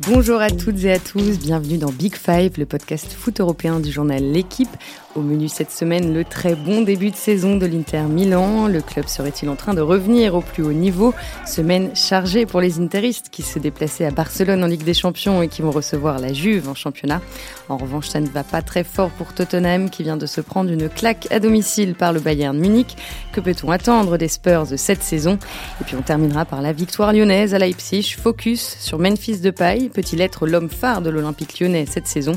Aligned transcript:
Bonjour 0.00 0.42
à 0.42 0.50
toutes 0.50 0.84
et 0.84 0.92
à 0.92 0.98
tous, 0.98 1.38
bienvenue 1.38 1.78
dans 1.78 1.90
Big 1.90 2.16
Five, 2.16 2.58
le 2.58 2.66
podcast 2.66 3.14
foot 3.14 3.40
européen 3.40 3.80
du 3.80 3.90
journal 3.90 4.22
L'équipe. 4.22 4.68
Au 5.14 5.22
menu 5.22 5.48
cette 5.48 5.70
semaine, 5.70 6.12
le 6.12 6.24
très 6.24 6.54
bon 6.54 6.82
début 6.82 7.10
de 7.10 7.16
saison 7.16 7.56
de 7.56 7.64
l'Inter 7.64 8.02
Milan. 8.02 8.66
Le 8.66 8.82
club 8.82 9.08
serait-il 9.08 9.48
en 9.48 9.56
train 9.56 9.72
de 9.72 9.80
revenir 9.80 10.34
au 10.34 10.42
plus 10.42 10.62
haut 10.62 10.74
niveau? 10.74 11.14
Semaine 11.46 11.96
chargée 11.96 12.44
pour 12.44 12.60
les 12.60 12.78
Interistes 12.78 13.30
qui 13.30 13.40
se 13.40 13.58
déplaçaient 13.58 14.04
à 14.04 14.10
Barcelone 14.10 14.62
en 14.62 14.66
Ligue 14.66 14.84
des 14.84 14.92
Champions 14.92 15.40
et 15.40 15.48
qui 15.48 15.62
vont 15.62 15.70
recevoir 15.70 16.18
la 16.18 16.34
Juve 16.34 16.68
en 16.68 16.74
championnat. 16.74 17.22
En 17.70 17.78
revanche, 17.78 18.08
ça 18.08 18.20
ne 18.20 18.28
va 18.28 18.44
pas 18.44 18.60
très 18.60 18.84
fort 18.84 19.08
pour 19.12 19.32
Tottenham 19.32 19.88
qui 19.88 20.02
vient 20.02 20.18
de 20.18 20.26
se 20.26 20.42
prendre 20.42 20.70
une 20.70 20.90
claque 20.90 21.26
à 21.30 21.40
domicile 21.40 21.94
par 21.94 22.12
le 22.12 22.20
Bayern 22.20 22.58
Munich. 22.58 22.94
Que 23.32 23.40
peut-on 23.40 23.70
attendre 23.70 24.18
des 24.18 24.28
Spurs 24.28 24.66
de 24.66 24.76
cette 24.76 25.02
saison? 25.02 25.38
Et 25.80 25.84
puis 25.84 25.96
on 25.96 26.02
terminera 26.02 26.44
par 26.44 26.60
la 26.60 26.74
victoire 26.74 27.14
lyonnaise 27.14 27.54
à 27.54 27.58
Leipzig. 27.58 28.16
Focus 28.22 28.76
sur 28.80 28.98
Memphis 28.98 29.38
Depay, 29.38 29.85
peut-il 29.88 30.20
être 30.20 30.46
l'homme 30.46 30.68
phare 30.68 31.02
de 31.02 31.10
l'Olympique 31.10 31.60
lyonnais 31.60 31.86
cette 31.86 32.06
saison 32.06 32.32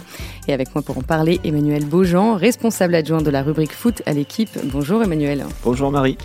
Et 0.47 0.53
avec 0.53 0.73
moi 0.75 0.81
pour 0.81 0.97
en 0.97 1.01
parler, 1.01 1.39
Emmanuel 1.43 1.85
Beaujean, 1.85 2.35
responsable 2.35 2.95
adjoint 2.95 3.21
de 3.21 3.29
la 3.29 3.43
rubrique 3.43 3.73
foot 3.73 4.01
à 4.05 4.13
l'équipe. 4.13 4.49
Bonjour 4.65 5.03
Emmanuel. 5.03 5.45
Bonjour 5.63 5.91
Marie. 5.91 6.17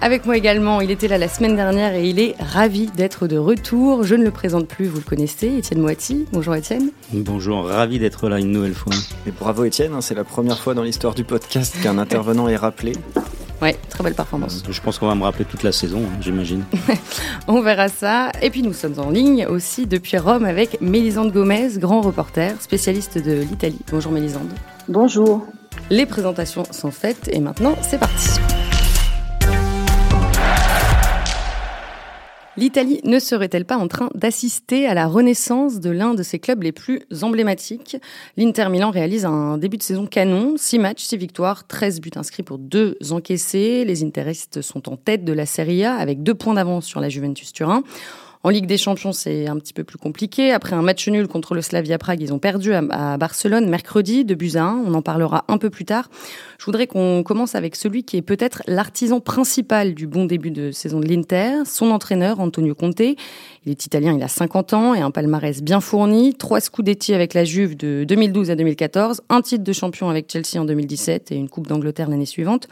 Avec 0.00 0.26
moi 0.26 0.36
également, 0.36 0.80
il 0.80 0.92
était 0.92 1.08
là 1.08 1.18
la 1.18 1.26
semaine 1.26 1.56
dernière 1.56 1.94
et 1.94 2.08
il 2.08 2.20
est 2.20 2.36
ravi 2.38 2.86
d'être 2.86 3.26
de 3.26 3.36
retour. 3.36 4.04
Je 4.04 4.14
ne 4.14 4.22
le 4.22 4.30
présente 4.30 4.68
plus, 4.68 4.86
vous 4.86 4.98
le 4.98 5.02
connaissez, 5.02 5.56
Étienne 5.58 5.80
Moiti. 5.80 6.24
Bonjour 6.32 6.54
Étienne. 6.54 6.90
Bonjour, 7.12 7.64
ravi 7.66 7.98
d'être 7.98 8.28
là 8.28 8.38
une 8.38 8.52
nouvelle 8.52 8.74
fois. 8.74 8.92
Et 9.26 9.32
bravo 9.32 9.64
Étienne, 9.64 9.94
hein, 9.94 10.00
c'est 10.00 10.14
la 10.14 10.24
première 10.24 10.60
fois 10.60 10.74
dans 10.74 10.84
l'histoire 10.84 11.14
du 11.14 11.24
podcast 11.24 11.74
qu'un 11.82 11.98
intervenant 11.98 12.46
est 12.46 12.56
rappelé. 12.56 12.92
Ouais, 13.60 13.76
très 13.88 14.04
belle 14.04 14.14
performance. 14.14 14.62
Je 14.68 14.80
pense 14.80 14.98
qu'on 14.98 15.08
va 15.08 15.14
me 15.14 15.24
rappeler 15.24 15.44
toute 15.44 15.62
la 15.62 15.72
saison, 15.72 16.02
hein, 16.06 16.16
j'imagine. 16.20 16.64
On 17.48 17.60
verra 17.60 17.88
ça. 17.88 18.30
Et 18.40 18.50
puis 18.50 18.62
nous 18.62 18.72
sommes 18.72 18.98
en 18.98 19.10
ligne 19.10 19.46
aussi 19.46 19.86
depuis 19.86 20.16
Rome 20.18 20.44
avec 20.44 20.80
Mélisande 20.80 21.32
Gomez, 21.32 21.70
grand 21.76 22.00
reporter, 22.00 22.54
spécialiste 22.60 23.18
de 23.18 23.32
l'Italie. 23.32 23.80
Bonjour 23.90 24.12
Mélisande. 24.12 24.50
Bonjour. 24.88 25.46
Les 25.90 26.06
présentations 26.06 26.64
sont 26.70 26.90
faites 26.90 27.28
et 27.32 27.40
maintenant 27.40 27.74
c'est 27.82 27.98
parti. 27.98 28.37
L'Italie 32.58 33.00
ne 33.04 33.20
serait-elle 33.20 33.64
pas 33.64 33.76
en 33.76 33.86
train 33.86 34.10
d'assister 34.16 34.88
à 34.88 34.94
la 34.94 35.06
renaissance 35.06 35.78
de 35.78 35.90
l'un 35.90 36.14
de 36.14 36.24
ses 36.24 36.40
clubs 36.40 36.60
les 36.60 36.72
plus 36.72 37.02
emblématiques? 37.22 37.96
L'Inter 38.36 38.68
Milan 38.68 38.90
réalise 38.90 39.24
un 39.24 39.58
début 39.58 39.76
de 39.76 39.82
saison 39.84 40.06
canon, 40.06 40.54
6 40.56 40.80
matchs, 40.80 41.04
6 41.04 41.18
victoires, 41.18 41.68
13 41.68 42.00
buts 42.00 42.10
inscrits 42.16 42.42
pour 42.42 42.58
2 42.58 42.98
encaissés. 43.10 43.84
Les 43.84 44.02
Interistes 44.02 44.60
sont 44.60 44.88
en 44.88 44.96
tête 44.96 45.24
de 45.24 45.32
la 45.32 45.46
Serie 45.46 45.84
A 45.84 45.94
avec 45.94 46.24
2 46.24 46.34
points 46.34 46.54
d'avance 46.54 46.84
sur 46.84 47.00
la 47.00 47.08
Juventus 47.08 47.52
Turin. 47.52 47.84
En 48.48 48.50
Ligue 48.50 48.64
des 48.64 48.78
Champions, 48.78 49.12
c'est 49.12 49.46
un 49.46 49.58
petit 49.58 49.74
peu 49.74 49.84
plus 49.84 49.98
compliqué. 49.98 50.52
Après 50.52 50.74
un 50.74 50.80
match 50.80 51.06
nul 51.06 51.28
contre 51.28 51.54
le 51.54 51.60
Slavia 51.60 51.98
Prague, 51.98 52.22
ils 52.22 52.32
ont 52.32 52.38
perdu 52.38 52.72
à, 52.72 53.18
Barcelone 53.18 53.68
mercredi 53.68 54.24
de 54.24 54.34
buts 54.34 54.52
à 54.54 54.62
1. 54.62 54.84
On 54.86 54.94
en 54.94 55.02
parlera 55.02 55.44
un 55.48 55.58
peu 55.58 55.68
plus 55.68 55.84
tard. 55.84 56.08
Je 56.58 56.64
voudrais 56.64 56.86
qu'on 56.86 57.22
commence 57.22 57.54
avec 57.54 57.76
celui 57.76 58.04
qui 58.04 58.16
est 58.16 58.22
peut-être 58.22 58.62
l'artisan 58.66 59.20
principal 59.20 59.92
du 59.92 60.06
bon 60.06 60.24
début 60.24 60.50
de 60.50 60.70
saison 60.70 60.98
de 60.98 61.06
l'Inter, 61.06 61.64
son 61.66 61.90
entraîneur 61.90 62.40
Antonio 62.40 62.74
Conte. 62.74 63.00
Il 63.00 63.16
est 63.66 63.84
italien, 63.84 64.14
il 64.16 64.22
a 64.22 64.28
50 64.28 64.72
ans 64.72 64.94
et 64.94 65.02
un 65.02 65.10
palmarès 65.10 65.60
bien 65.62 65.82
fourni. 65.82 66.32
Trois 66.34 66.60
Scudetti 66.60 67.12
avec 67.12 67.34
la 67.34 67.44
Juve 67.44 67.76
de 67.76 68.04
2012 68.08 68.50
à 68.50 68.56
2014, 68.56 69.20
un 69.28 69.42
titre 69.42 69.62
de 69.62 69.72
champion 69.74 70.08
avec 70.08 70.32
Chelsea 70.32 70.58
en 70.58 70.64
2017 70.64 71.32
et 71.32 71.34
une 71.34 71.50
Coupe 71.50 71.66
d'Angleterre 71.66 72.08
l'année 72.08 72.24
suivante. 72.24 72.66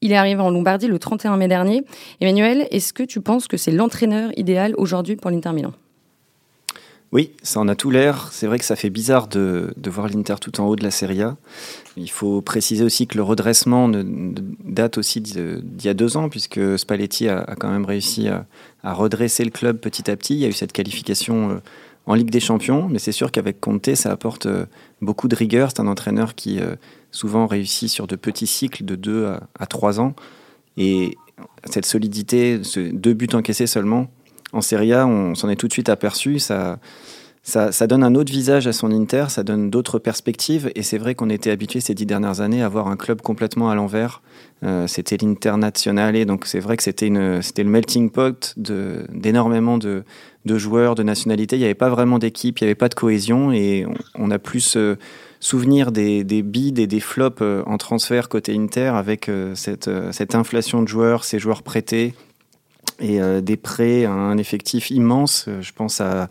Il 0.00 0.12
est 0.12 0.16
arrivé 0.16 0.40
en 0.40 0.50
Lombardie 0.50 0.86
le 0.86 0.98
31 0.98 1.36
mai 1.36 1.48
dernier. 1.48 1.84
Emmanuel, 2.20 2.66
est-ce 2.70 2.92
que 2.92 3.02
tu 3.02 3.20
penses 3.20 3.48
que 3.48 3.56
c'est 3.56 3.72
l'entraîneur 3.72 4.30
idéal 4.36 4.74
aujourd'hui 4.76 5.16
pour 5.16 5.30
l'Inter 5.30 5.52
Milan? 5.52 5.72
Oui, 7.12 7.32
ça 7.42 7.58
en 7.58 7.66
a 7.66 7.74
tout 7.74 7.90
l'air. 7.90 8.28
C'est 8.30 8.46
vrai 8.46 8.58
que 8.60 8.64
ça 8.64 8.76
fait 8.76 8.90
bizarre 8.90 9.26
de, 9.26 9.74
voir 9.86 10.08
l'Inter 10.08 10.36
tout 10.40 10.60
en 10.60 10.66
haut 10.66 10.76
de 10.76 10.84
la 10.84 10.92
Serie 10.92 11.22
A. 11.22 11.36
Il 11.96 12.10
faut 12.10 12.40
préciser 12.40 12.84
aussi 12.84 13.08
que 13.08 13.16
le 13.16 13.24
redressement 13.24 13.90
date 14.64 14.96
aussi 14.96 15.20
d'il 15.20 15.82
y 15.82 15.88
a 15.88 15.94
deux 15.94 16.16
ans, 16.16 16.28
puisque 16.28 16.78
Spalletti 16.78 17.28
a, 17.28 17.56
quand 17.58 17.70
même 17.70 17.84
réussi 17.84 18.28
à, 18.28 18.46
redresser 18.84 19.44
le 19.44 19.50
club 19.50 19.78
petit 19.78 20.08
à 20.08 20.16
petit. 20.16 20.34
Il 20.34 20.40
y 20.40 20.44
a 20.44 20.48
eu 20.48 20.52
cette 20.52 20.72
qualification 20.72 21.50
euh, 21.50 21.54
en 22.06 22.14
Ligue 22.14 22.30
des 22.30 22.40
Champions, 22.40 22.88
mais 22.88 22.98
c'est 22.98 23.12
sûr 23.12 23.30
qu'avec 23.30 23.60
Conte, 23.60 23.94
ça 23.94 24.12
apporte 24.12 24.46
euh, 24.46 24.64
beaucoup 25.02 25.28
de 25.28 25.34
rigueur. 25.34 25.70
C'est 25.70 25.80
un 25.80 25.88
entraîneur 25.88 26.34
qui 26.34 26.60
euh, 26.60 26.76
souvent 27.10 27.46
réussit 27.46 27.88
sur 27.88 28.06
de 28.06 28.16
petits 28.16 28.46
cycles 28.46 28.84
de 28.84 28.94
2 28.96 29.34
à, 29.58 29.66
3 29.66 30.00
ans. 30.00 30.14
Et 30.76 31.16
cette 31.64 31.86
solidité, 31.86 32.60
ce 32.62 32.80
deux 32.80 33.14
buts 33.14 33.28
encaissés 33.32 33.66
seulement, 33.66 34.08
en 34.52 34.60
Serie 34.60 34.92
A, 34.92 35.06
on 35.06 35.34
s'en 35.34 35.48
est 35.48 35.56
tout 35.56 35.68
de 35.68 35.72
suite 35.72 35.88
aperçu. 35.88 36.38
Ça, 36.38 36.78
ça, 37.42 37.86
donne 37.86 38.04
un 38.04 38.14
autre 38.14 38.30
visage 38.30 38.66
à 38.66 38.72
son 38.72 38.90
Inter, 38.90 39.26
ça 39.28 39.42
donne 39.42 39.70
d'autres 39.70 39.98
perspectives. 39.98 40.70
Et 40.74 40.82
c'est 40.82 40.98
vrai 40.98 41.14
qu'on 41.14 41.30
était 41.30 41.50
habitué 41.50 41.80
ces 41.80 41.94
dix 41.94 42.06
dernières 42.06 42.40
années 42.40 42.62
à 42.62 42.68
voir 42.68 42.88
un 42.88 42.96
club 42.96 43.22
complètement 43.22 43.70
à 43.70 43.74
l'envers. 43.74 44.22
Euh, 44.62 44.86
c'était 44.86 45.16
l'Internazionale, 45.16 46.26
donc 46.26 46.46
c'est 46.46 46.60
vrai 46.60 46.76
que 46.76 46.82
c'était 46.82 47.08
le 47.08 47.64
melting 47.64 48.10
pot 48.10 48.54
d'énormément 48.56 49.78
de, 49.78 50.04
de, 50.44 50.58
joueurs, 50.58 50.94
de 50.94 51.02
nationalités. 51.02 51.56
Il 51.56 51.60
n'y 51.60 51.64
avait 51.64 51.74
pas 51.74 51.90
vraiment 51.90 52.18
d'équipe, 52.18 52.58
il 52.60 52.64
n'y 52.64 52.68
avait 52.68 52.74
pas 52.74 52.88
de 52.88 52.94
cohésion. 52.94 53.52
Et 53.52 53.86
on, 54.14 54.30
a 54.30 54.38
plus 54.38 54.76
souvenir 55.40 55.90
des, 55.90 56.22
des 56.22 56.42
bids 56.42 56.74
et 56.76 56.86
des 56.86 57.00
flops 57.00 57.40
euh, 57.40 57.62
en 57.66 57.78
transfert 57.78 58.28
côté 58.28 58.54
Inter 58.54 58.92
avec 58.94 59.28
euh, 59.28 59.54
cette, 59.54 59.88
euh, 59.88 60.12
cette 60.12 60.34
inflation 60.34 60.82
de 60.82 60.88
joueurs, 60.88 61.24
ces 61.24 61.38
joueurs 61.38 61.62
prêtés 61.62 62.14
et 63.02 63.18
des 63.40 63.56
prêts 63.56 64.04
à 64.04 64.12
un 64.12 64.36
effectif 64.36 64.90
immense. 64.90 65.48
Je 65.62 65.72
pense 65.72 66.02
à, 66.02 66.28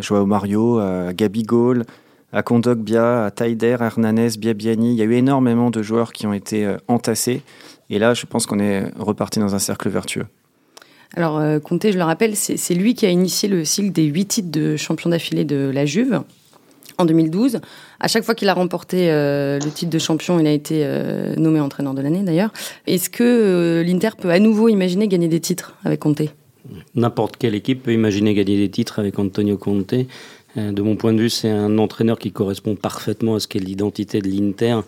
Joao 0.00 0.26
Mario, 0.26 0.80
à 0.80 1.12
Gabigol, 1.12 1.84
à 2.32 2.42
Kondogbia, 2.42 3.26
à 3.26 3.30
Taider, 3.30 3.76
à 3.78 3.84
Hernanes, 3.84 4.30
Biabiani. 4.36 4.92
Il 4.92 4.96
y 4.96 5.02
a 5.02 5.04
eu 5.04 5.12
énormément 5.12 5.70
de 5.70 5.84
joueurs 5.84 6.12
qui 6.12 6.26
ont 6.26 6.32
été 6.32 6.68
entassés. 6.88 7.42
Et 7.90 8.00
là, 8.00 8.12
je 8.14 8.26
pense 8.26 8.46
qu'on 8.46 8.58
est 8.58 8.90
reparti 8.98 9.38
dans 9.38 9.54
un 9.54 9.60
cercle 9.60 9.88
vertueux. 9.88 10.26
Alors, 11.14 11.40
Conte, 11.62 11.90
je 11.90 11.96
le 11.96 12.04
rappelle, 12.04 12.34
c'est 12.34 12.74
lui 12.74 12.94
qui 12.94 13.06
a 13.06 13.10
initié 13.10 13.48
le 13.48 13.64
cycle 13.64 13.92
des 13.92 14.04
huit 14.04 14.26
titres 14.26 14.50
de 14.50 14.76
champion 14.76 15.10
d'affilée 15.10 15.44
de 15.44 15.70
la 15.72 15.86
Juve 15.86 16.22
en 16.98 17.04
2012. 17.04 17.60
À 18.00 18.08
chaque 18.08 18.24
fois 18.24 18.34
qu'il 18.34 18.48
a 18.48 18.54
remporté 18.54 19.10
euh, 19.10 19.58
le 19.58 19.70
titre 19.70 19.90
de 19.90 19.98
champion, 19.98 20.38
il 20.38 20.46
a 20.46 20.52
été 20.52 20.82
euh, 20.84 21.34
nommé 21.36 21.60
entraîneur 21.60 21.94
de 21.94 22.02
l'année 22.02 22.22
d'ailleurs. 22.22 22.52
Est-ce 22.86 23.10
que 23.10 23.22
euh, 23.24 23.82
l'Inter 23.82 24.10
peut 24.18 24.30
à 24.30 24.38
nouveau 24.38 24.68
imaginer 24.68 25.08
gagner 25.08 25.28
des 25.28 25.40
titres 25.40 25.74
avec 25.84 26.00
Conte 26.00 26.22
N'importe 26.94 27.36
quelle 27.36 27.54
équipe 27.54 27.82
peut 27.82 27.92
imaginer 27.92 28.32
gagner 28.32 28.56
des 28.56 28.70
titres 28.70 28.98
avec 28.98 29.18
Antonio 29.18 29.58
Conte. 29.58 29.94
Euh, 30.56 30.72
de 30.72 30.82
mon 30.82 30.96
point 30.96 31.12
de 31.12 31.20
vue, 31.20 31.30
c'est 31.30 31.50
un 31.50 31.78
entraîneur 31.78 32.18
qui 32.18 32.32
correspond 32.32 32.76
parfaitement 32.76 33.34
à 33.34 33.40
ce 33.40 33.48
qu'est 33.48 33.58
l'identité 33.58 34.20
de 34.20 34.28
l'Inter. 34.28 34.80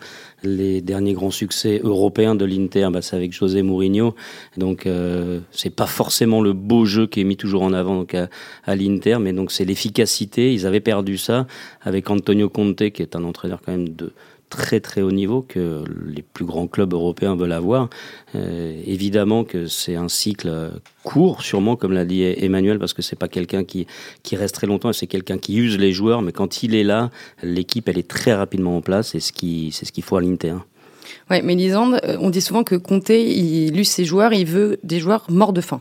Les 0.43 0.81
derniers 0.81 1.13
grands 1.13 1.31
succès 1.31 1.81
européens 1.83 2.35
de 2.35 2.45
l'Inter, 2.45 2.89
bah, 2.93 3.03
c'est 3.03 3.17
avec 3.17 3.33
José 3.33 3.63
Mourinho. 3.63 4.15
Donc, 4.57 4.87
euh, 4.87 5.41
c'est 5.51 5.75
pas 5.75 5.87
forcément 5.87 6.41
le 6.41 6.53
beau 6.53 6.85
jeu 6.85 7.07
qui 7.07 7.21
est 7.21 7.25
mis 7.25 7.37
toujours 7.37 7.63
en 7.63 7.73
avant 7.73 7.97
donc, 7.97 8.15
à, 8.15 8.29
à 8.65 8.77
l'Inter, 8.77 9.19
mais 9.21 9.33
donc 9.33 9.51
c'est 9.51 9.65
l'efficacité. 9.65 10.53
Ils 10.53 10.67
avaient 10.67 10.81
perdu 10.81 11.19
ça 11.19 11.47
avec 11.83 12.11
Antonio 12.11 12.49
Conte, 12.49 12.91
qui 12.91 13.03
est 13.03 13.17
un 13.17 13.25
entraîneur 13.25 13.61
quand 13.65 13.73
même 13.73 13.89
de 13.89 14.13
très 14.49 14.81
très 14.81 15.03
haut 15.03 15.13
niveau 15.13 15.43
que 15.43 15.85
les 16.07 16.23
plus 16.23 16.45
grands 16.45 16.67
clubs 16.67 16.93
européens 16.93 17.37
veulent 17.37 17.53
avoir. 17.53 17.89
Euh, 18.35 18.81
évidemment 18.87 19.45
que 19.45 19.67
c'est 19.67 19.97
un 19.97 20.09
cycle 20.09 20.73
court, 21.03 21.43
sûrement 21.43 21.77
comme 21.77 21.93
l'a 21.93 22.05
dit 22.05 22.23
Emmanuel, 22.23 22.79
parce 22.79 22.93
que 22.93 23.03
c'est 23.03 23.17
pas 23.17 23.29
quelqu'un 23.29 23.65
qui 23.65 23.87
qui 24.23 24.37
reste 24.37 24.55
très 24.55 24.67
longtemps, 24.67 24.93
c'est 24.93 25.07
quelqu'un 25.07 25.39
qui 25.39 25.57
use 25.57 25.79
les 25.79 25.93
joueurs, 25.93 26.23
mais 26.23 26.33
quand 26.33 26.63
il 26.63 26.75
est 26.75 26.85
là, 26.85 27.11
l'équipe 27.43 27.89
elle 27.89 27.99
est 27.99 28.09
très 28.09 28.35
rapidement 28.35 28.77
en 28.77 28.81
place, 28.83 29.15
et 29.15 29.21
ce 29.21 29.33
qui 29.33 29.71
c'est 29.73 29.85
ce 29.85 29.93
qu'il 29.93 30.05
faut 30.05 30.17
à 30.17 30.21
l'Inter. 30.21 30.55
Ouais, 31.31 31.43
mais 31.43 31.55
Lisande, 31.55 32.01
euh, 32.05 32.17
on 32.21 32.31
dit 32.31 32.41
souvent 32.41 32.65
que 32.65 32.75
Conte, 32.75 33.11
il 33.11 33.79
use 33.79 33.89
ses 33.89 34.05
joueurs, 34.05 34.33
il 34.33 34.47
veut 34.47 34.79
des 34.83 35.01
joueurs 35.01 35.27
morts 35.29 35.53
de 35.53 35.61
faim. 35.61 35.81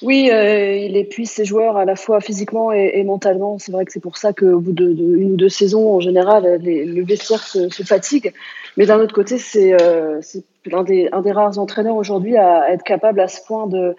Oui, 0.00 0.30
euh, 0.32 0.76
il 0.76 0.96
épuise 0.96 1.30
ses 1.30 1.44
joueurs 1.44 1.76
à 1.76 1.84
la 1.84 1.94
fois 1.94 2.20
physiquement 2.20 2.72
et, 2.72 3.02
mentalement. 3.04 3.58
C'est 3.58 3.70
vrai 3.70 3.84
que 3.84 3.92
c'est 3.92 4.00
pour 4.00 4.16
ça 4.16 4.32
qu'au 4.32 4.58
bout 4.58 4.72
d'une 4.72 5.32
ou 5.32 5.36
deux 5.36 5.50
saisons, 5.50 5.94
en 5.94 6.00
général, 6.00 6.58
le 6.62 7.04
vestiaire 7.04 7.42
se, 7.42 7.68
fatigue. 7.82 8.32
Mais 8.78 8.86
d'un 8.86 8.98
autre 8.98 9.14
côté, 9.14 9.36
c'est 9.36 9.74
euh, 9.74 10.20
un, 10.72 10.82
des, 10.84 11.10
rares 11.32 11.58
entraîneurs 11.58 11.96
aujourd'hui 11.96 12.36
à, 12.36 12.72
être 12.72 12.82
capable 12.82 13.20
à 13.20 13.28
ce 13.28 13.40
point 13.46 13.66
de, 13.66 13.94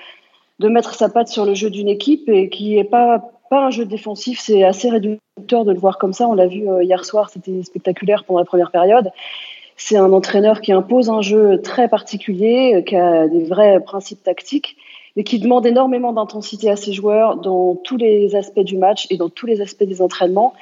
mettre 0.59 0.95
sa 0.95 1.07
patte 1.07 1.27
sur 1.27 1.45
le 1.45 1.53
jeu 1.53 1.69
d'une 1.69 1.89
équipe 1.89 2.27
et 2.29 2.49
qui 2.49 2.75
n'est 2.75 2.83
pas, 2.83 3.23
pas 3.51 3.67
un 3.67 3.69
jeu 3.69 3.85
défensif. 3.85 4.39
C'est 4.39 4.63
assez 4.63 4.89
réducteur 4.89 5.65
de 5.65 5.71
le 5.71 5.79
voir 5.79 5.99
comme 5.99 6.13
ça. 6.13 6.27
On 6.27 6.33
l'a 6.33 6.47
vu 6.47 6.67
euh, 6.67 6.83
hier 6.83 7.05
soir, 7.05 7.29
c'était 7.29 7.61
spectaculaire 7.61 8.23
pendant 8.23 8.39
la 8.39 8.45
première 8.45 8.71
période. 8.71 9.11
C'est 9.77 9.97
un 9.97 10.11
entraîneur 10.13 10.61
qui 10.61 10.71
impose 10.71 11.11
un 11.11 11.21
jeu 11.21 11.61
très 11.61 11.87
particulier, 11.89 12.83
qui 12.87 12.95
a 12.95 13.27
des 13.27 13.43
vrais 13.43 13.79
principes 13.81 14.23
tactiques 14.23 14.77
mais 15.15 15.23
qui 15.23 15.39
demande 15.39 15.65
énormément 15.65 16.13
d'intensité 16.13 16.69
à 16.69 16.75
ses 16.75 16.93
joueurs 16.93 17.37
dans 17.37 17.75
tous 17.75 17.97
les 17.97 18.35
aspects 18.35 18.59
du 18.59 18.77
match 18.77 19.07
et 19.09 19.17
dans 19.17 19.29
tous 19.29 19.45
les 19.45 19.61
aspects 19.61 19.83
des 19.83 20.01
entraînements. 20.01 20.53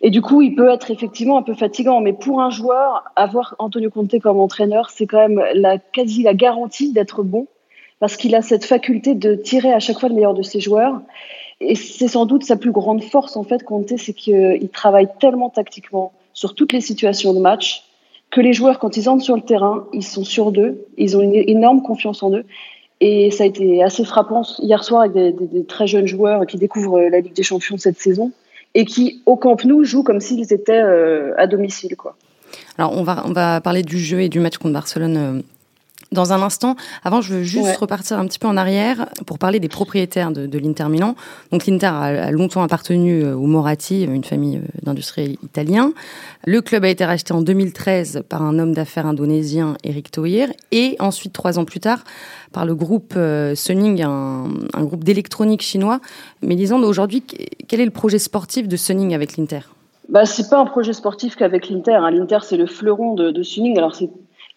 Et 0.00 0.10
du 0.10 0.22
coup, 0.22 0.42
il 0.42 0.54
peut 0.54 0.70
être 0.70 0.90
effectivement 0.90 1.38
un 1.38 1.42
peu 1.42 1.54
fatigant, 1.54 2.00
mais 2.00 2.12
pour 2.12 2.40
un 2.40 2.50
joueur, 2.50 3.04
avoir 3.16 3.56
Antonio 3.58 3.90
Conte 3.90 4.18
comme 4.20 4.38
entraîneur, 4.38 4.90
c'est 4.90 5.06
quand 5.06 5.18
même 5.18 5.42
la, 5.54 5.78
quasi 5.78 6.22
la 6.22 6.34
garantie 6.34 6.92
d'être 6.92 7.24
bon, 7.24 7.48
parce 7.98 8.16
qu'il 8.16 8.36
a 8.36 8.42
cette 8.42 8.64
faculté 8.64 9.16
de 9.16 9.34
tirer 9.34 9.72
à 9.72 9.80
chaque 9.80 9.98
fois 9.98 10.08
le 10.08 10.14
meilleur 10.14 10.34
de 10.34 10.42
ses 10.42 10.60
joueurs. 10.60 11.00
Et 11.60 11.74
c'est 11.74 12.06
sans 12.06 12.26
doute 12.26 12.44
sa 12.44 12.56
plus 12.56 12.70
grande 12.70 13.02
force, 13.02 13.36
en 13.36 13.42
fait, 13.42 13.64
Conte, 13.64 13.96
c'est 13.96 14.12
qu'il 14.12 14.68
travaille 14.72 15.08
tellement 15.18 15.50
tactiquement 15.50 16.12
sur 16.32 16.54
toutes 16.54 16.72
les 16.72 16.80
situations 16.80 17.34
de 17.34 17.40
match 17.40 17.82
que 18.30 18.40
les 18.40 18.52
joueurs, 18.52 18.78
quand 18.78 18.96
ils 18.96 19.08
entrent 19.08 19.24
sur 19.24 19.34
le 19.34 19.42
terrain, 19.42 19.86
ils 19.92 20.04
sont 20.04 20.22
sûrs 20.22 20.52
d'eux, 20.52 20.86
ils 20.96 21.16
ont 21.16 21.22
une 21.22 21.34
énorme 21.34 21.82
confiance 21.82 22.22
en 22.22 22.30
eux. 22.32 22.44
Et 23.00 23.30
ça 23.30 23.44
a 23.44 23.46
été 23.46 23.82
assez 23.82 24.04
frappant 24.04 24.42
hier 24.58 24.82
soir 24.82 25.02
avec 25.02 25.12
des, 25.14 25.64
très 25.64 25.86
jeunes 25.86 26.06
joueurs 26.06 26.46
qui 26.46 26.56
découvrent 26.56 27.00
la 27.00 27.20
Ligue 27.20 27.34
des 27.34 27.42
Champions 27.44 27.78
cette 27.78 27.98
saison 27.98 28.32
et 28.74 28.84
qui, 28.84 29.22
au 29.24 29.36
Camp 29.36 29.64
Nou, 29.64 29.84
jouent 29.84 30.02
comme 30.02 30.20
s'ils 30.20 30.52
étaient 30.52 30.80
euh, 30.80 31.32
à 31.38 31.46
domicile. 31.46 31.96
Quoi. 31.96 32.16
Alors, 32.76 32.96
on 32.96 33.02
va, 33.02 33.24
on 33.26 33.32
va 33.32 33.60
parler 33.60 33.82
du 33.82 33.98
jeu 33.98 34.20
et 34.20 34.28
du 34.28 34.40
match 34.40 34.58
contre 34.58 34.74
Barcelone 34.74 35.16
euh, 35.16 35.42
dans 36.12 36.32
un 36.32 36.42
instant. 36.42 36.76
Avant, 37.04 37.20
je 37.20 37.34
veux 37.34 37.42
juste 37.42 37.76
repartir 37.76 38.18
un 38.18 38.26
petit 38.26 38.38
peu 38.38 38.48
en 38.48 38.56
arrière 38.56 39.06
pour 39.26 39.38
parler 39.38 39.60
des 39.60 39.68
propriétaires 39.68 40.30
de, 40.30 40.46
de 40.46 40.58
l'Inter 40.58 40.88
Milan. 40.88 41.14
Donc 41.52 41.66
l'Inter 41.66 41.86
a, 41.86 42.30
longtemps 42.30 42.62
appartenu 42.62 43.22
euh, 43.22 43.36
aux 43.36 43.46
Moratti, 43.46 44.04
une 44.04 44.24
famille 44.24 44.56
euh, 44.56 44.80
d'industriels 44.82 45.36
italiens. 45.42 45.92
Le 46.46 46.62
club 46.62 46.84
a 46.84 46.88
été 46.88 47.04
racheté 47.04 47.32
en 47.32 47.42
2013 47.42 48.22
par 48.28 48.42
un 48.42 48.58
homme 48.58 48.72
d'affaires 48.72 49.06
indonésien, 49.06 49.76
Eric 49.84 50.10
Thohir, 50.10 50.48
et 50.72 50.96
ensuite 50.98 51.32
trois 51.32 51.58
ans 51.58 51.64
plus 51.64 51.80
tard 51.80 52.04
par 52.52 52.64
le 52.64 52.74
groupe 52.74 53.14
euh, 53.16 53.54
Suning, 53.54 54.02
un, 54.02 54.44
un 54.72 54.84
groupe 54.84 55.04
d'électronique 55.04 55.62
chinois. 55.62 56.00
Mais 56.42 56.56
disons 56.56 56.82
aujourd'hui, 56.82 57.22
quel 57.68 57.80
est 57.80 57.84
le 57.84 57.90
projet 57.90 58.18
sportif 58.18 58.68
de 58.68 58.76
Suning 58.76 59.14
avec 59.14 59.36
l'Inter? 59.36 59.60
Bah, 60.08 60.24
c'est 60.24 60.48
pas 60.48 60.58
un 60.58 60.64
projet 60.64 60.94
sportif 60.94 61.36
qu'avec 61.36 61.68
l'Inter. 61.68 61.94
Hein. 61.94 62.10
L'Inter, 62.10 62.38
c'est 62.42 62.56
le 62.56 62.66
fleuron 62.66 63.14
de, 63.14 63.30
de 63.30 63.42
Suning. 63.42 63.76
Alors, 63.76 63.94
c'est 63.94 64.08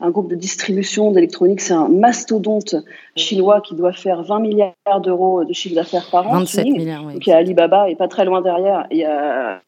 un 0.02 0.10
groupe 0.10 0.30
de 0.30 0.36
distribution 0.36 1.12
d'électronique. 1.12 1.62
C'est 1.62 1.74
un 1.74 1.88
mastodonte 1.88 2.76
chinois 3.16 3.62
qui 3.62 3.76
doit 3.76 3.94
faire 3.94 4.24
20 4.24 4.40
milliards 4.40 5.02
d'euros 5.02 5.44
de 5.44 5.54
chiffre 5.54 5.76
d'affaires 5.76 6.10
par 6.12 6.28
an. 6.28 6.40
27 6.40 6.66
milliards, 6.66 7.06
oui. 7.06 7.14
Donc 7.14 7.28
il 7.28 7.30
y 7.30 7.34
a 7.34 7.38
Alibaba 7.38 7.90
et 7.90 7.96
pas 7.96 8.08
très 8.08 8.26
loin 8.26 8.42
derrière, 8.42 8.88
il 8.92 8.98
y 8.98 9.06
a 9.06 9.62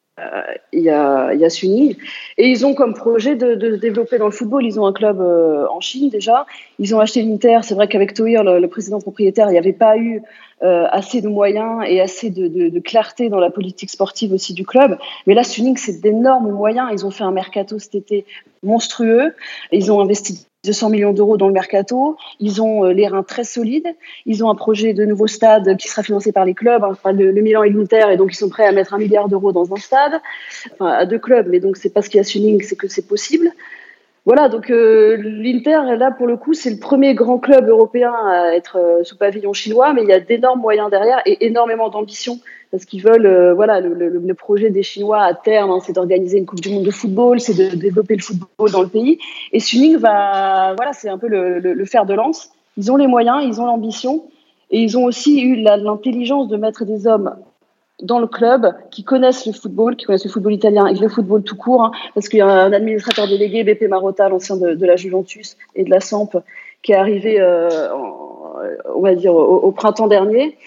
il 0.71 0.81
y 0.81 0.89
a, 0.89 1.33
il 1.33 1.39
y 1.39 1.45
a 1.45 1.50
Suning. 1.50 1.95
Et 2.38 2.47
ils 2.47 2.65
ont 2.65 2.75
comme 2.75 2.94
projet 2.94 3.35
de, 3.35 3.56
de, 3.56 3.75
développer 3.75 4.18
dans 4.18 4.25
le 4.25 4.31
football. 4.31 4.65
Ils 4.65 4.80
ont 4.80 4.85
un 4.85 4.94
club 4.94 5.19
euh, 5.19 5.65
en 5.69 5.80
Chine 5.80 6.09
déjà. 6.09 6.45
Ils 6.80 6.95
ont 6.95 7.00
acheté 7.00 7.24
l'Inter. 7.24 7.59
C'est 7.63 7.74
vrai 7.74 7.88
qu'avec 7.88 8.13
Toir, 8.13 8.44
le, 8.44 8.59
le, 8.59 8.68
président 8.68 9.00
propriétaire, 9.00 9.47
il 9.47 9.53
n'y 9.53 9.57
avait 9.57 9.74
pas 9.74 9.97
eu 9.97 10.21
euh, 10.63 10.88
assez 10.92 11.19
de 11.19 11.27
moyens 11.27 11.83
et 11.86 12.00
assez 12.00 12.30
de, 12.30 12.80
clarté 12.80 13.27
dans 13.27 13.39
la 13.39 13.51
politique 13.51 13.89
sportive 13.89 14.31
aussi 14.31 14.54
du 14.54 14.65
club. 14.65 14.98
Mais 15.27 15.33
là, 15.33 15.44
Suning, 15.44 15.75
c'est 15.75 16.00
d'énormes 16.00 16.51
moyens. 16.51 16.88
Ils 16.94 17.06
ont 17.06 17.12
fait 17.12 17.25
un 17.25 17.31
mercato 17.31 17.80
cet 17.80 17.95
été 17.95 18.25
monstrueux. 18.63 19.33
Ils 19.74 19.92
ont 19.92 20.00
investi 20.00 20.48
200 20.63 20.89
millions 20.89 21.12
d'euros 21.12 21.36
dans 21.36 21.48
le 21.48 21.54
mercato. 21.54 22.15
Ils 22.39 22.62
ont 22.62 22.86
euh, 22.86 22.94
les 22.94 23.07
reins 23.07 23.24
très 23.24 23.44
solides. 23.44 23.94
Ils 24.25 24.45
ont 24.45 24.50
un 24.50 24.56
projet 24.56 24.94
de 24.94 25.04
nouveau 25.04 25.27
stade 25.27 25.75
qui 25.75 25.89
sera 25.89 26.01
financé 26.01 26.31
par 26.31 26.45
les 26.45 26.54
clubs, 26.54 26.83
enfin, 26.83 27.12
le, 27.12 27.33
Milan 27.33 27.63
et 27.63 27.69
l'Inter, 27.69 28.06
et 28.12 28.16
donc 28.16 28.31
ils 28.31 28.38
sont 28.38 28.50
prêts 28.50 28.66
à 28.66 28.71
mettre 28.71 28.94
un 28.94 29.00
milliard 29.00 29.27
d'euros 29.27 29.51
dans 29.51 29.74
un 29.74 29.77
stade, 29.77 30.21
enfin, 30.71 30.88
à 30.88 31.06
deux 31.06 31.19
clubs. 31.19 31.48
Mais 31.50 31.59
donc 31.59 31.75
c'est 31.75 31.89
pas 31.89 32.01
ce 32.01 32.09
qu'il 32.09 32.19
y 32.19 32.21
a 32.21 32.24
Suning, 32.24 32.62
c'est 32.62 32.77
que 32.77 32.88
c'est 32.88 33.06
possible. 33.06 33.51
Voilà, 34.25 34.47
donc 34.47 34.69
euh, 34.69 35.17
l'Inter, 35.17 35.97
là, 35.97 36.11
pour 36.11 36.27
le 36.27 36.37
coup, 36.37 36.53
c'est 36.53 36.69
le 36.69 36.79
premier 36.79 37.13
grand 37.13 37.39
club 37.39 37.67
européen 37.67 38.13
à 38.25 38.55
être 38.55 38.77
euh, 38.77 39.03
sous 39.03 39.17
pavillon 39.17 39.51
chinois, 39.51 39.91
mais 39.91 40.03
il 40.03 40.07
y 40.07 40.13
a 40.13 40.21
d'énormes 40.21 40.61
moyens 40.61 40.89
derrière 40.89 41.21
et 41.25 41.45
énormément 41.45 41.89
d'ambition, 41.89 42.39
parce 42.71 42.85
qu'ils 42.85 43.03
veulent, 43.03 43.25
euh, 43.25 43.53
voilà, 43.53 43.81
le, 43.81 43.93
le, 43.93 44.07
le, 44.07 44.33
projet 44.33 44.69
des 44.69 44.81
Chinois 44.81 45.21
à 45.21 45.33
terme, 45.33 45.71
hein, 45.71 45.79
c'est 45.85 45.91
d'organiser 45.91 46.37
une 46.37 46.45
Coupe 46.45 46.61
du 46.61 46.69
Monde 46.69 46.85
de 46.85 46.91
football, 46.91 47.41
c'est 47.41 47.53
de 47.53 47.75
développer 47.75 48.15
le 48.15 48.21
football 48.21 48.71
dans 48.71 48.81
le 48.81 48.87
pays. 48.87 49.19
Et 49.51 49.59
Suning 49.59 49.97
va, 49.97 50.73
voilà, 50.77 50.93
c'est 50.93 51.09
un 51.09 51.17
peu 51.17 51.27
le, 51.27 51.59
le 51.59 51.85
fer 51.85 52.05
de 52.05 52.13
lance. 52.13 52.49
Ils 52.77 52.93
ont 52.93 52.95
les 52.95 53.07
moyens, 53.07 53.43
ils 53.45 53.59
ont 53.59 53.65
l'ambition, 53.65 54.23
et 54.71 54.81
ils 54.81 54.97
ont 54.97 55.03
aussi 55.03 55.41
eu 55.41 55.57
l'intelligence 55.57 56.47
de 56.47 56.55
mettre 56.55 56.85
des 56.85 57.07
hommes 57.07 57.35
dans 58.03 58.19
le 58.19 58.27
club 58.27 58.75
qui 58.91 59.03
connaissent 59.03 59.45
le 59.45 59.53
football, 59.53 59.95
qui 59.95 60.05
connaissent 60.05 60.25
le 60.25 60.29
football 60.29 60.53
italien 60.53 60.85
et 60.88 60.94
le 60.94 61.09
football 61.09 61.41
tout 61.44 61.55
court, 61.55 61.83
hein, 61.83 61.91
parce 62.13 62.29
qu'il 62.29 62.39
y 62.39 62.41
a 62.41 62.47
un 62.47 62.73
administrateur 62.73 63.27
délégué, 63.27 63.63
BP 63.63 63.89
Marotta, 63.89 64.29
l'ancien 64.29 64.57
de, 64.57 64.85
la 64.85 64.95
Juventus 64.95 65.57
et 65.75 65.83
de 65.83 65.89
la 65.89 66.00
Samp, 66.00 66.29
qui 66.81 66.91
est 66.91 66.95
arrivé, 66.95 67.38
euh, 67.39 67.89
on 68.94 69.01
va 69.01 69.15
dire, 69.15 69.33
au, 69.33 69.55
au, 69.57 69.71
printemps 69.71 70.07
dernier. 70.07 70.57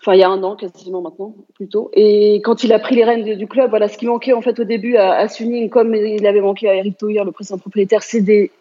Enfin, 0.00 0.14
il 0.14 0.20
y 0.20 0.22
a 0.22 0.28
un 0.28 0.42
an 0.44 0.54
quasiment 0.54 1.00
maintenant, 1.00 1.34
plutôt. 1.54 1.90
Et 1.94 2.36
quand 2.44 2.62
il 2.62 2.72
a 2.72 2.78
pris 2.78 2.94
les 2.94 3.04
rênes 3.04 3.24
du 3.24 3.46
club, 3.48 3.70
voilà, 3.70 3.88
ce 3.88 3.98
qui 3.98 4.06
manquait 4.06 4.34
en 4.34 4.42
fait 4.42 4.60
au 4.60 4.64
début 4.64 4.96
à, 4.96 5.14
à 5.14 5.28
Suning, 5.28 5.68
comme 5.70 5.94
il 5.94 6.24
avait 6.26 6.40
manqué 6.40 6.68
à 6.68 6.74
Eric 6.74 6.98
Toyer, 6.98 7.24
le 7.24 7.32
président 7.32 7.58
propriétaire, 7.58 8.02
c'est 8.02 8.20
des, 8.20 8.52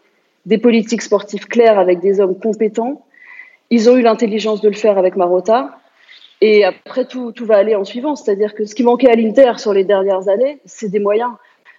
des 0.45 0.57
politiques 0.57 1.01
sportives 1.01 1.47
claires 1.47 1.77
avec 1.77 1.99
des 1.99 2.19
hommes 2.19 2.39
compétents. 2.39 3.05
Ils 3.69 3.89
ont 3.89 3.97
eu 3.97 4.01
l'intelligence 4.01 4.61
de 4.61 4.69
le 4.69 4.75
faire 4.75 4.97
avec 4.97 5.15
Marotta. 5.15 5.77
Et 6.41 6.63
après, 6.65 7.05
tout, 7.05 7.31
tout 7.31 7.45
va 7.45 7.57
aller 7.57 7.75
en 7.75 7.83
suivant. 7.83 8.15
C'est-à-dire 8.15 8.53
que 8.53 8.65
ce 8.65 8.75
qui 8.75 8.83
manquait 8.83 9.09
à 9.09 9.15
l'Inter 9.15 9.53
sur 9.57 9.73
les 9.73 9.83
dernières 9.83 10.27
années, 10.27 10.59
c'est 10.65 10.89
des 10.89 10.99
moyens. 10.99 11.31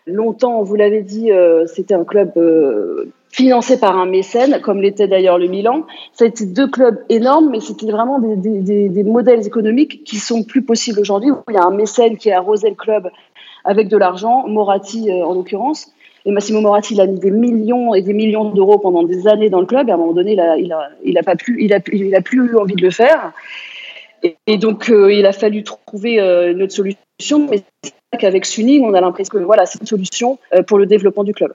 Longtemps, 0.06 0.62
vous 0.62 0.76
l'avez 0.76 1.02
dit, 1.02 1.32
euh, 1.32 1.66
c'était 1.66 1.94
un 1.94 2.04
club 2.04 2.32
euh, 2.36 3.10
financé 3.30 3.78
par 3.78 3.98
un 3.98 4.06
mécène, 4.06 4.60
comme 4.62 4.80
l'était 4.80 5.08
d'ailleurs 5.08 5.36
le 5.36 5.48
Milan. 5.48 5.84
Ça 6.12 6.24
a 6.24 6.28
été 6.28 6.46
deux 6.46 6.68
clubs 6.68 6.98
énormes, 7.08 7.50
mais 7.50 7.60
c'était 7.60 7.90
vraiment 7.90 8.20
des, 8.20 8.36
des, 8.36 8.88
des, 8.88 9.04
modèles 9.04 9.44
économiques 9.46 10.04
qui 10.04 10.16
sont 10.16 10.44
plus 10.44 10.62
possibles 10.62 11.00
aujourd'hui, 11.00 11.32
il 11.48 11.54
y 11.54 11.58
a 11.58 11.64
un 11.64 11.74
mécène 11.74 12.16
qui 12.16 12.30
a 12.30 12.38
arrosé 12.38 12.70
le 12.70 12.76
club 12.76 13.10
avec 13.64 13.88
de 13.88 13.96
l'argent, 13.96 14.46
Moratti 14.46 15.10
euh, 15.10 15.26
en 15.26 15.34
l'occurrence. 15.34 15.92
Et 16.24 16.30
Massimo 16.30 16.60
Moratti, 16.60 16.94
il 16.94 17.00
a 17.00 17.06
mis 17.06 17.18
des 17.18 17.30
millions 17.30 17.94
et 17.94 18.02
des 18.02 18.14
millions 18.14 18.50
d'euros 18.50 18.78
pendant 18.78 19.02
des 19.02 19.28
années 19.28 19.50
dans 19.50 19.60
le 19.60 19.66
club. 19.66 19.90
À 19.90 19.94
un 19.94 19.96
moment 19.96 20.12
donné, 20.12 20.32
il 20.32 20.40
a, 20.40 20.56
il 20.56 20.72
a, 20.72 20.88
il 21.04 21.18
a 21.18 21.22
pas 21.22 21.36
plus, 21.36 21.62
il 21.62 21.72
a, 21.72 21.80
il 21.92 22.14
a 22.14 22.20
plus 22.20 22.50
eu 22.50 22.56
envie 22.56 22.74
de 22.74 22.82
le 22.82 22.90
faire. 22.90 23.32
Et, 24.46 24.58
donc, 24.58 24.90
euh, 24.90 25.12
il 25.12 25.26
a 25.26 25.32
fallu 25.32 25.62
trouver 25.62 26.20
euh, 26.20 26.52
une 26.52 26.62
autre 26.62 26.72
solution. 26.72 27.48
Mais 27.50 27.62
c'est 27.82 27.92
qu'avec 28.18 28.46
Suning, 28.46 28.84
on 28.84 28.94
a 28.94 29.00
l'impression 29.00 29.38
que 29.38 29.44
voilà, 29.44 29.66
c'est 29.66 29.80
une 29.80 29.86
solution 29.86 30.38
euh, 30.54 30.62
pour 30.62 30.78
le 30.78 30.86
développement 30.86 31.24
du 31.24 31.34
club. 31.34 31.52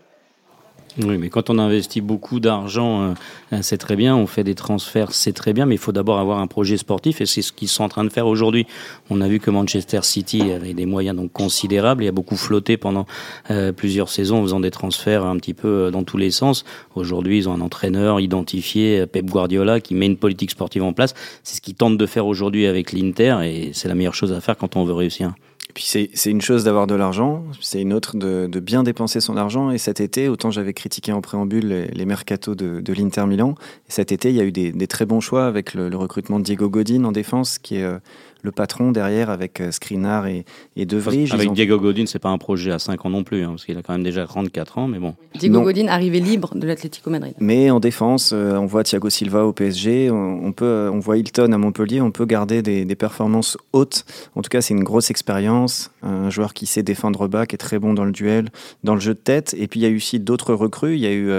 Oui, 0.98 1.18
mais 1.18 1.30
quand 1.30 1.50
on 1.50 1.58
investit 1.58 2.02
beaucoup 2.02 2.40
d'argent, 2.42 3.14
euh, 3.54 3.60
c'est 3.62 3.78
très 3.78 3.96
bien, 3.96 4.16
on 4.16 4.28
fait 4.28 4.44
des 4.44 4.56
transferts, 4.56 5.14
c'est 5.14 5.32
très 5.32 5.54
bien, 5.54 5.66
mais 5.66 5.76
il 5.76 5.78
faut 5.78 5.94
d'abord 5.94 6.20
avoir 6.20 6.40
un 6.40 6.48
projet 6.48 6.76
sportif 6.76 7.22
et 7.22 7.26
c'est 7.26 7.42
ce 7.42 7.54
qu'ils 7.54 7.70
sont 7.70 7.84
en 7.84 7.90
train 7.90 8.04
de 8.04 8.10
faire 8.10 8.28
aujourd'hui. 8.28 8.68
On 9.10 9.22
a 9.22 9.28
vu 9.28 9.40
que 9.40 9.50
Manchester 9.50 10.02
City 10.04 10.52
avait 10.52 10.74
des 10.74 10.86
moyens 10.86 11.16
donc 11.16 11.32
considérables, 11.32 12.04
il 12.04 12.08
a 12.08 12.12
beaucoup 12.12 12.36
flotté 12.36 12.76
pendant 12.76 13.06
euh, 13.52 13.72
plusieurs 13.72 14.10
saisons 14.10 14.40
en 14.40 14.44
faisant 14.44 14.60
des 14.60 14.72
transferts 14.72 15.26
un 15.26 15.38
petit 15.38 15.54
peu 15.54 15.68
euh, 15.68 15.92
dans 15.92 16.04
tous 16.04 16.18
les 16.18 16.32
sens. 16.32 16.66
Aujourd'hui, 16.96 17.38
ils 17.38 17.50
ont 17.50 17.54
un 17.54 17.62
entraîneur 17.62 18.20
identifié, 18.20 19.06
Pep 19.08 19.26
Guardiola, 19.28 19.80
qui 19.80 19.96
met 19.96 20.08
une 20.08 20.18
politique 20.18 20.52
sportive 20.52 20.84
en 20.84 20.92
place. 20.92 21.14
C'est 21.44 21.56
ce 21.56 21.62
qu'ils 21.62 21.76
tentent 21.76 21.98
de 21.98 22.06
faire 22.06 22.26
aujourd'hui 22.26 22.66
avec 22.66 22.92
l'Inter 22.92 23.38
et 23.44 23.72
c'est 23.74 23.88
la 23.88 23.96
meilleure 23.96 24.16
chose 24.16 24.34
à 24.34 24.42
faire 24.42 24.58
quand 24.58 24.76
on 24.76 24.84
veut 24.84 24.94
réussir. 24.94 25.34
Et 25.72 25.74
puis 25.74 25.86
c'est 25.86 26.30
une 26.30 26.42
chose 26.42 26.66
d'avoir 26.66 26.86
de 26.86 26.96
l'argent, 26.96 27.46
c'est 27.62 27.82
une 27.82 27.94
autre 27.94 28.18
de, 28.18 28.60
bien 28.60 28.84
dépenser 28.84 29.22
son 29.22 29.38
argent. 29.38 29.72
Et 29.72 29.78
cet 29.78 30.02
été, 30.02 30.28
autant 30.28 30.52
j'avais 30.52 30.74
critiqué 30.74 31.14
en 31.14 31.22
préambule 31.22 31.88
les, 31.94 32.06
mercatos 32.06 32.56
de, 32.56 32.94
l'Inter 32.94 33.26
Milan, 33.26 33.56
et 33.88 33.92
cet 33.94 34.12
été 34.12 34.32
il 34.32 34.36
y 34.36 34.42
a 34.42 34.44
eu 34.44 34.52
des, 34.52 34.74
des 34.74 34.88
très 34.88 35.06
bons 35.06 35.22
choix 35.22 35.46
avec 35.46 35.74
le, 35.74 35.88
le, 35.88 35.96
recrutement 35.96 36.40
de 36.40 36.44
Diego 36.44 36.70
Godin 36.70 37.06
en 37.06 37.14
défense, 37.14 37.58
qui 37.58 37.78
est 37.78 37.84
euh, 37.84 38.00
le 38.42 38.52
patron 38.52 38.92
derrière 38.92 39.30
avec 39.30 39.62
euh, 39.62 39.72
Skriniar 39.72 40.28
et, 40.28 40.46
et 40.76 40.86
De 40.86 40.98
Vrij. 40.98 41.32
Avec 41.34 41.50
ont... 41.50 41.54
Diego 41.54 41.80
Godin, 41.80 42.06
c'est 42.06 42.20
pas 42.20 42.30
un 42.30 42.38
projet 42.38 42.72
à 42.72 42.80
5 42.80 43.06
ans 43.06 43.10
non 43.10 43.24
plus, 43.24 43.44
hein, 43.44 43.50
parce 43.50 43.66
qu'il 43.66 43.78
a 43.78 43.82
quand 43.82 43.94
même 43.94 44.04
déjà 44.04 44.26
34 44.26 44.78
ans, 44.78 44.88
mais 44.88 45.00
bon. 45.00 45.16
Diego 45.36 45.60
non. 45.60 45.64
Godin 45.64 45.88
arrivé 45.88 46.20
libre 46.20 46.56
de 46.56 46.66
l'Atlético 46.66 47.10
Madrid. 47.10 47.34
Mais 47.40 47.70
en 47.70 47.80
défense, 47.80 48.32
euh, 48.34 48.56
on 48.56 48.66
voit 48.66 48.84
Thiago 48.84 49.10
Silva 49.10 49.46
au 49.46 49.54
PSG, 49.54 50.10
on, 50.12 50.46
on, 50.46 50.52
peut, 50.52 50.90
on 50.92 51.00
voit 51.00 51.18
Hilton 51.18 51.52
à 51.52 51.58
Montpellier, 51.58 52.02
on 52.02 52.12
peut 52.12 52.26
garder 52.26 52.62
des, 52.62 52.86
des 52.86 52.96
performances 52.96 53.58
hautes. 53.74 54.06
En 54.36 54.42
tout 54.42 54.50
cas, 54.50 54.62
c'est 54.62 54.74
une 54.74 54.84
grosse 54.84 55.12
expérience, 55.12 55.92
un 56.02 56.30
joueur 56.30 56.54
qui 56.54 56.66
sait 56.66 56.84
défendre 56.84 57.28
bas, 57.28 57.46
qui 57.46 57.56
est 57.56 57.58
très 57.58 57.80
bon 57.80 57.94
dans 57.94 58.06
le 58.06 58.12
duel, 58.12 58.50
dans 58.84 58.96
le 58.96 59.02
jeu 59.02 59.14
de 59.14 59.20
tête. 59.20 59.56
Et 59.58 59.68
puis 59.68 59.80
il 59.80 59.84
y 59.84 59.86
a 59.86 59.90
eu 59.90 59.98
aussi 59.98 60.20
d'autres 60.20 60.54
recrues. 60.54 60.96
Il 60.96 61.02
y 61.02 61.08
a 61.08 61.14
eu 61.14 61.30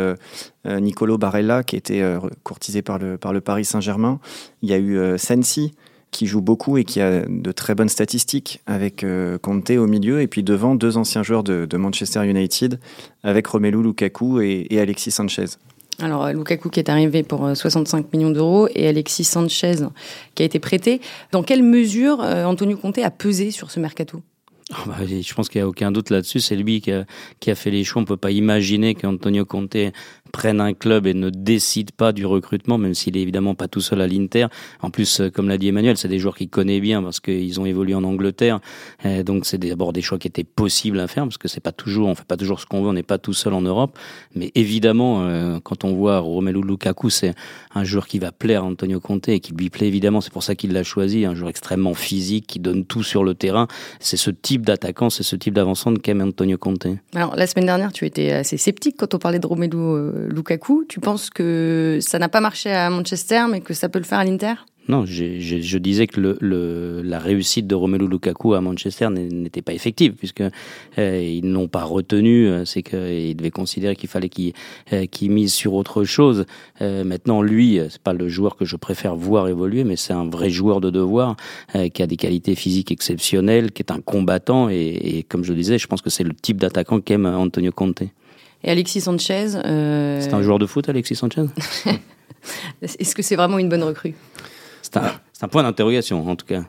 euh, 0.67 0.79
Nicolo 0.79 1.19
Barella 1.19 1.65
qui 1.65 1.75
était 1.75 2.03
euh, 2.03 2.21
courtisé 2.45 2.83
par 2.83 2.99
le, 2.99 3.19
par 3.19 3.33
le 3.33 3.41
Paris 3.41 3.65
Saint-Germain. 3.65 4.21
Il 4.63 4.71
y 4.71 4.73
a 4.73 4.77
eu 4.77 4.97
euh, 4.97 5.19
Sensi 5.19 5.75
qui 6.13 6.27
joue 6.27 6.41
beaucoup 6.41 6.77
et 6.79 6.85
qui 6.85 7.01
a 7.01 7.25
de 7.27 7.53
très 7.53 7.75
bonnes 7.75 7.89
statistiques 7.89 8.61
avec 8.67 9.03
euh, 9.03 9.39
Conte 9.39 9.71
au 9.71 9.87
milieu 9.89 10.21
et 10.21 10.29
puis 10.29 10.45
devant 10.45 10.77
deux 10.77 10.97
anciens 10.97 11.25
joueurs 11.25 11.43
de, 11.43 11.77
Manchester 11.77 12.25
United 12.25 12.79
avec 13.25 13.47
Romelu 13.49 13.83
Lukaku 13.83 14.41
et, 14.41 14.79
Alexis 14.79 15.11
Sanchez. 15.11 15.47
Alors 16.01 16.29
Lukaku 16.29 16.69
qui 16.69 16.79
est 16.79 16.89
arrivé 16.89 17.23
pour 17.23 17.57
65 17.57 18.13
millions 18.13 18.31
d'euros 18.31 18.69
et 18.75 18.87
Alexis 18.87 19.25
Sanchez 19.25 19.77
qui 20.35 20.43
a 20.43 20.47
été 20.47 20.61
prêté. 20.61 21.01
Dans 21.33 21.43
quelle 21.43 21.63
mesure 21.63 22.21
euh, 22.23 22.45
Antonio 22.45 22.77
Conte 22.77 22.99
a 22.99 23.11
pesé 23.11 23.51
sur 23.51 23.71
ce 23.71 23.81
mercato? 23.81 24.23
Ah 24.75 24.85
bah, 24.87 24.97
je 25.07 25.35
pense 25.35 25.49
qu'il 25.49 25.61
n'y 25.61 25.65
a 25.65 25.69
aucun 25.69 25.93
doute 25.93 26.11
là-dessus. 26.11 26.41
C'est 26.41 26.57
lui 26.57 26.81
qui 26.81 26.91
a, 26.93 27.55
fait 27.55 27.71
les 27.71 27.85
choix. 27.85 28.01
On 28.01 28.05
ne 28.05 28.07
peut 28.07 28.17
pas 28.17 28.31
imaginer 28.31 28.95
qu'Antonio 28.95 29.45
Conte 29.45 29.77
prenne 30.33 30.61
un 30.61 30.73
club 30.73 31.07
et 31.07 31.15
ne 31.15 31.29
décide 31.29 31.93
pas 31.93 32.13
du 32.13 32.25
recrutement, 32.25 32.79
même 32.79 32.95
s'il 32.95 33.17
est 33.19 33.21
évidemment 33.21 33.55
pas 33.55 33.69
tout 33.69 33.83
seul 33.83 34.01
à 34.01 34.07
l'Inter. 34.07 34.47
En 34.81 34.91
plus, 34.91 35.21
euh, 35.21 35.31
comme 35.31 35.49
l'a 35.49 35.59
dit 35.59 35.69
Emmanuel, 35.69 35.99
c'est 35.99 36.09
des 36.09 36.19
joueurs 36.19 36.37
qu'il 36.37 36.49
connaît 36.49 36.81
bien 36.81 37.03
parce 37.03 37.21
qu'ils 37.21 37.61
ont 37.61 37.67
évolué 37.67 37.95
en 37.95 38.05
Angleterre. 38.05 38.61
donc 39.25 39.45
c'est 39.45 39.59
d'abord 39.59 39.93
des 39.93 40.01
choix 40.01 40.19
qui 40.19 40.29
étaient 40.29 40.45
possibles 40.45 41.01
à 41.01 41.07
faire 41.07 41.25
parce 41.25 41.39
que 41.39 41.49
c'est 41.49 41.61
pas 41.61 41.73
toujours, 41.73 42.09
on 42.09 42.15
fait 42.15 42.25
pas 42.25 42.39
toujours 42.39 42.61
ce 42.61 42.67
qu'on 42.67 42.83
veut, 42.83 42.89
on 42.89 42.95
n'est 42.95 43.03
pas 43.03 43.19
tout 43.19 43.35
seul 43.35 43.53
en 43.53 43.61
Europe. 43.61 43.99
Mais 44.35 44.51
évidemment, 44.55 45.25
euh, 45.25 45.61
quand 45.63 45.85
on 45.85 45.95
voit 45.95 46.19
Romelu 46.21 46.63
Lukaku, 46.63 47.11
c'est 47.11 47.35
un 47.75 47.85
joueur 47.85 48.07
qui 48.07 48.19
va 48.19 48.33
plaire 48.33 48.63
à 48.63 48.67
Antonio 48.67 49.01
Conte 49.01 49.29
et 49.29 49.41
qui 49.41 49.53
lui 49.53 49.71
plaît 49.71 49.89
évidemment. 49.89 50.21
C'est 50.21 50.33
pour 50.33 50.43
ça 50.43 50.55
qu'il 50.55 50.73
l'a 50.73 50.83
choisi, 50.83 51.25
un 51.25 51.35
joueur 51.35 51.51
extrêmement 51.51 51.95
physique 51.95 52.47
qui 52.47 52.59
donne 52.59 52.85
tout 52.85 53.03
sur 53.03 53.25
le 53.25 53.35
terrain. 53.35 53.69
C'est 54.01 54.17
ce 54.17 54.31
type 54.31 54.62
d'attaquant, 54.63 55.11
c'est 55.11 55.23
ce 55.23 55.37
type 55.37 55.55
d'avancement 55.55 55.95
qu'aime 55.95 56.23
Antonio 56.23 56.59
Conte. 56.59 56.87
Alors 57.15 57.37
la 57.37 57.47
semaine 57.47 57.67
dernière, 57.67 57.93
tu 57.93 58.07
étais 58.07 58.33
assez 58.33 58.57
sceptique 58.57 58.97
quand 58.99 59.15
on 59.15 59.19
parlait 59.19 59.39
de 59.39 59.47
Romelu 59.47 59.77
euh, 59.77 60.29
Lukaku. 60.29 60.85
Tu 60.89 61.01
penses 61.01 61.31
que 61.31 61.99
ça 62.01 62.19
n'a 62.19 62.29
pas 62.29 62.41
marché 62.41 62.71
à 62.71 62.89
Manchester, 62.91 63.45
mais 63.51 63.61
que 63.61 63.75
ça 63.75 63.89
peut 63.89 63.99
le 63.99 64.05
faire 64.05 64.19
à 64.19 64.25
l'Inter? 64.25 64.55
Non, 64.89 65.07
je, 65.07 65.39
je, 65.39 65.61
je, 65.61 65.79
disais 65.79 66.09
que 66.09 66.21
le, 66.21 66.37
le, 66.41 67.03
la 67.03 67.21
réussite 67.21 67.69
de 67.69 67.75
Romelu 67.75 68.09
Lukaku 68.09 68.55
à 68.55 68.61
Manchester 68.61 69.09
n'était 69.11 69.63
pas 69.63 69.75
effective 69.75 70.15
puisque 70.15 70.43
euh, 70.99 71.23
ils 71.23 71.47
n'ont 71.47 71.69
pas 71.69 71.85
retenu. 71.85 72.49
Euh, 72.49 72.65
c'est 72.65 72.83
qu'ils 72.83 73.37
devaient 73.37 73.53
considérer 73.53 73.95
qu'il 73.95 74.09
fallait 74.09 74.29
qu'ils 74.29 74.55
euh, 74.93 75.07
mise 75.29 75.53
sur 75.53 75.75
autre 75.75 76.03
chose. 76.03 76.47
Euh, 76.81 77.05
maintenant, 77.05 77.43
lui, 77.43 77.79
c'est 77.91 78.03
pas 78.03 78.13
le 78.13 78.29
joueur 78.29 78.57
que 78.57 78.65
je 78.65 78.75
préfère 78.75 79.15
voir 79.15 79.47
évoluer, 79.47 79.85
mais 79.85 79.95
c'est 79.95 80.15
un 80.15 80.29
vrai 80.29 80.51
joueur 80.51 80.81
de 80.81 80.91
devoir 80.91 81.37
euh, 81.77 81.89
qui 81.89 82.03
a 82.03 82.09
des 82.09 82.17
qualités 82.17 82.57
physiques 82.57 82.91
exceptionnelles, 82.91 83.71
qui 83.71 83.83
est 83.83 83.93
un 83.93 84.01
combattant 84.01 84.69
et, 84.69 84.75
et 84.75 85.23
comme 85.23 85.45
je 85.45 85.53
disais, 85.53 85.79
je 85.79 85.87
pense 85.87 86.03
que 86.03 86.11
c'est 86.11 86.25
le 86.25 86.35
type 86.35 86.57
d'attaquant 86.57 87.01
qu'aime 87.01 87.27
Antonio 87.27 87.71
Conte. 87.71 88.03
Et 88.65 88.71
Alexis 88.71 89.03
Sanchez. 89.03 89.51
C'est 89.51 90.35
un 90.35 90.43
joueur 90.43 90.59
de 90.59 90.67
foot, 90.67 90.89
Alexis 90.89 91.15
Sanchez? 91.15 91.45
Est-ce 92.83 93.15
que 93.15 93.23
c'est 93.23 93.37
vraiment 93.37 93.59
une 93.59 93.69
bonne 93.69 93.85
recrue? 93.85 94.15
C'est 94.93 95.45
un, 95.45 95.49
point 95.49 95.63
d'interrogation, 95.63 96.29
en 96.29 96.37
tout 96.37 96.47
cas. 96.47 96.63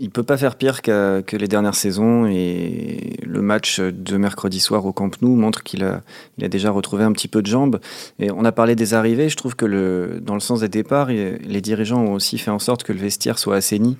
Il 0.00 0.10
peut 0.10 0.24
pas 0.24 0.36
faire 0.36 0.56
pire 0.56 0.82
que, 0.82 1.22
les 1.36 1.46
dernières 1.46 1.76
saisons 1.76 2.26
et 2.26 3.16
le 3.24 3.40
match 3.40 3.78
de 3.78 4.16
mercredi 4.16 4.58
soir 4.58 4.84
au 4.84 4.92
Camp 4.92 5.10
Nou 5.22 5.36
montre 5.36 5.62
qu'il 5.62 5.84
a, 5.84 6.00
il 6.38 6.44
a 6.44 6.48
déjà 6.48 6.72
retrouvé 6.72 7.04
un 7.04 7.12
petit 7.12 7.28
peu 7.28 7.40
de 7.40 7.46
jambes. 7.46 7.78
Et 8.18 8.32
on 8.32 8.44
a 8.44 8.50
parlé 8.50 8.74
des 8.74 8.94
arrivées. 8.94 9.28
Je 9.28 9.36
trouve 9.36 9.54
que 9.54 9.66
le, 9.66 10.20
dans 10.20 10.34
le 10.34 10.40
sens 10.40 10.60
des 10.60 10.68
départs, 10.68 11.08
les 11.08 11.60
dirigeants 11.60 12.02
ont 12.02 12.14
aussi 12.14 12.36
fait 12.38 12.50
en 12.50 12.58
sorte 12.58 12.82
que 12.82 12.92
le 12.92 12.98
vestiaire 12.98 13.38
soit 13.38 13.56
assaini. 13.56 13.96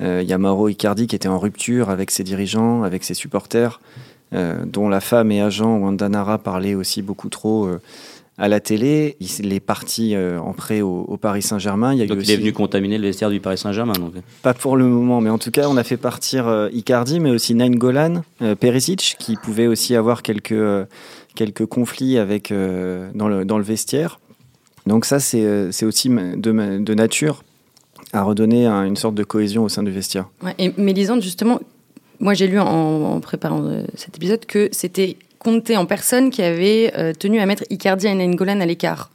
Euh, 0.00 0.20
il 0.22 0.28
y 0.28 0.32
a 0.32 0.38
Mauro 0.38 0.68
Icardi 0.68 1.06
qui 1.06 1.16
était 1.16 1.28
en 1.28 1.38
rupture 1.38 1.90
avec 1.90 2.10
ses 2.10 2.24
dirigeants, 2.24 2.82
avec 2.82 3.04
ses 3.04 3.14
supporters, 3.14 3.80
euh, 4.32 4.64
dont 4.64 4.88
la 4.88 5.00
femme 5.00 5.30
et 5.30 5.40
agent 5.40 5.76
Wanda 5.78 6.08
Nara 6.08 6.38
parlaient 6.38 6.74
aussi 6.74 7.02
beaucoup 7.02 7.28
trop. 7.28 7.66
Euh, 7.66 7.80
à 8.36 8.48
la 8.48 8.60
télé. 8.60 9.16
Il 9.20 9.52
est 9.52 9.60
parti 9.60 10.14
euh, 10.14 10.38
en 10.38 10.52
prêt 10.52 10.80
au, 10.80 11.04
au 11.08 11.16
Paris 11.16 11.42
Saint-Germain. 11.42 11.94
Il, 11.94 12.06
donc 12.06 12.18
il 12.22 12.30
est 12.30 12.36
venu 12.36 12.52
contaminer 12.52 12.98
le 12.98 13.06
vestiaire 13.06 13.30
du 13.30 13.40
Paris 13.40 13.58
Saint-Germain. 13.58 13.94
Donc. 13.94 14.14
Pas 14.42 14.54
pour 14.54 14.76
le 14.76 14.86
moment, 14.86 15.20
mais 15.20 15.30
en 15.30 15.38
tout 15.38 15.50
cas, 15.50 15.68
on 15.68 15.76
a 15.76 15.84
fait 15.84 15.96
partir 15.96 16.48
euh, 16.48 16.68
Icardi, 16.72 17.20
mais 17.20 17.30
aussi 17.30 17.54
Nain 17.54 17.70
Golan, 17.70 18.22
euh, 18.42 18.54
Perisic, 18.54 19.16
qui 19.18 19.36
pouvait 19.36 19.66
aussi 19.66 19.94
avoir 19.94 20.22
quelques, 20.22 20.52
euh, 20.52 20.84
quelques 21.34 21.66
conflits 21.66 22.18
avec, 22.18 22.50
euh, 22.50 23.10
dans, 23.14 23.28
le, 23.28 23.44
dans 23.44 23.58
le 23.58 23.64
vestiaire. 23.64 24.18
Donc 24.86 25.04
ça, 25.06 25.18
c'est 25.18 25.84
aussi 25.84 26.08
de, 26.10 26.78
de 26.78 26.94
nature 26.94 27.42
à 28.12 28.22
redonner 28.22 28.66
un, 28.66 28.84
une 28.84 28.96
sorte 28.96 29.14
de 29.14 29.24
cohésion 29.24 29.64
au 29.64 29.68
sein 29.68 29.82
du 29.82 29.90
vestiaire. 29.90 30.28
Ouais, 30.42 30.54
et 30.58 30.72
Mélisande, 30.76 31.22
justement, 31.22 31.58
moi 32.20 32.34
j'ai 32.34 32.46
lu 32.46 32.60
en, 32.60 32.66
en 32.66 33.20
préparant 33.20 33.82
cet 33.94 34.16
épisode 34.16 34.44
que 34.44 34.68
c'était 34.72 35.16
Conte 35.44 35.70
en 35.70 35.86
personne 35.86 36.30
qui 36.30 36.42
avait 36.42 36.92
euh, 36.96 37.12
tenu 37.12 37.40
à 37.40 37.46
mettre 37.46 37.64
Icardi 37.70 38.06
et 38.06 38.14
Nainggolan 38.14 38.60
à 38.60 38.66
l'écart. 38.66 39.10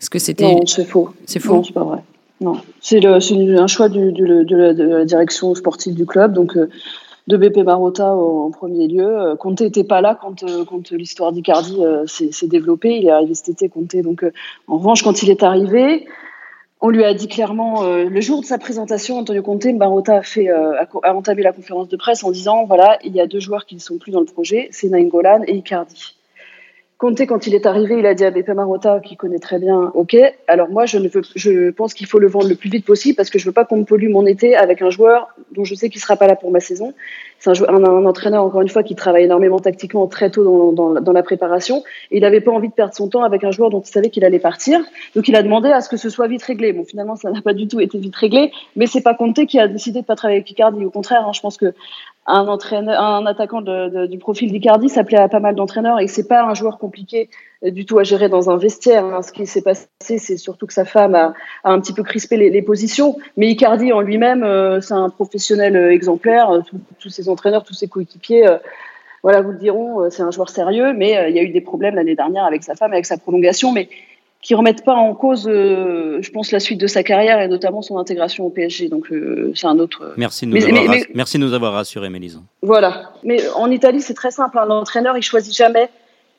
Est-ce 0.00 0.10
que 0.10 0.18
c'était 0.18 0.44
Non, 0.44 0.66
c'est 0.66 0.84
faux. 0.84 1.10
C'est 1.26 1.38
faux. 1.38 1.56
Non, 1.56 1.64
c'est 1.64 1.72
pas 1.72 1.84
vrai. 1.84 1.98
Non, 2.40 2.56
c'est 2.80 3.04
un 3.04 3.66
choix 3.66 3.88
du, 3.88 4.12
du, 4.12 4.22
de, 4.22 4.56
la, 4.56 4.74
de, 4.74 4.84
la, 4.84 5.04
direction 5.04 5.54
sportive 5.54 5.94
du 5.94 6.04
club, 6.04 6.34
donc 6.34 6.56
euh, 6.56 6.68
de 7.26 7.36
BP 7.36 7.58
Marotta 7.58 8.14
en 8.14 8.50
premier 8.50 8.86
lieu. 8.86 9.34
Conte 9.38 9.60
n'était 9.60 9.84
pas 9.84 10.00
là 10.00 10.16
quand, 10.20 10.42
euh, 10.44 10.64
quand 10.64 10.90
l'histoire 10.90 11.32
d'Icardi 11.32 11.76
euh, 11.80 12.06
s'est 12.06 12.46
développée. 12.46 12.98
Il 12.98 13.06
est 13.06 13.10
arrivé 13.10 13.34
cet 13.34 13.48
été, 13.48 13.68
Conte. 13.68 13.96
Donc, 13.96 14.22
euh, 14.22 14.32
en 14.68 14.78
revanche, 14.78 15.02
quand 15.02 15.22
il 15.22 15.30
est 15.30 15.42
arrivé, 15.42 16.06
on 16.80 16.90
lui 16.90 17.04
a 17.04 17.14
dit 17.14 17.28
clairement, 17.28 17.84
euh, 17.84 18.04
le 18.04 18.20
jour 18.20 18.40
de 18.40 18.46
sa 18.46 18.58
présentation, 18.58 19.18
Antonio 19.18 19.42
Conte, 19.42 19.66
Marotta 19.66 20.16
a, 20.16 20.22
fait, 20.22 20.50
euh, 20.50 20.82
a, 21.02 21.14
entamé 21.14 21.42
la 21.42 21.52
conférence 21.52 21.88
de 21.88 21.96
presse 21.96 22.22
en 22.22 22.30
disant 22.30 22.64
voilà, 22.64 22.98
il 23.02 23.14
y 23.14 23.20
a 23.20 23.26
deux 23.26 23.40
joueurs 23.40 23.64
qui 23.64 23.74
ne 23.74 23.80
sont 23.80 23.98
plus 23.98 24.12
dans 24.12 24.20
le 24.20 24.26
projet, 24.26 24.68
c'est 24.72 24.88
Nainggolan 24.88 25.42
et 25.46 25.56
Icardi. 25.56 26.15
Conte, 26.98 27.20
quand 27.26 27.46
il 27.46 27.54
est 27.54 27.66
arrivé, 27.66 27.98
il 27.98 28.06
a 28.06 28.14
dit 28.14 28.24
à 28.24 28.30
Beppe 28.30 28.48
Marotta, 28.48 29.00
qui 29.00 29.16
connaît 29.16 29.38
très 29.38 29.58
bien, 29.58 29.92
OK, 29.92 30.16
alors 30.48 30.70
moi, 30.70 30.86
je, 30.86 30.96
ne 30.96 31.70
pense 31.70 31.92
qu'il 31.92 32.06
faut 32.06 32.18
le 32.18 32.26
vendre 32.26 32.48
le 32.48 32.54
plus 32.54 32.70
vite 32.70 32.86
possible 32.86 33.16
parce 33.16 33.28
que 33.28 33.38
je 33.38 33.44
veux 33.44 33.52
pas 33.52 33.66
qu'on 33.66 33.76
me 33.76 33.84
pollue 33.84 34.08
mon 34.08 34.24
été 34.24 34.56
avec 34.56 34.80
un 34.80 34.88
joueur 34.88 35.28
dont 35.52 35.64
je 35.64 35.74
sais 35.74 35.90
qu'il 35.90 36.00
sera 36.00 36.16
pas 36.16 36.26
là 36.26 36.36
pour 36.36 36.50
ma 36.50 36.60
saison. 36.60 36.94
C'est 37.38 37.50
un, 37.50 37.84
entraîneur, 37.84 38.42
encore 38.42 38.62
une 38.62 38.70
fois, 38.70 38.82
qui 38.82 38.94
travaille 38.94 39.24
énormément 39.24 39.58
tactiquement 39.58 40.06
très 40.06 40.30
tôt 40.30 40.72
dans, 40.72 41.12
la 41.12 41.22
préparation. 41.22 41.82
Et 42.10 42.16
il 42.16 42.20
n'avait 42.22 42.40
pas 42.40 42.50
envie 42.50 42.68
de 42.68 42.72
perdre 42.72 42.94
son 42.94 43.08
temps 43.08 43.24
avec 43.24 43.44
un 43.44 43.50
joueur 43.50 43.68
dont 43.68 43.82
il 43.82 43.92
savait 43.92 44.08
qu'il 44.08 44.24
allait 44.24 44.38
partir. 44.38 44.80
Donc 45.14 45.28
il 45.28 45.36
a 45.36 45.42
demandé 45.42 45.68
à 45.68 45.82
ce 45.82 45.90
que 45.90 45.98
ce 45.98 46.08
soit 46.08 46.28
vite 46.28 46.44
réglé. 46.44 46.72
Bon, 46.72 46.84
finalement, 46.84 47.16
ça 47.16 47.30
n'a 47.30 47.42
pas 47.42 47.52
du 47.52 47.68
tout 47.68 47.78
été 47.78 47.98
vite 47.98 48.16
réglé, 48.16 48.52
mais 48.74 48.86
c'est 48.86 49.02
pas 49.02 49.12
Conte 49.12 49.44
qui 49.44 49.60
a 49.60 49.68
décidé 49.68 50.00
de 50.00 50.06
pas 50.06 50.16
travailler 50.16 50.38
avec 50.38 50.50
Icardi. 50.50 50.82
Au 50.82 50.90
contraire, 50.90 51.26
hein, 51.28 51.32
je 51.34 51.42
pense 51.42 51.58
que 51.58 51.74
un 52.26 52.48
entraîneur, 52.48 53.00
un 53.00 53.24
attaquant 53.26 53.62
de, 53.62 53.88
de, 53.88 54.06
du 54.06 54.18
profil 54.18 54.50
d'Icardi, 54.50 54.88
ça 54.88 55.02
à 55.12 55.28
pas 55.28 55.40
mal 55.40 55.54
d'entraîneurs 55.54 56.00
et 56.00 56.08
c'est 56.08 56.26
pas 56.26 56.42
un 56.42 56.54
joueur 56.54 56.78
compliqué 56.78 57.28
du 57.62 57.86
tout 57.86 57.98
à 57.98 58.02
gérer 58.02 58.28
dans 58.28 58.50
un 58.50 58.56
vestiaire. 58.56 59.04
Hein. 59.04 59.22
Ce 59.22 59.32
qui 59.32 59.46
s'est 59.46 59.62
passé, 59.62 59.86
c'est 60.00 60.36
surtout 60.36 60.66
que 60.66 60.72
sa 60.72 60.84
femme 60.84 61.14
a, 61.14 61.34
a, 61.64 61.70
un 61.70 61.80
petit 61.80 61.92
peu 61.92 62.02
crispé 62.02 62.36
les, 62.36 62.50
les 62.50 62.62
positions. 62.62 63.16
Mais 63.36 63.48
Icardi 63.48 63.92
en 63.92 64.00
lui-même, 64.00 64.42
euh, 64.42 64.80
c'est 64.80 64.94
un 64.94 65.08
professionnel 65.08 65.76
euh, 65.76 65.92
exemplaire. 65.92 66.62
Tous, 66.66 66.78
tous 66.98 67.08
ses 67.08 67.28
entraîneurs, 67.28 67.64
tous 67.64 67.74
ses 67.74 67.88
coéquipiers, 67.88 68.46
euh, 68.46 68.58
voilà, 69.22 69.40
vous 69.40 69.52
le 69.52 69.58
diront, 69.58 70.08
c'est 70.10 70.22
un 70.22 70.30
joueur 70.30 70.48
sérieux. 70.50 70.92
Mais 70.92 71.30
il 71.30 71.36
y 71.36 71.38
a 71.38 71.42
eu 71.42 71.50
des 71.50 71.60
problèmes 71.60 71.96
l'année 71.96 72.14
dernière 72.14 72.44
avec 72.44 72.62
sa 72.62 72.74
femme, 72.74 72.92
avec 72.92 73.06
sa 73.06 73.16
prolongation. 73.16 73.72
Mais 73.72 73.88
qui 74.46 74.54
remettent 74.54 74.84
pas 74.84 74.94
en 74.94 75.12
cause, 75.12 75.48
euh, 75.48 76.18
je 76.22 76.30
pense, 76.30 76.52
la 76.52 76.60
suite 76.60 76.80
de 76.80 76.86
sa 76.86 77.02
carrière 77.02 77.40
et 77.40 77.48
notamment 77.48 77.82
son 77.82 77.98
intégration 77.98 78.46
au 78.46 78.50
PSG. 78.50 78.88
Donc 78.88 79.10
euh, 79.10 79.50
c'est 79.56 79.66
un 79.66 79.80
autre. 79.80 80.14
Merci 80.16 80.46
de 80.46 80.52
nous, 80.52 80.56
mais, 80.58 80.68
avoir, 80.68 80.88
mais, 80.88 81.04
merci 81.14 81.36
de 81.36 81.42
nous 81.42 81.52
avoir 81.52 81.72
rassuré, 81.72 82.10
Mélise. 82.10 82.40
Voilà. 82.62 83.10
Mais 83.24 83.40
en 83.56 83.68
Italie, 83.72 84.00
c'est 84.00 84.14
très 84.14 84.30
simple. 84.30 84.56
Hein. 84.56 84.66
L'entraîneur, 84.68 85.16
il 85.16 85.22
choisit 85.22 85.52
jamais. 85.52 85.88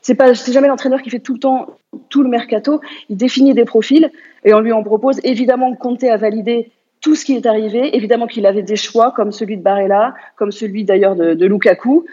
C'est 0.01 0.15
pas, 0.15 0.33
c'est 0.35 0.53
jamais 0.53 0.69
l'entraîneur 0.69 1.01
qui 1.01 1.09
fait 1.09 1.19
tout 1.19 1.33
le 1.33 1.39
temps 1.39 1.67
tout 2.07 2.23
le 2.23 2.29
mercato. 2.29 2.79
Il 3.09 3.17
définit 3.17 3.53
des 3.53 3.65
profils 3.65 4.09
et 4.45 4.53
on 4.53 4.61
lui 4.61 4.71
en 4.71 4.83
propose. 4.83 5.19
Évidemment, 5.25 5.75
Conte 5.75 6.05
a 6.05 6.15
validé 6.15 6.71
tout 7.01 7.13
ce 7.13 7.25
qui 7.25 7.35
est 7.35 7.45
arrivé. 7.45 7.93
Évidemment 7.93 8.27
qu'il 8.27 8.45
avait 8.45 8.63
des 8.63 8.77
choix 8.77 9.11
comme 9.11 9.33
celui 9.33 9.57
de 9.57 9.61
Barella, 9.61 10.15
comme 10.37 10.53
celui 10.53 10.85
d'ailleurs 10.85 11.17
de, 11.17 11.33
de 11.33 11.45
Lukaku. 11.45 12.05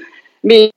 Mais 0.43 0.73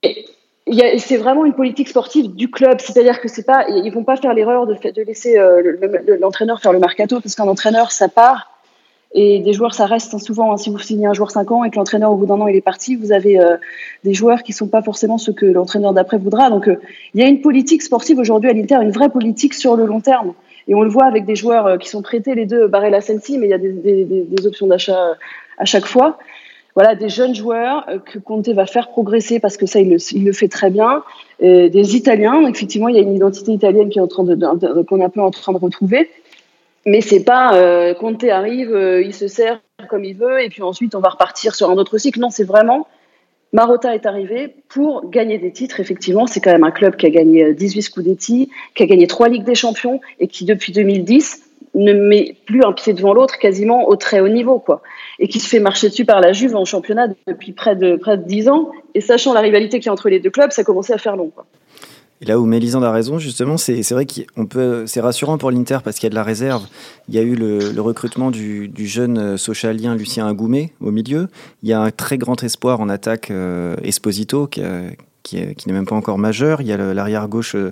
c'est 0.98 1.18
vraiment 1.18 1.46
une 1.46 1.54
politique 1.54 1.88
sportive 1.88 2.34
du 2.34 2.50
club, 2.50 2.80
c'est-à-dire 2.80 3.22
que 3.22 3.28
c'est 3.28 3.46
pas, 3.46 3.66
ils 3.70 3.92
vont 3.92 4.04
pas 4.04 4.18
faire 4.18 4.34
l'erreur 4.34 4.68
de, 4.68 4.76
laisser 5.04 5.38
euh, 5.38 6.18
l'entraîneur 6.20 6.60
faire 6.60 6.74
le 6.74 6.80
mercato, 6.80 7.20
parce 7.22 7.36
qu'un 7.36 7.48
entraîneur 7.48 7.92
ça 7.92 8.08
part 8.08 8.52
et 9.14 9.40
des 9.40 9.54
joueurs 9.54 9.74
ça 9.74 9.86
reste 9.86 10.18
souvent. 10.18 10.52
Hein, 10.52 10.58
si 10.58 10.70
vous 10.70 10.80
signez 10.80 11.08
un 11.08 11.14
joueur 11.14 11.32
5 11.32 11.52
ans 11.52 11.64
et 11.64 11.70
que 11.70 11.78
l'entraîneur 11.78 12.12
au 12.12 12.16
bout 12.16 12.26
d'un 12.26 12.40
an 12.42 12.48
il 12.48 12.56
est 12.56 12.62
parti, 12.62 12.96
vous 12.96 13.12
avez 13.12 13.40
euh, 13.40 13.56
des 14.04 14.14
joueurs 14.14 14.44
qui 14.44 14.52
sont 14.52 14.68
pas 14.68 14.82
forcément 14.82 15.18
ceux 15.18 15.34
que 15.34 15.46
l'entraîneur 15.46 15.94
d'après 15.94 16.18
voudra. 16.18 16.50
Donc 16.50 16.68
euh, 16.68 16.76
il 17.14 17.22
y 17.22 17.24
a 17.24 17.28
une 17.28 17.42
politique 17.42 17.82
sportive 17.82 18.20
aujourd'hui 18.20 18.50
à 18.50 18.54
l'Inter, 18.54 18.80
une 18.82 18.92
vraie 18.92 19.10
politique 19.10 19.54
sur 19.54 19.76
le 19.76 19.86
long 19.86 20.02
terme. 20.02 20.34
Et 20.68 20.76
on 20.76 20.82
le 20.82 20.90
voit 20.90 21.06
avec 21.06 21.26
des 21.26 21.38
joueurs 21.38 21.78
qui 21.78 21.88
sont 21.88 22.02
prêtés 22.02 22.36
les 22.36 22.46
deux, 22.46 22.68
Barella 22.68 23.00
Sensi, 23.00 23.38
mais 23.38 23.48
il 23.48 23.52
y 23.52 23.54
a 23.54 23.58
des 23.58 24.48
options 24.48 24.68
d'achat 24.68 25.14
à 25.58 25.64
chaque 25.64 25.86
fois 25.86 26.18
voilà, 26.78 26.94
des 26.94 27.10
jeunes 27.10 27.34
joueurs 27.34 27.88
que 28.06 28.20
Conte 28.20 28.50
va 28.50 28.68
faire 28.68 28.90
progresser 28.90 29.40
parce 29.40 29.58
que 29.58 29.66
ça, 29.66 29.80
il 29.80 29.90
le, 29.90 30.32
fait 30.32 30.48
très 30.48 30.70
bien. 30.70 31.02
Et 31.40 31.72
des 31.72 31.96
Italiens, 31.96 32.48
effectivement, 32.48 32.88
il 32.88 32.96
y 32.96 33.00
a 33.00 33.02
une 33.02 33.16
identité 33.16 33.52
italienne 33.52 33.90
qui 33.90 33.98
est 33.98 34.02
en 34.04 34.08
train 34.08 34.24
de, 34.24 34.36
qu'on 34.84 35.02
est 35.02 35.04
un 35.04 35.10
peu 35.10 35.22
en 35.22 35.32
train 35.32 35.54
de 35.54 35.58
retrouver. 35.58 36.08
Mais 36.86 37.02
c'est 37.02 37.24
pas 37.24 37.56
euh, 37.56 37.96
Conte 37.96 38.24
arrive, 38.26 38.76
euh, 38.76 39.02
il 39.02 39.16
se 39.16 39.28
sert 39.28 39.60
comme 39.90 40.06
il 40.06 40.16
veut 40.16 40.40
et 40.44 40.50
puis 40.50 40.62
ensuite 40.62 40.94
on 40.94 41.00
va 41.00 41.10
repartir 41.10 41.56
sur 41.56 41.72
un 41.72 41.78
autre 41.78 41.98
cycle. 41.98 42.20
Non, 42.20 42.30
c'est 42.30 42.44
vraiment 42.44 42.86
Marotta 43.54 43.96
est 43.96 44.06
arrivé 44.06 44.54
pour 44.70 45.10
gagner 45.10 45.40
des 45.40 45.52
titres. 45.52 45.80
Effectivement, 45.80 46.28
c'est 46.28 46.42
quand 46.42 46.52
même 46.52 46.64
un 46.64 46.70
club 46.70 46.96
qui 46.96 47.08
a 47.08 47.10
gagné 47.10 47.56
18 47.56 47.82
Scudetti, 47.82 48.52
qui 48.76 48.84
a 48.84 48.86
gagné 48.86 49.08
trois 49.08 49.30
Ligues 49.30 49.46
des 49.46 49.56
Champions 49.56 50.00
et 50.20 50.28
qui 50.28 50.46
depuis 50.46 50.74
2010 50.74 51.47
ne 51.76 51.94
met 51.94 52.36
plus 52.46 52.64
un 52.64 52.74
pied 52.74 52.94
devant 52.94 53.14
l'autre 53.14 53.38
quasiment 53.38 53.88
au 53.88 53.96
très 53.96 54.20
haut 54.20 54.30
niveau, 54.30 54.60
quoi. 54.60 54.82
Et 55.20 55.28
qui 55.28 55.40
se 55.40 55.48
fait 55.48 55.60
marcher 55.60 55.90
dessus 55.90 56.06
par 56.06 56.22
la 56.22 56.34
Juve 56.34 56.56
en 56.56 56.66
championnat 56.66 57.08
depuis 57.28 57.52
près 57.52 57.76
de 57.76 57.96
près 57.96 58.18
de 58.18 58.24
dix 58.24 58.50
ans. 58.50 58.72
Et 58.96 59.02
sachant 59.02 59.34
la 59.34 59.42
rivalité 59.42 59.80
qu'il 59.80 59.88
y 59.88 59.90
a 59.90 59.94
entre 59.94 60.10
les 60.10 60.20
deux 60.20 60.32
clubs, 60.32 60.52
ça 60.52 60.64
commençait 60.64 60.94
à 60.94 60.98
faire 60.98 61.16
long, 61.16 61.30
quoi. 61.30 61.46
Et 62.20 62.26
là 62.26 62.40
où 62.40 62.46
Mélisande 62.46 62.84
a 62.84 62.92
raison, 62.92 63.20
justement, 63.20 63.58
c'est 63.58 63.84
vrai 63.92 64.08
qu'on 64.08 64.48
c'est 64.88 65.02
rassurant 65.02 65.38
pour 65.38 65.52
l'Inter 65.52 65.80
parce 65.84 65.98
qu'il 65.98 66.06
y 66.06 66.08
a 66.08 66.10
de 66.10 66.16
la 66.16 66.24
réserve. 66.24 66.66
Il 67.10 67.16
y 67.16 67.20
a 67.20 67.22
eu 67.22 67.36
le, 67.36 67.80
recrutement 67.80 68.32
du, 68.32 68.72
jeune 68.80 69.18
euh, 69.20 69.38
socialien 69.38 69.96
Lucien 69.96 70.28
Agoumet 70.28 70.74
au 70.82 70.90
milieu. 70.90 71.28
Il 71.62 71.70
y 71.70 71.74
a 71.74 71.80
un 71.80 71.92
très 71.92 72.18
grand 72.18 72.42
espoir 72.44 72.80
en 72.80 72.90
attaque 72.90 73.30
euh, 73.30 73.76
Esposito 73.84 74.48
qui, 74.48 74.64
qui, 75.22 75.38
n'est 75.68 75.74
même 75.74 75.86
pas 75.86 75.96
encore 75.96 76.18
majeur. 76.18 76.62
Il 76.62 76.68
y 76.68 76.74
a 76.74 76.78
l'arrière 76.78 77.28
gauche 77.28 77.56
euh, 77.56 77.72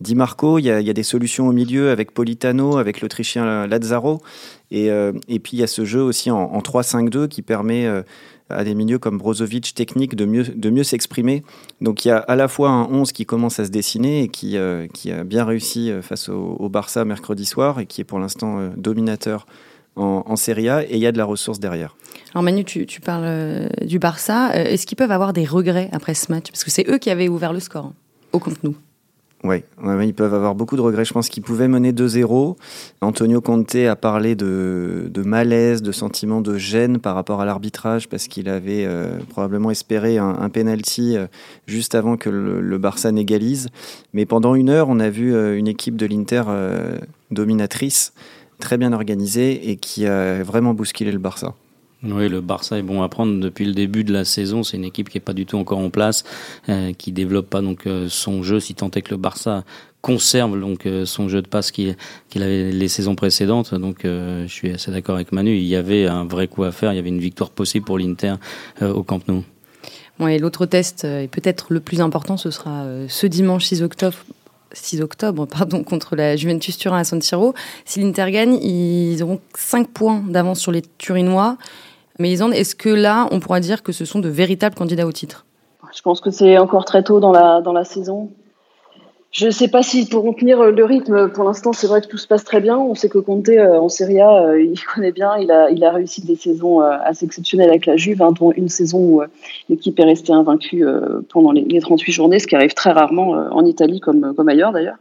Di 0.00 0.14
Marco. 0.14 0.58
Il 0.58 0.64
y, 0.64 0.70
a, 0.70 0.92
des 0.92 1.02
solutions 1.02 1.48
au 1.48 1.52
milieu 1.52 1.90
avec 1.90 2.12
Politano, 2.12 2.76
avec 2.78 3.00
l'Autrichien 3.00 3.66
Lazzaro. 3.66 4.20
Et, 4.70 4.86
et, 4.86 5.38
puis 5.38 5.56
il 5.56 5.60
y 5.60 5.62
a 5.62 5.66
ce 5.66 5.84
jeu 5.84 6.02
aussi 6.02 6.30
en, 6.30 6.38
en 6.38 6.60
3-5-2 6.60 7.28
qui 7.28 7.42
permet 7.42 7.88
à 8.50 8.64
des 8.64 8.74
milieux 8.74 8.98
comme 8.98 9.18
Brozovic 9.18 9.74
technique 9.74 10.14
de 10.14 10.24
mieux, 10.24 10.44
de 10.44 10.70
mieux 10.70 10.84
s'exprimer. 10.84 11.42
Donc 11.80 12.04
il 12.04 12.08
y 12.08 12.10
a 12.10 12.18
à 12.18 12.36
la 12.36 12.48
fois 12.48 12.70
un 12.70 12.84
11 12.84 13.12
qui 13.12 13.26
commence 13.26 13.58
à 13.58 13.64
se 13.64 13.70
dessiner 13.70 14.22
et 14.22 14.28
qui, 14.28 14.56
euh, 14.56 14.86
qui 14.92 15.10
a 15.10 15.24
bien 15.24 15.44
réussi 15.44 15.90
euh, 15.90 16.02
face 16.02 16.28
au, 16.28 16.68
Barça 16.68 17.04
mercredi 17.04 17.44
soir 17.44 17.78
et 17.78 17.86
qui 17.86 18.00
est 18.00 18.04
pour 18.04 18.18
l'instant 18.18 18.58
euh, 18.58 18.70
dominateur 18.76 19.46
en, 19.96 20.34
Serie 20.34 20.68
A 20.68 20.82
et 20.82 20.94
il 20.94 20.98
y 20.98 21.06
a 21.06 21.12
de 21.12 21.18
la 21.18 21.24
ressource 21.24 21.60
derrière. 21.60 21.94
Alors 22.32 22.42
Manu, 22.42 22.64
tu, 22.64 22.84
tu 22.84 23.00
parles 23.00 23.68
du 23.82 24.00
Barça. 24.00 24.50
Est-ce 24.52 24.86
qu'ils 24.86 24.96
peuvent 24.96 25.12
avoir 25.12 25.32
des 25.32 25.44
regrets 25.44 25.88
après 25.92 26.14
ce 26.14 26.32
match? 26.32 26.50
Parce 26.50 26.64
que 26.64 26.70
c'est 26.72 26.88
eux 26.90 26.98
qui 26.98 27.10
avaient 27.10 27.28
ouvert 27.28 27.52
le 27.52 27.60
score 27.60 27.86
hein, 27.86 27.94
au 28.32 28.40
compte 28.40 28.60
nous. 28.64 28.74
Oui, 29.44 29.62
ils 30.02 30.14
peuvent 30.14 30.32
avoir 30.32 30.54
beaucoup 30.54 30.74
de 30.74 30.80
regrets. 30.80 31.04
Je 31.04 31.12
pense 31.12 31.28
qu'ils 31.28 31.42
pouvaient 31.42 31.68
mener 31.68 31.92
2-0. 31.92 32.56
Antonio 33.02 33.42
Conte 33.42 33.74
a 33.74 33.94
parlé 33.94 34.34
de, 34.34 35.10
malaise, 35.22 35.82
de 35.82 35.92
sentiment 35.92 36.40
de 36.40 36.56
gêne 36.56 36.98
par 36.98 37.14
rapport 37.14 37.42
à 37.42 37.44
l'arbitrage 37.44 38.08
parce 38.08 38.26
qu'il 38.26 38.48
avait 38.48 38.86
euh, 38.86 39.18
probablement 39.28 39.70
espéré 39.70 40.16
un, 40.16 40.30
un 40.40 40.48
penalty 40.48 41.18
euh, 41.18 41.26
juste 41.66 41.94
avant 41.94 42.16
que 42.16 42.30
le, 42.30 42.78
Barça 42.78 43.12
n'égalise. 43.12 43.68
Mais 44.14 44.24
pendant 44.24 44.54
une 44.54 44.70
heure, 44.70 44.88
on 44.88 44.98
a 44.98 45.10
vu 45.10 45.34
euh, 45.34 45.58
une 45.58 45.68
équipe 45.68 45.96
de 45.96 46.06
l'Inter 46.06 46.44
dominatrice, 47.30 48.14
très 48.60 48.78
bien 48.78 48.94
organisée 48.94 49.70
et 49.70 49.76
qui 49.76 50.06
a 50.06 50.42
vraiment 50.42 50.72
bousculé 50.72 51.12
le 51.12 51.18
Barça. 51.18 51.54
Oui, 52.04 52.28
le 52.28 52.40
Barça 52.40 52.78
est 52.78 52.82
bon 52.82 53.02
à 53.02 53.08
prendre 53.08 53.40
depuis 53.40 53.64
le 53.64 53.72
début 53.72 54.04
de 54.04 54.12
la 54.12 54.24
saison. 54.24 54.62
C'est 54.62 54.76
une 54.76 54.84
équipe 54.84 55.08
qui 55.08 55.18
est 55.18 55.22
pas 55.22 55.32
du 55.32 55.46
tout 55.46 55.56
encore 55.56 55.78
en 55.78 55.90
place, 55.90 56.24
euh, 56.68 56.92
qui 56.92 57.12
développe 57.12 57.48
pas 57.48 57.62
donc 57.62 57.86
euh, 57.86 58.08
son 58.08 58.42
jeu. 58.42 58.60
Si 58.60 58.74
tant 58.74 58.90
est 58.90 59.02
que 59.02 59.10
le 59.10 59.16
Barça 59.16 59.64
conserve 60.02 60.60
donc 60.60 60.84
euh, 60.84 61.06
son 61.06 61.30
jeu 61.30 61.40
de 61.40 61.48
passe 61.48 61.70
qu'il 61.70 61.96
avait 62.34 62.70
les 62.70 62.88
saisons 62.88 63.14
précédentes. 63.14 63.74
Donc 63.74 64.00
je 64.04 64.46
suis 64.48 64.70
assez 64.70 64.90
d'accord 64.90 65.14
avec 65.14 65.32
Manu. 65.32 65.56
Il 65.56 65.64
y 65.64 65.76
avait 65.76 66.06
un 66.06 66.24
vrai 66.24 66.46
coup 66.46 66.64
à 66.64 66.72
faire. 66.72 66.92
Il 66.92 66.96
y 66.96 66.98
avait 66.98 67.08
une 67.08 67.20
victoire 67.20 67.50
possible 67.50 67.86
pour 67.86 67.98
l'Inter 67.98 68.34
au 68.82 69.02
Camp 69.02 69.26
Nou. 69.28 69.44
Bon, 70.18 70.28
et 70.28 70.38
l'autre 70.38 70.66
test, 70.66 71.04
et 71.04 71.26
peut-être 71.26 71.72
le 71.72 71.80
plus 71.80 72.00
important, 72.00 72.36
ce 72.36 72.50
sera 72.50 72.86
ce 73.08 73.26
dimanche 73.26 73.64
6 73.64 73.82
octobre 73.82 74.16
6 74.72 75.00
octobre 75.00 75.46
pardon, 75.46 75.82
contre 75.82 76.16
la 76.16 76.36
Juventus 76.36 76.76
Turin 76.76 76.98
à 76.98 77.04
San 77.04 77.22
Siro. 77.22 77.54
Si 77.84 78.00
l'Inter 78.00 78.30
gagne, 78.30 78.54
ils 78.62 79.22
auront 79.22 79.40
5 79.56 79.88
points 79.88 80.22
d'avance 80.28 80.60
sur 80.60 80.72
les 80.72 80.82
Turinois. 80.98 81.56
Mais 82.18 82.32
est-ce 82.32 82.74
que 82.74 82.88
là, 82.88 83.28
on 83.30 83.40
pourra 83.40 83.60
dire 83.60 83.82
que 83.82 83.92
ce 83.92 84.04
sont 84.04 84.20
de 84.20 84.28
véritables 84.28 84.76
candidats 84.76 85.06
au 85.06 85.12
titre? 85.12 85.46
Je 85.94 86.02
pense 86.02 86.20
que 86.20 86.30
c'est 86.30 86.58
encore 86.58 86.84
très 86.84 87.02
tôt 87.02 87.20
dans 87.20 87.32
la, 87.32 87.60
dans 87.60 87.72
la 87.72 87.84
saison. 87.84 88.30
Je 89.34 89.46
ne 89.46 89.50
sais 89.50 89.66
pas 89.66 89.82
s'ils 89.82 90.08
pourront 90.08 90.32
tenir 90.32 90.62
le 90.62 90.84
rythme. 90.84 91.28
Pour 91.28 91.42
l'instant, 91.42 91.72
c'est 91.72 91.88
vrai 91.88 92.00
que 92.00 92.06
tout 92.06 92.18
se 92.18 92.28
passe 92.28 92.44
très 92.44 92.60
bien. 92.60 92.78
On 92.78 92.94
sait 92.94 93.08
que 93.08 93.18
Conte, 93.18 93.48
euh, 93.48 93.76
en 93.76 93.88
Serie 93.88 94.20
A, 94.20 94.30
euh, 94.30 94.62
il 94.62 94.78
connaît 94.94 95.10
bien. 95.10 95.36
Il 95.38 95.50
a, 95.50 95.70
il 95.70 95.82
a 95.82 95.90
réussi 95.90 96.24
des 96.24 96.36
saisons 96.36 96.82
euh, 96.82 96.96
assez 97.02 97.24
exceptionnelles 97.26 97.70
avec 97.70 97.86
la 97.86 97.96
Juve, 97.96 98.22
hein, 98.22 98.30
dont 98.30 98.52
une 98.52 98.68
saison 98.68 98.98
où 98.98 99.22
l'équipe 99.68 99.98
est 99.98 100.04
restée 100.04 100.32
invaincue 100.32 100.84
pendant 101.32 101.50
les 101.50 101.80
38 101.80 102.12
journées, 102.12 102.38
ce 102.38 102.46
qui 102.46 102.54
arrive 102.54 102.74
très 102.74 102.92
rarement 102.92 103.30
en 103.50 103.64
Italie 103.64 103.98
comme, 103.98 104.34
comme 104.36 104.48
ailleurs 104.48 104.70
d'ailleurs. 104.70 104.98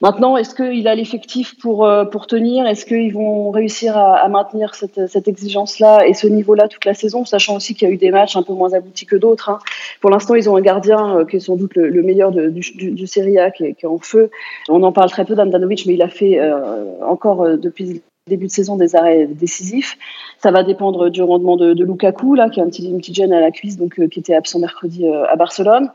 Maintenant, 0.00 0.38
est-ce 0.38 0.54
qu'il 0.54 0.88
a 0.88 0.94
l'effectif 0.94 1.58
pour, 1.58 1.84
euh, 1.84 2.06
pour 2.06 2.26
tenir? 2.26 2.66
Est-ce 2.66 2.86
qu'ils 2.86 3.12
vont 3.12 3.50
réussir 3.50 3.98
à, 3.98 4.14
à 4.14 4.28
maintenir 4.28 4.74
cette, 4.74 5.06
cette 5.08 5.28
exigence-là 5.28 6.06
et 6.06 6.14
ce 6.14 6.26
niveau-là 6.26 6.68
toute 6.68 6.86
la 6.86 6.94
saison, 6.94 7.26
sachant 7.26 7.56
aussi 7.56 7.74
qu'il 7.74 7.86
y 7.86 7.90
a 7.90 7.94
eu 7.94 7.98
des 7.98 8.10
matchs 8.10 8.34
un 8.34 8.42
peu 8.42 8.54
moins 8.54 8.72
aboutis 8.72 9.04
que 9.04 9.16
d'autres 9.16 9.50
hein? 9.50 9.58
Pour 10.00 10.08
l'instant, 10.08 10.34
ils 10.34 10.48
ont 10.48 10.56
un 10.56 10.62
gardien 10.62 11.18
euh, 11.18 11.24
qui 11.26 11.36
est 11.36 11.40
sans 11.40 11.56
doute 11.56 11.74
le, 11.74 11.88
le 11.88 12.02
meilleur 12.02 12.32
du, 12.32 12.60
du, 12.60 12.92
du, 12.92 13.06
Serie 13.06 13.38
A, 13.38 13.50
qui 13.50 13.64
est, 13.64 13.74
qui 13.74 13.84
est, 13.84 13.88
en 13.88 13.98
feu. 13.98 14.30
On 14.70 14.82
en 14.82 14.92
parle 14.92 15.10
très 15.10 15.26
peu 15.26 15.34
d'Andanovic, 15.34 15.84
mais 15.84 15.94
il 15.94 16.02
a 16.02 16.08
fait 16.08 16.40
euh, 16.40 16.84
encore 17.06 17.42
euh, 17.42 17.56
depuis 17.58 18.00
début 18.26 18.46
de 18.46 18.52
saison 18.52 18.76
des 18.76 18.96
arrêts 18.96 19.26
décisifs. 19.26 19.98
Ça 20.38 20.50
va 20.50 20.62
dépendre 20.62 21.10
du 21.10 21.22
rendement 21.22 21.56
de, 21.56 21.74
de 21.74 21.84
Lukaku, 21.84 22.34
là, 22.36 22.48
qui 22.48 22.60
a 22.60 22.64
un 22.64 22.68
petit, 22.68 22.88
une 22.88 22.98
petite 22.98 23.16
gêne 23.16 23.32
à 23.32 23.40
la 23.40 23.50
cuisse, 23.50 23.76
donc 23.76 23.94
qui 24.08 24.20
était 24.20 24.34
absent 24.34 24.60
mercredi 24.60 25.06
à 25.06 25.36
Barcelone 25.36 25.90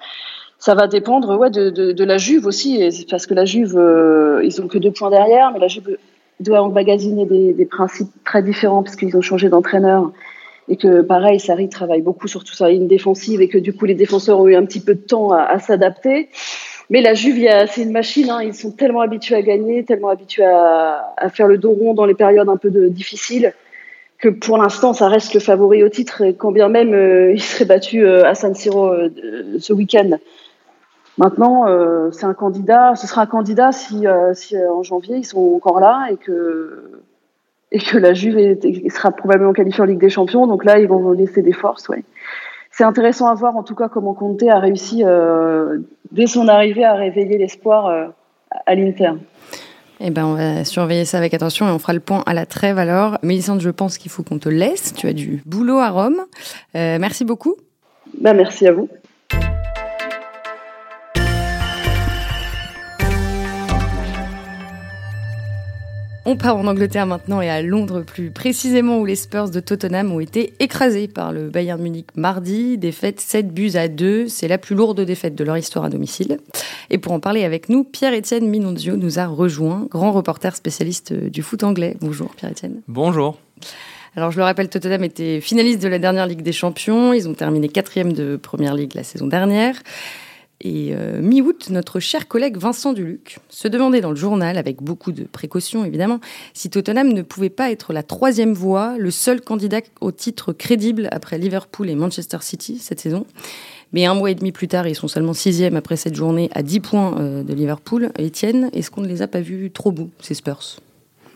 ça 0.60 0.74
va 0.74 0.88
dépendre 0.88 1.38
ouais, 1.38 1.50
de, 1.50 1.70
de, 1.70 2.04
la 2.04 2.18
Juve 2.18 2.46
aussi, 2.46 2.90
parce 3.10 3.26
que 3.28 3.34
la 3.34 3.46
Juve, 3.46 3.78
euh, 3.78 4.42
ils 4.44 4.62
ont 4.62 4.68
que 4.68 4.78
deux 4.78 4.92
points 4.92 5.10
derrière, 5.10 5.52
mais 5.52 5.60
la 5.60 5.68
Juve 5.68 5.98
doit 6.40 6.62
emmagasiner 6.62 7.26
des, 7.26 7.54
des 7.54 7.66
principes 7.66 8.10
très 8.24 8.42
différents 8.42 8.84
parce 8.84 8.96
qu'ils 8.96 9.16
ont 9.16 9.22
changé 9.22 9.50
d'entraîneur 9.50 10.12
et 10.68 10.78
que 10.78 11.02
pareil, 11.02 11.40
Sarri 11.40 11.70
travaille 11.70 12.02
beaucoup 12.02 12.28
sur 12.28 12.44
tout 12.44 12.54
sa 12.54 12.70
ligne 12.70 12.88
défensive 12.88 13.42
et 13.42 13.48
que 13.48 13.58
du 13.58 13.74
coup 13.74 13.86
les 13.86 13.94
défenseurs 13.94 14.40
ont 14.40 14.48
eu 14.48 14.56
un 14.56 14.66
petit 14.66 14.80
peu 14.80 14.96
de 14.96 15.02
temps 15.02 15.32
à, 15.32 15.60
s'adapter. 15.60 16.30
Mais 16.90 17.02
la 17.02 17.14
Juve, 17.14 17.48
c'est 17.70 17.84
une 17.84 17.92
machine. 17.92 18.30
Hein, 18.30 18.44
ils 18.44 18.54
sont 18.54 18.72
tellement 18.72 19.02
habitués 19.02 19.36
à 19.36 19.42
gagner, 19.42 19.84
tellement 19.84 20.10
habitués 20.10 20.46
à, 20.46 21.14
à, 21.18 21.30
faire 21.30 21.48
le 21.48 21.58
dos 21.58 21.72
rond 21.72 21.94
dans 21.94 22.06
les 22.06 22.14
périodes 22.14 22.50
un 22.50 22.58
peu 22.58 22.70
difficiles 22.90 23.54
que 24.18 24.30
pour 24.30 24.58
l'instant, 24.58 24.94
ça 24.94 25.08
reste 25.08 25.34
le 25.34 25.40
favori 25.40 25.84
au 25.84 25.90
titre. 25.90 26.24
Quand 26.38 26.52
bien 26.52 26.70
même 26.70 26.94
euh, 26.94 27.34
il 27.34 27.42
serait 27.42 27.66
battu 27.66 28.06
euh, 28.06 28.26
à 28.26 28.34
San 28.34 28.56
Siro 28.56 28.92
ce 29.60 29.74
week-end, 29.74 30.18
Maintenant, 31.18 31.68
euh, 31.68 32.10
c'est 32.12 32.26
un 32.26 32.34
candidat, 32.34 32.96
ce 32.96 33.08
sera 33.08 33.22
un 33.22 33.26
candidat 33.26 33.72
si, 33.72 34.06
euh, 34.06 34.34
si 34.34 34.56
euh, 34.56 34.72
en 34.72 34.84
janvier 34.84 35.18
ils 35.18 35.24
sont 35.24 35.54
encore 35.56 35.80
là 35.80 36.08
et 36.12 36.18
que 36.18 37.02
et 37.72 37.80
que 37.80 37.98
la 37.98 38.14
Juve 38.14 38.38
est, 38.38 38.90
sera 38.90 39.12
probablement 39.12 39.54
qualifiée 39.54 39.82
en 39.82 39.86
Ligue 39.86 40.00
des 40.00 40.10
Champions. 40.10 40.46
Donc 40.46 40.64
là, 40.66 40.80
ils 40.80 40.88
vont 40.88 41.12
laisser 41.12 41.42
des 41.42 41.52
forces. 41.52 41.90
Ouais. 41.90 42.04
C'est 42.72 42.84
intéressant 42.84 43.28
à 43.28 43.34
voir 43.34 43.56
en 43.56 43.64
tout 43.64 43.76
cas 43.76 43.90
comment 43.90 44.14
Conte 44.14 44.44
a 44.44 44.60
réussi 44.60 45.04
dès 46.12 46.28
son 46.28 46.48
arrivée 46.48 46.86
à 46.86 46.94
réveiller 46.94 47.38
l'espoir 47.38 48.14
à 48.66 48.76
l'Inter. 48.76 49.12
Eh 50.00 50.10
ben, 50.10 50.26
on 50.26 50.34
va 50.36 50.64
surveiller 50.64 51.06
ça 51.06 51.18
avec 51.18 51.34
attention 51.34 51.68
et 51.68 51.72
on 51.72 51.80
fera 51.80 51.94
le 51.94 52.02
point 52.02 52.24
à 52.26 52.34
la 52.34 52.46
trêve 52.46 52.78
alors. 52.78 53.18
Mélissande, 53.24 53.62
je 53.62 53.70
pense 53.70 53.98
qu'il 53.98 54.12
faut 54.12 54.24
qu'on 54.24 54.40
te 54.40 54.50
laisse. 54.50 54.94
Tu 54.94 55.08
as 55.08 55.14
du 55.14 55.42
boulot 55.46 55.80
à 55.80 55.90
Rome. 55.90 56.22
merci 56.74 57.26
beaucoup. 57.26 57.56
Ben, 58.22 58.34
merci 58.36 58.68
à 58.68 58.74
vous. 58.74 58.90
On 66.28 66.38
part 66.38 66.58
en 66.58 66.66
Angleterre 66.66 67.06
maintenant 67.06 67.40
et 67.40 67.52
à 67.52 67.62
Londres 67.62 68.02
plus 68.02 68.32
précisément 68.32 68.98
où 68.98 69.06
les 69.06 69.16
Spurs 69.16 69.52
de 69.52 69.60
Tottenham 69.60 70.12
ont 70.12 70.20
été 70.20 70.54
écrasés 70.60 71.08
par 71.08 71.32
le 71.32 71.50
Bayern 71.50 71.80
Munich 71.80 72.08
mardi. 72.16 72.80
Défaite 72.80 73.20
7 73.20 73.54
buts 73.54 73.76
à 73.76 73.88
2. 73.88 74.28
C'est 74.28 74.48
la 74.48 74.58
plus 74.58 74.76
lourde 74.76 75.00
défaite 75.02 75.36
de 75.36 75.44
leur 75.44 75.56
histoire 75.56 75.86
à 75.86 75.90
domicile. 75.90 76.40
Et 76.90 76.98
pour 76.98 77.12
en 77.12 77.20
parler 77.20 77.44
avec 77.44 77.70
nous, 77.70 77.84
Pierre-Étienne 77.84 78.50
Minonzio 78.50 78.98
nous 78.98 79.20
a 79.20 79.28
rejoint, 79.28 79.86
grand 79.92 80.12
reporter 80.12 80.56
spécialiste 80.56 81.14
du 81.14 81.44
foot 81.44 81.64
anglais. 81.64 81.96
Bonjour 82.02 82.34
Pierre-Étienne. 82.34 82.82
Bonjour. 82.88 83.38
Alors 84.16 84.32
je 84.32 84.38
le 84.38 84.46
rappelle, 84.46 84.70
Tottenham 84.70 85.04
était 85.04 85.42
finaliste 85.42 85.84
de 85.84 85.90
la 85.90 86.00
dernière 86.00 86.26
Ligue 86.26 86.42
des 86.42 86.54
Champions. 86.54 87.14
Ils 87.14 87.30
ont 87.30 87.36
terminé 87.36 87.70
quatrième 87.70 88.14
de 88.14 88.36
Première 88.36 88.74
Ligue 88.74 88.96
la 88.96 89.04
saison 89.04 89.28
dernière. 89.28 89.76
Et 90.62 90.94
euh, 90.96 91.22
mi-août, 91.22 91.68
notre 91.70 92.00
cher 92.00 92.28
collègue 92.28 92.58
Vincent 92.58 92.94
Duluc 92.94 93.40
se 93.50 93.68
demandait 93.68 94.02
dans 94.02 94.10
le 94.10 94.16
journal, 94.16 94.58
avec 94.58 94.82
beaucoup 94.82 95.12
de 95.12 95.24
précautions 95.24 95.84
évidemment, 95.84 96.20
si 96.54 96.70
Tottenham 96.70 97.12
ne 97.12 97.22
pouvait 97.22 97.50
pas 97.50 97.72
être 97.72 97.92
la 97.92 98.04
troisième 98.04 98.54
voie, 98.54 98.98
le 98.98 99.12
seul 99.12 99.42
candidat 99.42 99.82
au 100.00 100.12
titre 100.12 100.54
crédible 100.54 101.10
après 101.12 101.38
Liverpool 101.38 101.90
et 101.90 101.96
Manchester 101.96 102.38
City 102.42 102.78
cette 102.80 103.02
saison. 103.02 103.26
Mais 103.92 104.06
un 104.06 104.14
mois 104.14 104.32
et 104.32 104.36
demi 104.36 104.52
plus 104.52 104.68
tard, 104.68 104.88
ils 104.88 104.96
sont 104.96 105.08
seulement 105.08 105.34
sixième 105.34 105.76
après 105.76 105.96
cette 105.98 106.16
journée 106.16 106.50
à 106.54 106.64
10 106.64 106.80
points 106.80 107.20
euh, 107.20 107.44
de 107.44 107.54
Liverpool. 107.54 108.12
Etienne, 108.20 108.70
est-ce 108.74 108.92
qu'on 108.92 109.02
ne 109.02 109.08
les 109.08 109.22
a 109.22 109.28
pas 109.28 109.42
vus 109.42 109.72
trop 109.72 109.92
beaux, 109.92 110.10
ces 110.20 110.34
Spurs? 110.34 110.78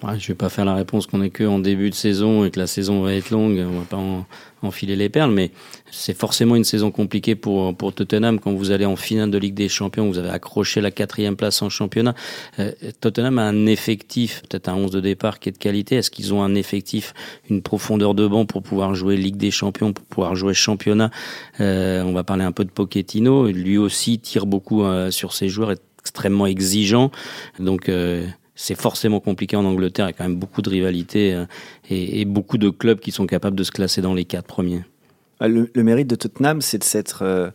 Je 0.02 0.08
ne 0.08 0.28
vais 0.28 0.36
pas 0.36 0.50
faire 0.50 0.66
la 0.66 0.76
réponse 0.76 1.08
qu'on 1.08 1.22
est 1.22 1.30
que 1.30 1.44
en 1.44 1.60
début 1.60 1.90
de 1.90 1.96
saison 1.96 2.46
et 2.46 2.52
que 2.52 2.60
la 2.60 2.68
saison 2.68 3.02
va 3.02 3.14
être 3.14 3.32
longue. 3.32 3.66
On 3.68 3.80
va 3.80 3.86
pas 3.86 4.26
enfiler 4.62 4.96
les 4.96 5.10
perles, 5.10 5.32
mais 5.32 5.52
c'est 5.92 6.18
forcément 6.18 6.56
une 6.56 6.64
saison 6.64 6.92
compliquée 6.92 7.36
pour 7.36 7.76
pour 7.76 7.94
Tottenham 7.94 8.40
quand 8.40 8.54
vous 8.54 8.72
allez 8.72 8.86
en 8.86 8.96
finale 8.96 9.32
de 9.32 9.38
Ligue 9.38 9.54
des 9.54 9.70
Champions. 9.70 10.08
Vous 10.08 10.18
avez 10.18 10.30
accroché 10.30 10.82
la 10.82 10.92
quatrième 10.92 11.36
place 11.36 11.62
en 11.62 11.70
championnat. 11.70 12.16
Euh, 12.60 12.72
Tottenham 13.02 13.40
a 13.40 13.44
un 13.44 13.66
effectif, 13.66 14.42
peut-être 14.50 14.70
un 14.70 14.76
11 14.76 14.92
de 14.92 15.00
départ 15.00 15.40
qui 15.40 15.50
est 15.50 15.54
de 15.54 15.58
qualité. 15.58 15.96
Est-ce 15.96 16.12
qu'ils 16.12 16.34
ont 16.34 16.44
un 16.44 16.56
effectif, 16.56 17.14
une 17.50 17.62
profondeur 17.62 18.14
de 18.16 18.28
banc 18.28 18.46
pour 18.46 18.64
pouvoir 18.64 18.96
jouer 18.96 19.18
Ligue 19.18 19.38
des 19.38 19.52
Champions, 19.52 19.94
pour 19.94 20.06
pouvoir 20.06 20.36
jouer 20.36 20.54
championnat? 20.54 21.12
Euh, 21.60 22.04
On 22.04 22.14
va 22.14 22.24
parler 22.24 22.44
un 22.44 22.52
peu 22.52 22.66
de 22.66 22.72
Pochettino. 22.72 23.48
Lui 23.48 23.78
aussi 23.78 24.20
tire 24.20 24.46
beaucoup 24.46 24.84
euh, 24.84 25.12
sur 25.12 25.34
ses 25.34 25.50
joueurs, 25.50 25.72
est 25.72 25.82
extrêmement 26.00 26.48
exigeant. 26.48 27.12
Donc 27.60 27.90
euh, 27.90 28.26
c'est 28.62 28.76
forcément 28.76 29.22
compliqué 29.22 29.56
en 29.56 29.64
Angleterre. 29.64 30.08
Il 30.08 30.10
y 30.10 30.14
a 30.14 30.18
quand 30.18 30.26
même 30.26 30.36
beaucoup 30.36 30.62
de 30.62 30.70
rivalités 30.70 31.34
euh, 31.34 31.46
et, 31.90 32.26
beaucoup 32.26 32.58
de 32.58 32.70
clubs 32.70 33.00
qui 33.00 33.12
sont 33.12 33.26
capables 33.26 33.56
de 33.56 33.64
se 33.64 33.72
classer 33.72 34.02
dans 34.02 34.14
les 34.14 34.26
quatre 34.26 34.48
premiers. 34.48 34.84
Ah, 35.40 35.48
le, 35.48 35.70
mérite 35.78 36.08
de 36.08 36.16
Tottenham, 36.16 36.60
c'est 36.60 36.78
de 36.78 36.84
s'être 36.84 37.22
euh, 37.22 37.52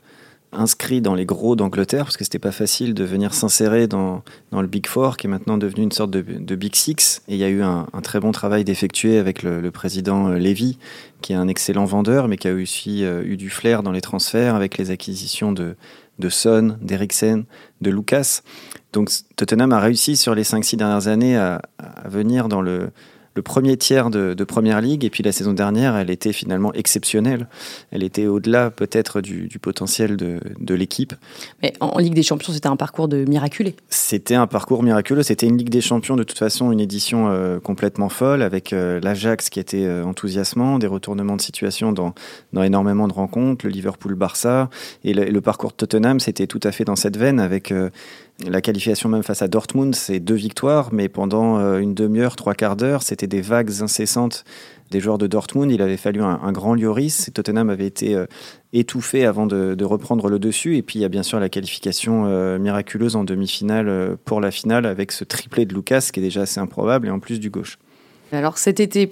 inscrit 0.51 1.03
dans 1.03 1.15
les 1.15 1.27
gros 1.27 1.57
d'Angleterre, 1.57 2.05
parce 2.05 2.17
que 2.17 2.25
c'était 2.25 2.39
pas 2.39 2.53
facile 2.53 2.95
de 2.95 3.05
venir 3.05 3.35
s'insérer 3.35 3.87
dans, 3.87 4.23
le 4.51 4.67
Big 4.67 4.87
Four, 4.87 5.19
qui 5.19 5.27
est 5.27 5.31
maintenant 5.31 5.59
devenu 5.59 5.83
une 5.83 5.93
sorte 5.93 6.11
de, 6.11 6.55
Big 6.55 6.75
Six. 6.75 7.21
Et 7.29 7.35
il 7.35 7.39
y 7.39 7.45
a 7.45 7.51
eu 7.51 7.61
un, 7.61 7.87
très 8.03 8.19
bon 8.19 8.33
travail 8.33 8.65
d'effectuer 8.65 9.19
avec 9.19 9.43
le, 9.43 9.71
président 9.71 10.29
euh, 10.29 10.39
Levy, 10.39 10.79
qui 11.21 11.35
est 11.35 11.37
un 11.37 11.49
excellent 11.49 11.85
vendeur, 11.85 12.29
mais 12.29 12.39
qui 12.39 12.49
a 12.49 12.55
aussi 12.55 13.03
eu 13.03 13.37
du 13.37 13.51
flair 13.51 13.83
dans 13.83 13.93
les 13.93 14.01
transferts 14.01 14.55
avec 14.55 14.79
les 14.79 14.91
acquisitions 14.91 15.53
de, 15.53 15.77
de 16.19 16.29
Son, 16.29 16.77
d'Eriksen, 16.81 17.45
de 17.81 17.91
Lucas. 17.91 18.41
Donc 18.95 19.11
Tottenham 19.37 19.73
a 19.73 19.81
réussi 19.81 20.17
sur 20.17 20.35
les 20.35 20.45
5-6 20.45 20.77
dernières 20.77 21.09
années 21.09 21.37
à, 21.37 21.61
à 21.79 22.09
venir 22.09 22.49
dans 22.49 22.63
le 22.63 22.91
le 23.35 23.43
premier 23.43 23.77
tiers 23.77 24.11
de, 24.11 24.35
de, 24.35 24.45
Première 24.45 24.81
Ligue. 24.81 25.05
Et 25.05 25.11
puis 25.11 25.23
la 25.23 25.33
saison 25.33 25.53
dernière, 25.53 25.97
elle 25.97 26.11
était 26.11 26.33
finalement 26.33 26.73
exceptionnelle. 26.73 27.49
Elle 27.91 28.03
était 28.03 28.27
au-delà 28.27 28.71
peut-être 28.71 29.21
du, 29.21 29.49
du, 29.49 29.59
potentiel 29.59 30.17
de, 30.17 30.41
de 30.61 30.75
l'équipe. 30.75 31.15
Mais 31.63 31.73
en 31.81 31.99
Ligue 31.99 32.15
des 32.15 32.23
Champions, 32.23 32.53
c'était 32.53 32.69
un 32.69 32.77
parcours 32.77 33.09
de 33.09 33.25
miraculé. 33.25 33.75
C'était 33.89 34.35
un 34.35 34.47
parcours 34.47 34.83
miraculeux. 34.83 35.23
C'était 35.23 35.47
une 35.47 35.57
Ligue 35.57 35.71
des 35.71 35.81
Champions, 35.81 36.17
de 36.17 36.23
toute 36.23 36.39
façon, 36.39 36.71
une 36.71 36.81
édition 36.81 37.29
euh, 37.29 37.59
complètement 37.59 38.09
folle, 38.09 38.43
avec 38.43 38.73
euh, 38.73 39.01
l'Ajax 39.01 39.51
qui 39.51 39.59
était 39.59 39.85
euh, 39.85 40.05
enthousiasmant, 40.05 40.79
des 40.79 40.87
retournements 40.87 41.37
de 41.37 41.41
situation 41.41 41.93
dans, 41.93 42.15
dans 42.53 42.63
énormément 42.63 43.09
de 43.09 43.13
rencontres, 43.13 43.67
le 43.67 43.73
Liverpool-Barça. 43.73 44.71
Et 45.03 45.15
le, 45.15 45.25
le, 45.25 45.41
parcours 45.41 45.71
de 45.71 45.77
Tottenham, 45.77 46.21
c'était 46.21 46.47
tout 46.47 46.61
à 46.63 46.73
fait 46.73 46.85
dans 46.85 46.97
cette 46.97 47.17
veine, 47.17 47.41
avec 47.41 47.73
la 48.43 48.61
qualification 48.61 49.09
même 49.09 49.23
face 49.23 49.43
à 49.43 49.49
Dortmund, 49.49 49.95
c'est 49.95 50.19
deux 50.19 50.35
victoires, 50.35 50.93
mais 50.93 51.09
pendant 51.09 51.59
euh, 51.59 51.79
une 51.79 51.95
demi-heure, 51.95 52.35
trois 52.35 52.55
quarts 52.55 52.75
d'heure, 52.75 53.03
c'était 53.03 53.29
des 53.29 53.41
vagues 53.41 53.71
incessantes 53.81 54.45
des 54.91 54.99
joueurs 54.99 55.19
de 55.19 55.29
Dortmund. 55.29 55.71
Il 55.71 55.81
avait 55.81 55.97
fallu 55.97 56.21
un, 56.21 56.53
grand 56.53 56.75
Lloris. 56.75 57.31
Tottenham 57.33 57.71
avait 57.71 57.87
été 57.87 58.15
euh, 58.15 58.27
étouffé 58.73 59.25
avant 59.25 59.47
de, 59.47 59.85
reprendre 59.85 60.29
le 60.29 60.39
dessus. 60.39 60.77
Et 60.77 60.83
puis 60.83 60.99
il 60.99 61.03
y 61.03 61.05
a 61.05 61.09
bien 61.09 61.23
sûr 61.23 61.39
la 61.39 61.49
qualification 61.49 62.25
euh, 62.27 62.59
miraculeuse 62.59 63.15
en 63.17 63.25
demi-finale 63.25 64.17
pour 64.25 64.41
la 64.41 64.51
finale 64.51 64.85
avec 64.87 65.13
ce 65.13 65.25
triplé 65.25 65.65
de 65.65 65.75
Lucas 65.75 66.11
qui 66.13 66.21
est 66.21 66.23
déjà 66.23 66.43
assez 66.43 66.61
improbable 66.61 67.07
et 67.07 67.11
en 67.11 67.21
plus 67.21 67.41
du 67.41 67.51
gauche. 67.51 67.79
Alors 68.35 68.59
cet 68.59 68.81
été, 68.81 69.09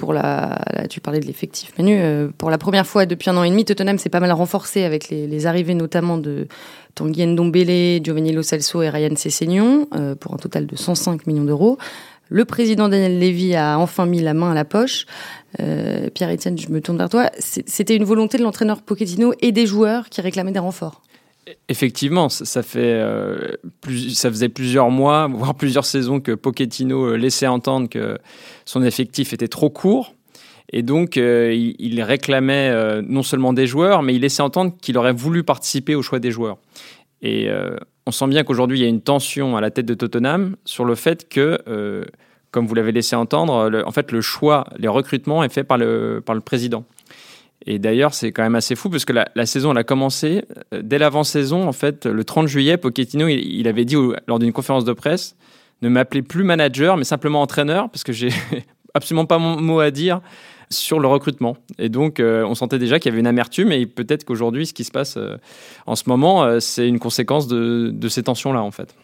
tu 0.91 1.01
parlais 1.01 1.21
de 1.21 1.27
l'effectif 1.27 1.73
Manu, 1.79 1.97
euh, 1.99 2.29
pour 2.37 2.51
la 2.51 2.59
première 2.59 2.87
fois 2.87 3.07
depuis 3.07 3.31
un 3.31 3.37
an 3.37 3.45
et 3.45 3.51
demi, 3.51 3.65
Tottenham 3.65 3.99
s'est 3.99 4.09
pas 4.09 4.21
mal 4.21 4.33
renforcé 4.33 4.85
avec 4.85 5.09
les, 5.09 5.27
les, 5.27 5.47
arrivées 5.47 5.75
notamment 5.75 6.19
de 6.19 6.49
Tanguy 6.95 7.27
Ndombele, 7.27 8.03
Giovanni 8.03 8.33
Lo 8.33 8.43
Celso 8.43 8.83
et 8.83 8.91
Ryan 8.91 9.17
Sessegnon 9.17 9.89
euh, 9.95 10.15
pour 10.15 10.35
un 10.35 10.39
total 10.39 10.67
de 10.67 10.77
105 10.77 11.27
millions 11.27 11.45
d'euros. 11.45 11.79
Le 12.29 12.45
président 12.45 12.89
Daniel 12.89 13.19
Levy 13.19 13.55
a 13.55 13.79
enfin 13.79 14.07
mis 14.07 14.21
la 14.21 14.33
main 14.33 14.53
à 14.53 14.55
la 14.55 14.65
poche. 14.65 15.07
Euh, 15.61 16.09
Pierre-Etienne, 16.09 16.59
je 16.59 16.71
me 16.71 16.81
tourne 16.81 16.97
vers 16.97 17.11
toi. 17.11 17.31
C'était 17.39 17.95
une 17.95 18.05
volonté 18.05 18.39
de 18.39 18.43
l'entraîneur 18.43 18.81
Pochettino 18.81 19.35
et 19.41 19.53
des 19.53 19.67
joueurs 19.67 20.09
qui 20.09 20.23
réclamaient 20.23 20.53
des 20.53 20.59
renforts. 20.59 21.03
Effectivement, 21.69 22.27
euh, 22.27 23.57
ça 24.15 24.31
faisait 24.31 24.49
plusieurs 24.49 24.91
mois, 24.91 25.27
voire 25.33 25.55
plusieurs 25.55 25.85
saisons 25.85 26.21
que 26.21 26.33
Pochettino 26.33 27.07
euh, 27.07 27.17
laissait 27.17 27.49
entendre 27.49 27.89
que 27.89 28.19
son 28.65 28.83
effectif 28.83 29.33
était 29.33 29.49
trop 29.49 29.69
court. 29.69 30.15
Et 30.73 30.83
donc, 30.83 31.17
euh, 31.17 31.53
il, 31.53 32.03
réclamait 32.03 33.03
non 33.03 33.23
seulement 33.23 33.53
des 33.53 33.67
joueurs, 33.67 34.03
mais 34.03 34.15
il 34.15 34.23
laissait 34.23 34.43
entendre 34.43 34.73
qu'il 34.81 34.97
aurait 34.97 35.13
voulu 35.13 35.43
participer 35.43 35.95
au 35.95 36.03
choix 36.03 36.19
des 36.19 36.31
joueurs. 36.31 36.57
Et 37.21 37.51
on 38.07 38.11
sent 38.11 38.27
bien 38.29 38.43
qu'aujourd'hui, 38.43 38.79
il 38.79 38.83
y 38.83 38.87
a 38.87 38.89
une 38.89 39.03
tension 39.03 39.55
à 39.55 39.61
la 39.61 39.71
tête 39.71 39.85
de 39.85 39.93
Tottenham 39.93 40.57
sur 40.65 40.87
le 40.87 40.95
fait 40.95 41.29
que, 41.29 41.59
comme 42.53 42.67
vous 42.67 42.75
l'avez 42.75 42.93
laissé 42.93 43.15
entendre, 43.17 43.69
le, 43.69 43.87
en 43.87 43.91
fait, 43.91 44.13
le 44.13 44.23
choix, 44.23 44.65
les 44.79 44.89
recrutements 44.89 45.45
est 45.45 45.53
fait 45.53 45.65
par 45.65 45.77
le 45.77 46.23
président. 46.43 46.87
Et 47.67 47.79
d'ailleurs, 47.79 48.15
c'est 48.15 48.33
quand 48.33 48.43
même 48.43 48.55
assez 48.55 48.75
fou 48.75 48.91
parce 48.91 49.05
que 49.05 49.13
la, 49.13 49.47
saison, 49.47 49.73
elle 49.73 49.79
a 49.79 49.85
commencé 49.85 50.45
euh, 50.75 50.83
dès 50.83 50.99
l'avant-saison. 50.99 51.69
En 51.69 51.73
fait, 51.73 52.07
le 52.07 52.25
30 52.25 52.49
juillet, 52.49 52.77
Pochettino, 52.77 53.29
il, 53.29 53.69
avait 53.69 53.85
dit 53.85 53.97
lors 54.27 54.39
d'une 54.39 54.53
conférence 54.53 54.85
de 54.85 54.93
presse 54.93 55.37
ne 55.83 55.89
m'appelez 55.89 56.23
plus 56.23 56.45
manager, 56.45 56.97
mais 56.97 57.03
simplement 57.03 57.43
entraîneur, 57.43 57.91
parce 57.91 58.05
que 58.05 58.13
j'ai 58.13 58.29
absolument 58.95 59.27
pas 59.27 59.39
mon 59.39 59.61
mot 59.61 59.81
à 59.81 59.91
dire 59.91 60.21
sur 60.71 61.01
le 61.01 61.09
recrutement. 61.09 61.57
Et 61.81 61.89
donc, 61.89 62.21
euh, 62.21 62.45
on 62.45 62.55
sentait 62.55 62.79
déjà 62.79 63.01
qu'il 63.01 63.11
y 63.11 63.13
avait 63.13 63.19
une 63.19 63.27
amertume, 63.27 63.73
et 63.73 63.85
peut-être 63.87 64.25
qu'aujourd'hui, 64.25 64.65
ce 64.65 64.73
qui 64.73 64.85
se 64.85 64.93
passe 64.93 65.17
euh, 65.17 65.37
en 65.87 65.97
ce 65.97 66.05
moment, 66.07 66.61
c'est 66.61 66.87
une 66.87 67.01
conséquence 67.01 67.49
de 67.49 68.09
ces 68.09 68.23
tensions-là, 68.23 68.63
en 68.63 68.71
fait. 68.71 68.95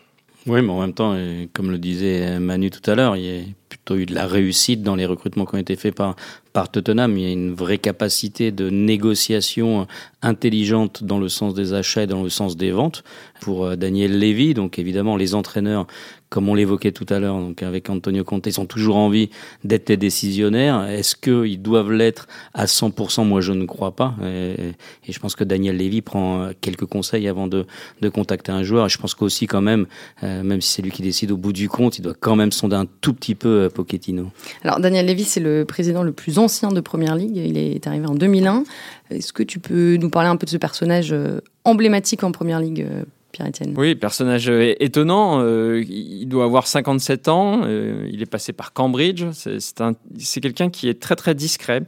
Oui, 0.46 0.62
mais 0.62 0.70
en 0.70 0.80
même 0.80 0.94
temps, 0.94 1.16
comme 1.52 1.70
le 1.70 1.78
disait 1.78 2.38
Manu 2.38 2.70
tout 2.70 2.88
à 2.90 2.94
l'heure, 2.94 3.16
il 3.16 3.24
y 3.24 3.40
a 3.40 3.42
plutôt 3.68 3.96
eu 3.96 4.06
de 4.06 4.14
la 4.14 4.26
réussite 4.26 4.82
dans 4.82 4.94
les 4.94 5.04
recrutements 5.04 5.44
qui 5.44 5.56
ont 5.56 5.58
été 5.58 5.76
faits 5.76 5.94
par, 5.94 6.16
par 6.58 6.72
Tottenham. 6.72 7.16
Il 7.16 7.22
y 7.22 7.26
a 7.26 7.30
une 7.30 7.54
vraie 7.54 7.78
capacité 7.78 8.50
de 8.50 8.68
négociation 8.68 9.86
intelligente 10.22 11.04
dans 11.04 11.20
le 11.20 11.28
sens 11.28 11.54
des 11.54 11.72
achats 11.72 12.02
et 12.02 12.08
dans 12.08 12.24
le 12.24 12.30
sens 12.30 12.56
des 12.56 12.72
ventes 12.72 13.04
pour 13.40 13.76
Daniel 13.76 14.18
Levy. 14.18 14.54
Donc 14.54 14.80
évidemment, 14.80 15.16
les 15.16 15.36
entraîneurs 15.36 15.86
comme 16.28 16.48
on 16.48 16.54
l'évoquait 16.54 16.92
tout 16.92 17.06
à 17.08 17.18
l'heure, 17.18 17.38
donc 17.38 17.62
avec 17.62 17.88
Antonio 17.88 18.22
Conte, 18.22 18.46
ils 18.46 18.60
ont 18.60 18.66
toujours 18.66 18.96
envie 18.96 19.30
d'être 19.64 19.88
les 19.88 19.96
décisionnaires. 19.96 20.84
Est-ce 20.84 21.16
qu'ils 21.16 21.62
doivent 21.62 21.90
l'être 21.90 22.26
à 22.52 22.66
100% 22.66 23.24
Moi, 23.24 23.40
je 23.40 23.52
ne 23.52 23.64
crois 23.64 23.96
pas. 23.96 24.14
Et, 24.22 24.74
je 25.08 25.18
pense 25.18 25.34
que 25.36 25.44
Daniel 25.44 25.78
Levy 25.78 26.02
prend 26.02 26.50
quelques 26.60 26.84
conseils 26.84 27.28
avant 27.28 27.46
de, 27.46 27.66
de 28.02 28.08
contacter 28.10 28.52
un 28.52 28.62
joueur. 28.62 28.86
Et 28.86 28.88
je 28.90 28.98
pense 28.98 29.14
qu'aussi, 29.14 29.46
quand 29.46 29.62
même, 29.62 29.86
euh, 30.22 30.42
même 30.42 30.60
si 30.60 30.74
c'est 30.74 30.82
lui 30.82 30.90
qui 30.90 31.02
décide 31.02 31.30
au 31.30 31.38
bout 31.38 31.54
du 31.54 31.68
compte, 31.68 31.98
il 31.98 32.02
doit 32.02 32.16
quand 32.18 32.36
même 32.36 32.52
sonder 32.52 32.76
un 32.76 32.86
tout 33.00 33.14
petit 33.14 33.34
peu 33.34 33.48
euh, 33.48 33.68
Pochettino. 33.70 34.30
Alors, 34.62 34.80
Daniel 34.80 35.06
Levy, 35.06 35.24
c'est 35.24 35.40
le 35.40 35.64
président 35.64 36.02
le 36.02 36.12
plus 36.12 36.38
ancien 36.38 36.47
de 36.48 36.80
Première 36.80 37.16
Ligue. 37.16 37.36
Il 37.36 37.58
est 37.58 37.86
arrivé 37.86 38.06
en 38.06 38.14
2001. 38.14 38.64
Est-ce 39.10 39.32
que 39.32 39.42
tu 39.42 39.58
peux 39.58 39.96
nous 39.96 40.10
parler 40.10 40.28
un 40.28 40.36
peu 40.36 40.46
de 40.46 40.50
ce 40.50 40.56
personnage 40.56 41.12
euh, 41.12 41.40
emblématique 41.64 42.24
en 42.24 42.32
Première 42.32 42.60
Ligue 42.60 42.86
Pierre-Etienne. 43.32 43.74
Oui, 43.76 43.94
personnage 43.94 44.48
étonnant. 44.48 45.40
Euh, 45.42 45.84
il 45.88 46.26
doit 46.26 46.44
avoir 46.44 46.66
57 46.66 47.28
ans. 47.28 47.62
Euh, 47.64 48.08
il 48.10 48.22
est 48.22 48.30
passé 48.30 48.52
par 48.52 48.72
Cambridge. 48.72 49.24
C'est 49.32 50.40
quelqu'un 50.40 50.70
qui 50.70 50.88
est 50.88 51.00
très 51.00 51.16
très 51.16 51.34
discret. 51.34 51.82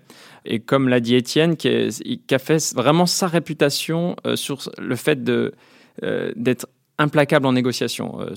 Et 0.44 0.60
comme 0.60 0.88
l'a 0.88 1.00
dit 1.00 1.14
Étienne, 1.14 1.56
qui, 1.56 1.68
a 1.68 2.38
fait 2.38 2.74
vraiment 2.74 3.06
sa 3.06 3.26
réputation 3.26 4.16
euh, 4.26 4.36
sur 4.36 4.70
le 4.78 4.96
fait 4.96 5.18
euh, 5.28 6.32
d'être 6.36 6.66
implacable 7.00 7.46
en 7.46 7.52
négociation. 7.52 8.20
Euh, 8.20 8.34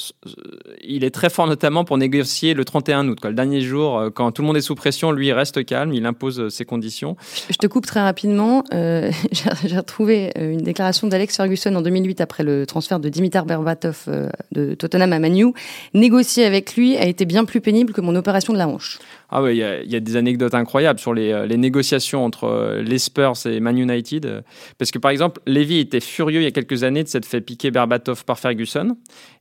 il 0.84 1.04
est 1.04 1.12
très 1.12 1.30
fort 1.30 1.48
notamment 1.48 1.84
pour 1.84 1.98
négocier 1.98 2.54
le 2.54 2.66
31 2.66 3.08
août, 3.10 3.20
le 3.24 3.34
dernier 3.34 3.62
jour, 3.62 3.98
euh, 3.98 4.10
quand 4.10 4.32
tout 4.32 4.42
le 4.42 4.48
monde 4.48 4.58
est 4.58 4.62
sous 4.62 4.76
pression, 4.76 5.12
lui 5.12 5.28
il 5.28 5.34
reste 5.34 5.66
calme, 5.66 5.94
il 5.94 6.06
impose 6.06 6.40
euh, 6.40 6.50
ses 6.50 6.66
conditions. 6.66 7.16
Je 7.50 7.58
te 7.58 7.68
coupe 7.68 7.86
très 7.86 8.02
rapidement. 8.02 8.64
Euh, 8.74 9.12
J'ai 9.66 9.78
retrouvé 9.78 10.32
une 10.40 10.62
déclaration 10.62 11.08
d'Alex 11.08 11.36
Ferguson 11.36 11.76
en 11.76 11.82
2008 11.82 12.22
après 12.22 12.44
le 12.44 12.66
transfert 12.66 13.00
de 13.00 13.10
Dimitar 13.10 13.46
Berbatov 13.46 14.08
de 14.52 14.74
Tottenham 14.76 15.12
à 15.14 15.20
Manu. 15.20 15.54
Négocier 15.94 16.46
avec 16.46 16.76
lui 16.76 16.96
a 16.98 17.06
été 17.06 17.26
bien 17.26 17.46
plus 17.46 17.62
pénible 17.62 17.94
que 17.94 18.02
mon 18.02 18.16
opération 18.16 18.54
de 18.54 18.58
la 18.58 18.68
hanche. 18.68 19.00
Ah 19.30 19.42
oui, 19.42 19.58
il 19.58 19.92
y, 19.92 19.96
a 19.96 20.00
des 20.00 20.16
anecdotes 20.16 20.54
incroyables 20.54 21.00
sur 21.00 21.14
les, 21.14 21.48
les, 21.48 21.58
négociations 21.58 22.24
entre 22.24 22.80
les 22.84 23.00
Spurs 23.00 23.34
et 23.46 23.60
Man 23.60 23.78
United. 23.78 24.44
Parce 24.78 24.92
que 24.92 25.00
par 25.00 25.10
exemple, 25.10 25.42
Levy 25.48 25.80
était 25.80 26.00
furieux 26.00 26.42
il 26.42 26.44
y 26.44 26.48
a 26.48 26.52
quelques 26.52 26.84
années 26.84 27.04
de 27.04 27.08
s'être 27.08 27.26
fait 27.26 27.42
piquer 27.42 27.72
Berbatov 27.72 28.26
par 28.26 28.38
Ferguson. 28.38 28.96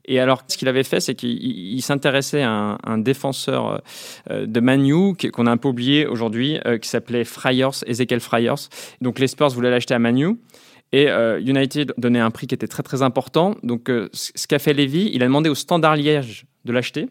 Et 0.05 0.19
alors, 0.19 0.41
ce 0.47 0.57
qu'il 0.57 0.67
avait 0.67 0.83
fait, 0.83 0.99
c'est 0.99 1.13
qu'il 1.13 1.81
s'intéressait 1.81 2.41
à 2.41 2.77
un, 2.83 2.97
défenseur 2.97 3.81
de 4.31 4.59
Manu 4.59 5.13
qu'on 5.31 5.45
a 5.45 5.51
un 5.51 5.57
peu 5.57 5.67
oublié 5.67 6.07
aujourd'hui, 6.07 6.59
qui 6.81 6.89
s'appelait 6.89 7.23
Fryers, 7.23 7.83
Ezekiel 7.85 8.19
Fryers. 8.19 8.69
Donc 9.01 9.19
les 9.19 9.27
Spurs 9.27 9.49
voulaient 9.49 9.71
l'acheter 9.71 9.93
à 9.93 9.99
Manu. 9.99 10.37
Et 10.93 11.09
euh, 11.09 11.41
United 11.41 11.93
donnait 11.97 12.19
un 12.19 12.29
prix 12.29 12.47
qui 12.47 12.55
était 12.55 12.67
très 12.67 12.83
très 12.83 13.01
important. 13.01 13.55
Donc 13.63 13.89
euh, 13.89 14.09
ce 14.13 14.47
qu'a 14.47 14.59
fait 14.59 14.73
Levy, 14.73 15.09
il 15.13 15.23
a 15.23 15.25
demandé 15.25 15.49
au 15.49 15.55
Standard 15.55 15.95
Liège 15.95 16.45
de 16.65 16.71
l'acheter. 16.71 17.09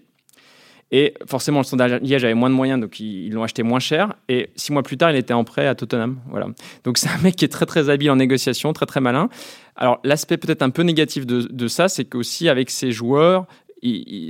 Et 0.95 1.15
forcément, 1.27 1.61
le 1.61 1.65
Standard 1.65 2.01
Liège 2.01 2.23
avait 2.23 2.35
moins 2.35 2.51
de 2.51 2.55
moyens, 2.55 2.79
donc 2.79 3.01
ils 3.01 3.31
l'ont 3.31 3.43
acheté 3.43 3.63
moins 3.63 3.81
cher. 3.81 4.15
Et 4.29 4.51
six 4.57 4.73
mois 4.73 4.83
plus 4.83 4.99
tard, 4.99 5.11
il 5.11 5.17
était 5.17 5.33
en 5.33 5.43
prêt 5.43 5.67
à 5.67 5.75
Tottenham. 5.75 6.21
Voilà. 6.29 6.49
Donc 6.85 6.99
c'est 6.99 7.09
un 7.09 7.19
mec 7.23 7.35
qui 7.35 7.47
est 7.47 7.49
très 7.49 7.65
très 7.65 7.89
habile 7.89 8.11
en 8.11 8.17
négociation, 8.17 8.75
très 8.75 8.85
très 8.85 9.01
malin. 9.01 9.31
Alors 9.75 10.01
l'aspect 10.05 10.37
peut-être 10.37 10.61
un 10.61 10.69
peu 10.69 10.83
négatif 10.83 11.27
de, 11.27 11.69
ça, 11.69 11.89
c'est 11.89 12.05
qu'aussi 12.05 12.51
avec 12.51 12.69
ses 12.69 12.93
joueurs, 12.93 13.47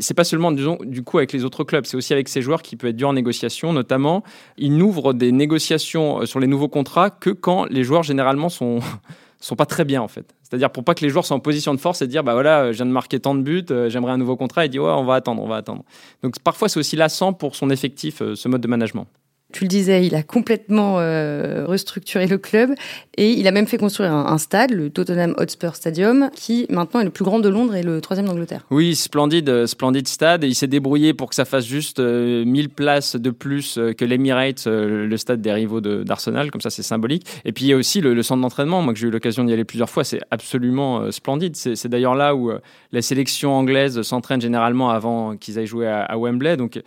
c'est 0.00 0.14
pas 0.14 0.24
seulement 0.24 0.52
du 0.52 1.02
coup 1.02 1.18
avec 1.18 1.32
les 1.32 1.44
autres 1.44 1.64
clubs, 1.64 1.84
c'est 1.84 1.96
aussi 1.96 2.12
avec 2.12 2.28
ses 2.28 2.40
joueurs 2.40 2.62
qui 2.62 2.76
peut 2.76 2.86
être 2.86 2.96
dur 2.96 3.08
en 3.08 3.12
négociation. 3.12 3.72
Notamment, 3.72 4.22
il 4.56 4.76
n'ouvre 4.76 5.14
des 5.14 5.32
négociations 5.32 6.24
sur 6.26 6.38
les 6.38 6.46
nouveaux 6.46 6.68
contrats 6.68 7.10
que 7.10 7.30
quand 7.30 7.64
les 7.64 7.82
joueurs 7.82 8.04
généralement 8.04 8.48
sont 8.48 8.78
sont 9.40 9.56
pas 9.56 9.66
très 9.66 9.84
bien 9.84 10.00
en 10.00 10.08
fait. 10.08 10.32
C'est-à-dire 10.52 10.68
pour 10.68 10.84
pas 10.84 10.94
que 10.94 11.00
les 11.00 11.08
joueurs 11.08 11.24
soient 11.24 11.38
en 11.38 11.40
position 11.40 11.72
de 11.72 11.80
force 11.80 12.02
et 12.02 12.06
dire 12.06 12.22
bah 12.22 12.34
voilà, 12.34 12.72
je 12.72 12.76
viens 12.76 12.84
de 12.84 12.90
marquer 12.90 13.18
tant 13.18 13.34
de 13.34 13.40
buts, 13.40 13.64
euh, 13.70 13.88
j'aimerais 13.88 14.12
un 14.12 14.18
nouveau 14.18 14.36
contrat. 14.36 14.66
Il 14.66 14.68
dit 14.68 14.78
ouais, 14.78 14.90
on 14.90 15.06
va 15.06 15.14
attendre, 15.14 15.42
on 15.42 15.48
va 15.48 15.56
attendre. 15.56 15.82
Donc 16.22 16.38
parfois 16.40 16.68
c'est 16.68 16.78
aussi 16.78 16.94
lassant 16.94 17.32
pour 17.32 17.56
son 17.56 17.70
effectif 17.70 18.20
euh, 18.20 18.34
ce 18.34 18.48
mode 18.48 18.60
de 18.60 18.68
management. 18.68 19.06
Tu 19.52 19.64
le 19.64 19.68
disais, 19.68 20.06
il 20.06 20.14
a 20.14 20.22
complètement 20.22 20.98
euh, 20.98 21.64
restructuré 21.66 22.26
le 22.26 22.38
club 22.38 22.70
et 23.16 23.30
il 23.30 23.46
a 23.46 23.50
même 23.50 23.66
fait 23.66 23.76
construire 23.76 24.12
un, 24.12 24.38
stade, 24.38 24.70
le 24.70 24.88
Tottenham 24.88 25.34
Hotspur 25.36 25.76
Stadium, 25.76 26.30
qui 26.34 26.66
maintenant 26.70 27.00
est 27.00 27.04
le 27.04 27.10
plus 27.10 27.24
grand 27.24 27.38
de 27.38 27.48
Londres 27.48 27.74
et 27.74 27.82
le 27.82 28.00
troisième 28.00 28.26
d'Angleterre. 28.26 28.64
Oui, 28.70 28.94
splendide, 28.94 29.48
euh, 29.48 29.66
splendide 29.66 30.08
stade. 30.08 30.44
Il 30.44 30.54
s'est 30.54 30.66
débrouillé 30.66 31.12
pour 31.12 31.28
que 31.28 31.34
ça 31.34 31.44
fasse 31.44 31.66
juste 31.66 32.00
1000 32.00 32.70
places 32.70 33.16
de 33.16 33.30
plus 33.30 33.78
que 33.96 34.04
l'Emirates, 34.04 34.66
le 34.66 35.16
stade 35.16 35.40
des 35.40 35.52
rivaux 35.52 35.80
d'Arsenal. 35.80 36.50
Comme 36.50 36.60
ça, 36.60 36.70
c'est 36.70 36.82
symbolique. 36.82 37.26
Et 37.44 37.52
puis 37.52 37.66
il 37.66 37.68
y 37.68 37.72
a 37.72 37.76
aussi 37.76 38.00
le, 38.00 38.22
centre 38.22 38.40
d'entraînement. 38.40 38.82
Moi, 38.82 38.94
j'ai 38.96 39.08
eu 39.08 39.10
l'occasion 39.10 39.44
d'y 39.44 39.52
aller 39.52 39.64
plusieurs 39.64 39.90
fois, 39.90 40.04
c'est 40.04 40.20
absolument 40.30 41.10
splendide. 41.10 41.56
C'est 41.56 41.88
d'ailleurs 41.88 42.14
là 42.14 42.34
où 42.34 42.50
la 42.92 43.02
sélection 43.02 43.52
anglaise 43.52 44.00
s'entraîne 44.02 44.40
généralement 44.40 44.90
avant 44.90 45.36
qu'ils 45.36 45.58
aillent 45.58 45.66
jouer 45.66 45.86
à, 45.86 46.02
à 46.02 46.16
Wembley. 46.16 46.56
Donc 46.56 46.80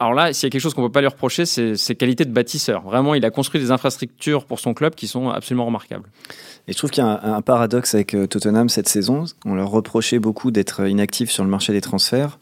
alors 0.00 0.12
là, 0.14 0.32
s'il 0.32 0.46
y 0.46 0.48
a 0.48 0.50
quelque 0.50 0.60
chose 0.60 0.74
qu'on 0.74 0.82
ne 0.82 0.88
peut 0.88 0.92
pas 0.92 1.00
lui 1.00 1.08
reprocher, 1.08 1.46
c'est 1.46 1.76
ses 1.76 1.94
qualités 1.94 2.24
de 2.24 2.32
bâtisseur. 2.32 2.82
Vraiment, 2.82 3.14
il 3.14 3.24
a 3.24 3.30
construit 3.30 3.60
des 3.60 3.70
infrastructures 3.70 4.44
pour 4.44 4.58
son 4.58 4.74
club 4.74 4.94
qui 4.96 5.06
sont 5.06 5.30
absolument 5.30 5.66
remarquables. 5.66 6.10
Et 6.66 6.72
je 6.72 6.78
trouve 6.78 6.90
qu'il 6.90 7.04
y 7.04 7.06
a 7.06 7.20
un, 7.22 7.42
paradoxe 7.42 7.94
avec 7.94 8.14
euh, 8.14 8.26
Tottenham 8.26 8.68
cette 8.68 8.88
saison. 8.88 9.24
On 9.44 9.54
leur 9.54 9.70
reprochait 9.70 10.18
beaucoup 10.18 10.50
d'être 10.50 10.88
inactifs 10.88 11.30
sur 11.30 11.44
le 11.44 11.50
marché 11.50 11.72
des 11.72 11.80
transferts. 11.80 12.38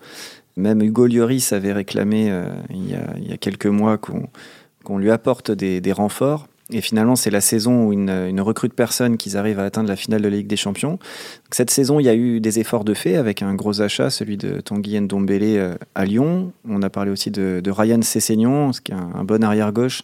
Même 0.56 0.80
Hugo 0.80 1.06
Lloris 1.06 1.52
avait 1.52 1.72
réclamé 1.72 2.30
euh, 2.30 2.46
il, 2.70 2.88
y 2.90 3.32
a, 3.32 3.36
quelques 3.36 3.66
mois 3.66 3.98
qu'on 3.98 4.98
lui 4.98 5.10
apporte 5.10 5.50
des 5.50 5.92
renforts. 5.92 6.46
Et 6.72 6.80
finalement, 6.80 7.16
c'est 7.16 7.30
la 7.30 7.40
saison 7.40 7.86
où 7.86 7.92
ils 7.92 8.04
ne, 8.04 8.40
recrutent 8.40 8.74
personne 8.74 9.16
qu'ils 9.16 9.36
arrivent 9.36 9.60
à 9.60 9.64
atteindre 9.64 9.88
la 9.88 9.96
finale 9.96 10.22
de 10.22 10.28
la 10.28 10.36
Ligue 10.36 10.46
des 10.46 10.56
Champions. 10.56 10.98
cette 11.50 11.70
saison, 11.70 12.00
il 12.00 12.04
y 12.04 12.08
a 12.08 12.14
eu 12.14 12.40
des 12.40 12.58
efforts 12.58 12.84
de 12.84 12.94
fait 12.94 13.16
avec 13.16 13.42
un 13.42 13.54
gros 13.54 13.80
achat, 13.80 14.10
celui 14.10 14.36
de 14.36 14.60
Tanguy 14.60 15.00
Ndombele 15.00 15.42
euh, 15.42 15.74
à 15.94 16.04
Lyon. 16.04 16.52
On 16.68 16.82
a 16.82 16.90
parlé 16.90 17.10
aussi 17.10 17.30
de, 17.30 17.62
Ryan 17.66 18.02
Sessegnon, 18.02 18.70
qui 18.70 18.92
est 18.92 18.96
un, 18.96 19.24
bon 19.24 19.44
arrière-gauche 19.44 20.02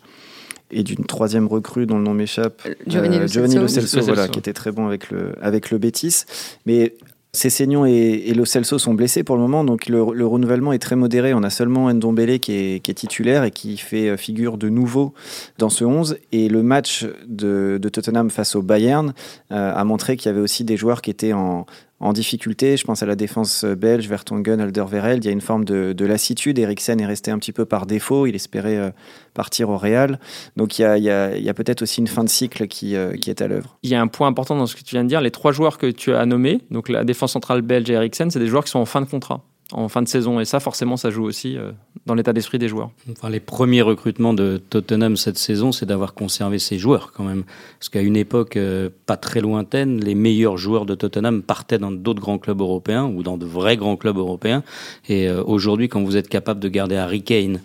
et 0.70 0.82
d'une 0.82 1.06
troisième 1.06 1.46
recrue 1.46 1.86
dont 1.86 1.96
le 1.96 2.04
nom 2.04 2.12
m'échappe, 2.12 2.60
euh, 2.66 2.74
Giovanni, 2.86 3.18
Lo 3.56 3.68
Celso, 3.68 4.02
voilà, 4.02 4.28
qui 4.28 4.38
était 4.38 4.52
très 4.52 4.70
bon 4.70 4.86
avec 4.86 5.10
le, 5.10 5.32
avec 5.40 5.70
le 5.70 5.78
Betis. 5.78 6.24
Mais 6.66 6.94
Cessignon 7.32 7.84
et, 7.84 7.92
et 7.92 8.34
Lo 8.34 8.46
Celso 8.46 8.78
sont 8.78 8.94
blessés 8.94 9.22
pour 9.22 9.36
le 9.36 9.42
moment, 9.42 9.62
donc 9.62 9.86
le, 9.86 10.02
renouvellement 10.02 10.72
est 10.72 10.78
très 10.78 10.96
modéré. 10.96 11.34
On 11.34 11.42
a 11.42 11.50
seulement 11.50 11.92
Ndombele 11.92 12.40
qui 12.40 12.52
est, 12.52 12.80
qui 12.80 12.90
est, 12.90 12.94
titulaire 12.94 13.44
et 13.44 13.50
qui 13.50 13.76
fait 13.76 14.08
euh, 14.08 14.16
figure 14.16 14.56
de 14.56 14.68
nouveau 14.68 15.12
dans 15.58 15.68
ce 15.68 15.84
11. 15.84 16.16
Et 16.32 16.48
le 16.48 16.62
match 16.62 17.06
de, 17.26 17.78
Tottenham 17.92 18.30
face 18.30 18.56
au 18.56 18.62
Bayern 18.62 19.12
euh, 19.52 19.72
a 19.74 19.84
montré 19.84 20.16
qu'il 20.16 20.30
y 20.30 20.34
avait 20.34 20.40
aussi 20.40 20.64
des 20.64 20.76
joueurs 20.76 21.02
qui 21.02 21.10
étaient 21.10 21.34
en, 21.34 21.66
en 22.00 22.12
difficulté. 22.12 22.76
Je 22.76 22.84
pense 22.84 23.02
à 23.02 23.06
la 23.06 23.16
défense 23.16 23.64
belge, 23.64 24.08
Vertonghen, 24.08 24.60
Alderweireld. 24.60 25.24
Il 25.24 25.26
y 25.26 25.30
a 25.30 25.32
une 25.32 25.40
forme 25.40 25.64
de, 25.64 26.04
lassitude. 26.04 26.58
Eriksen 26.58 27.00
est 27.00 27.06
resté 27.06 27.30
un 27.30 27.38
petit 27.38 27.52
peu 27.52 27.64
par 27.64 27.86
défaut. 27.86 28.26
Il 28.26 28.34
espérait 28.34 28.76
euh, 28.76 28.90
partir 29.34 29.68
au 29.68 29.76
Real. 29.76 30.18
Donc 30.56 30.78
il 30.78 30.82
y 30.82 31.10
a, 31.10 31.54
peut-être 31.54 31.82
aussi 31.82 32.00
une 32.00 32.06
fin 32.06 32.24
de 32.24 32.28
cycle 32.28 32.66
qui, 32.68 32.96
euh, 32.96 33.12
qui 33.14 33.30
est 33.30 33.42
à 33.42 33.48
l'œuvre. 33.48 33.78
Il 33.82 33.90
y 33.90 33.94
a 33.94 34.00
un 34.00 34.06
point 34.06 34.28
important 34.28 34.56
dans 34.56 34.66
ce 34.66 34.76
que 34.76 34.82
tu 34.82 34.94
viens 34.94 35.04
de 35.04 35.08
dire. 35.08 35.20
Les 35.20 35.30
trois 35.30 35.52
joueurs 35.52 35.78
que 35.78 35.90
tu 35.90 36.14
as 36.14 36.24
nommés, 36.26 36.60
donc 36.70 36.88
la 36.88 37.04
défense 37.04 37.32
centrale 37.32 37.62
belge 37.62 37.90
et 37.90 37.94
Eriksen, 37.94 38.30
c'est 38.30 38.38
des 38.38 38.46
joueurs 38.46 38.64
qui 38.64 38.70
sont 38.70 38.78
en 38.78 38.86
fin 38.86 39.00
de 39.00 39.06
contrat 39.06 39.42
en 39.72 39.88
fin 39.88 40.02
de 40.02 40.08
saison. 40.08 40.40
Et 40.40 40.44
ça, 40.44 40.60
forcément, 40.60 40.96
ça 40.96 41.10
joue 41.10 41.24
aussi 41.24 41.56
euh, 41.56 41.72
dans 42.06 42.14
l'état 42.14 42.32
d'esprit 42.32 42.58
des 42.58 42.68
joueurs. 42.68 42.90
Les 43.28 43.40
premiers 43.40 43.82
recrutements 43.82 44.34
de 44.34 44.56
Tottenham 44.70 45.16
cette 45.16 45.38
saison, 45.38 45.72
c'est 45.72 45.86
d'avoir 45.86 46.14
conservé 46.14 46.58
ses 46.58 46.78
joueurs 46.78 47.12
quand 47.12 47.24
même. 47.24 47.44
Parce 47.78 47.88
qu'à 47.88 48.00
une 48.00 48.16
époque 48.16 48.56
euh, 48.56 48.88
pas 49.06 49.16
très 49.16 49.40
lointaine, 49.40 50.00
les 50.00 50.14
meilleurs 50.14 50.56
joueurs 50.56 50.86
de 50.86 50.94
Tottenham 50.94 51.42
partaient 51.42 51.78
dans 51.78 51.92
d'autres 51.92 52.20
grands 52.20 52.38
clubs 52.38 52.60
européens 52.60 53.04
ou 53.06 53.22
dans 53.22 53.36
de 53.36 53.46
vrais 53.46 53.76
grands 53.76 53.96
clubs 53.96 54.16
européens. 54.16 54.62
Et 55.08 55.28
euh, 55.28 55.42
aujourd'hui, 55.44 55.88
quand 55.88 56.02
vous 56.02 56.16
êtes 56.16 56.28
capable 56.28 56.60
de 56.60 56.68
garder 56.68 56.96
Harry 56.96 57.22
Kane, 57.22 57.60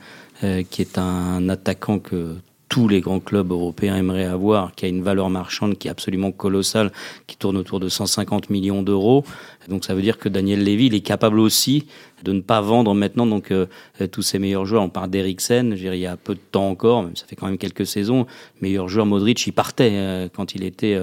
qui 0.70 0.82
est 0.82 0.98
un 0.98 1.48
attaquant 1.48 2.00
que 2.00 2.36
tous 2.74 2.88
les 2.88 3.02
grands 3.02 3.20
clubs 3.20 3.52
européens 3.52 3.98
aimeraient 3.98 4.26
avoir, 4.26 4.74
qui 4.74 4.86
a 4.86 4.88
une 4.88 5.04
valeur 5.04 5.30
marchande 5.30 5.78
qui 5.78 5.88
est 5.88 5.92
absolument 5.92 6.32
colossale, 6.32 6.92
qui 7.28 7.38
tourne 7.38 7.56
autour 7.56 7.80
de 7.80 7.88
150 7.88 8.50
millions 8.50 8.82
d'euros. 8.82 9.24
Donc 9.68 9.86
ça 9.86 9.94
veut 9.94 10.02
dire 10.02 10.18
que 10.18 10.30
Daniel 10.30 10.64
Levy, 10.64 10.88
il 10.88 10.96
est 10.96 11.02
capable 11.02 11.40
aussi 11.40 11.86
de 12.24 12.32
ne 12.32 12.42
pas 12.42 12.62
vendre 12.62 12.94
maintenant 12.94 13.26
donc 13.26 13.52
euh, 13.52 13.66
tous 14.12 14.22
ses 14.22 14.40
meilleurs 14.40 14.66
joueurs. 14.66 14.84
On 14.84 14.90
parle 14.90 15.10
d'Eriksen, 15.10 15.76
il 15.78 15.96
y 15.96 16.06
a 16.06 16.18
peu 16.18 16.36
de 16.36 16.40
temps 16.40 16.70
encore, 16.70 17.06
ça 17.16 17.26
fait 17.26 17.36
quand 17.36 17.48
même 17.48 17.58
quelques 17.58 17.86
saisons. 17.86 18.26
Meilleur 18.62 18.88
joueur 18.88 19.06
Modric, 19.06 19.46
il 19.46 19.52
partait 19.52 19.92
euh, 19.94 20.28
quand 20.34 20.56
il 20.56 20.64
était 20.64 20.98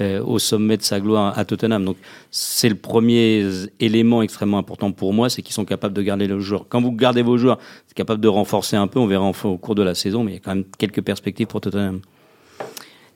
euh, 0.00 0.22
au 0.24 0.38
sommet 0.38 0.76
de 0.76 0.82
sa 0.82 1.00
gloire 1.00 1.38
à 1.38 1.44
Tottenham. 1.44 1.84
Donc 1.84 1.96
c'est 2.30 2.68
le 2.68 2.74
premier 2.74 3.46
élément 3.80 4.22
extrêmement 4.22 4.58
important 4.58 4.90
pour 4.92 5.12
moi, 5.12 5.30
c'est 5.30 5.42
qu'ils 5.42 5.54
sont 5.54 5.64
capables 5.64 5.94
de 5.94 6.02
garder 6.02 6.26
le 6.26 6.40
joueur. 6.40 6.66
Quand 6.68 6.80
vous 6.80 6.92
gardez 6.92 7.22
vos 7.22 7.38
joueurs, 7.38 7.58
c'est 7.86 7.96
capable 7.96 8.20
de 8.20 8.28
renforcer 8.28 8.76
un 8.76 8.88
peu. 8.88 8.98
On 8.98 9.06
verra 9.06 9.30
au 9.44 9.58
cours 9.58 9.74
de 9.74 9.82
la 9.82 9.94
saison, 9.94 10.24
mais 10.24 10.32
il 10.32 10.34
y 10.34 10.38
a 10.38 10.40
quand 10.40 10.54
même 10.54 10.64
quelques 10.78 11.02
perspectives 11.02 11.46
pour 11.46 11.60
Tottenham. 11.60 12.00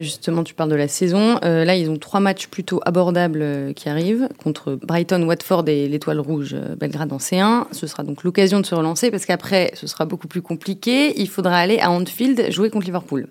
Justement, 0.00 0.44
tu 0.44 0.54
parles 0.54 0.70
de 0.70 0.76
la 0.76 0.87
saison. 0.87 1.40
Euh, 1.42 1.64
là, 1.64 1.74
ils 1.74 1.90
ont 1.90 1.96
trois 1.96 2.20
matchs 2.20 2.46
plutôt 2.46 2.80
abordables 2.84 3.42
euh, 3.42 3.72
qui 3.72 3.88
arrivent 3.88 4.28
contre 4.42 4.74
Brighton, 4.74 5.24
Watford 5.24 5.68
et 5.68 5.88
l'Étoile 5.88 6.20
Rouge 6.20 6.54
euh, 6.54 6.76
Belgrade 6.76 7.12
en 7.12 7.16
C1. 7.16 7.64
Ce 7.72 7.88
sera 7.88 8.04
donc 8.04 8.22
l'occasion 8.22 8.61
de 8.61 8.66
se 8.66 8.76
relancer 8.76 9.11
parce 9.11 9.26
qu'après, 9.26 9.72
ce 9.74 9.88
sera 9.88 10.04
beaucoup 10.04 10.28
plus 10.28 10.42
compliqué. 10.42 11.20
Il 11.20 11.28
faudra 11.28 11.58
aller 11.58 11.80
à 11.80 11.90
Anfield 11.90 12.52
jouer 12.52 12.70
contre 12.70 12.87
Liverpool. 12.87 13.28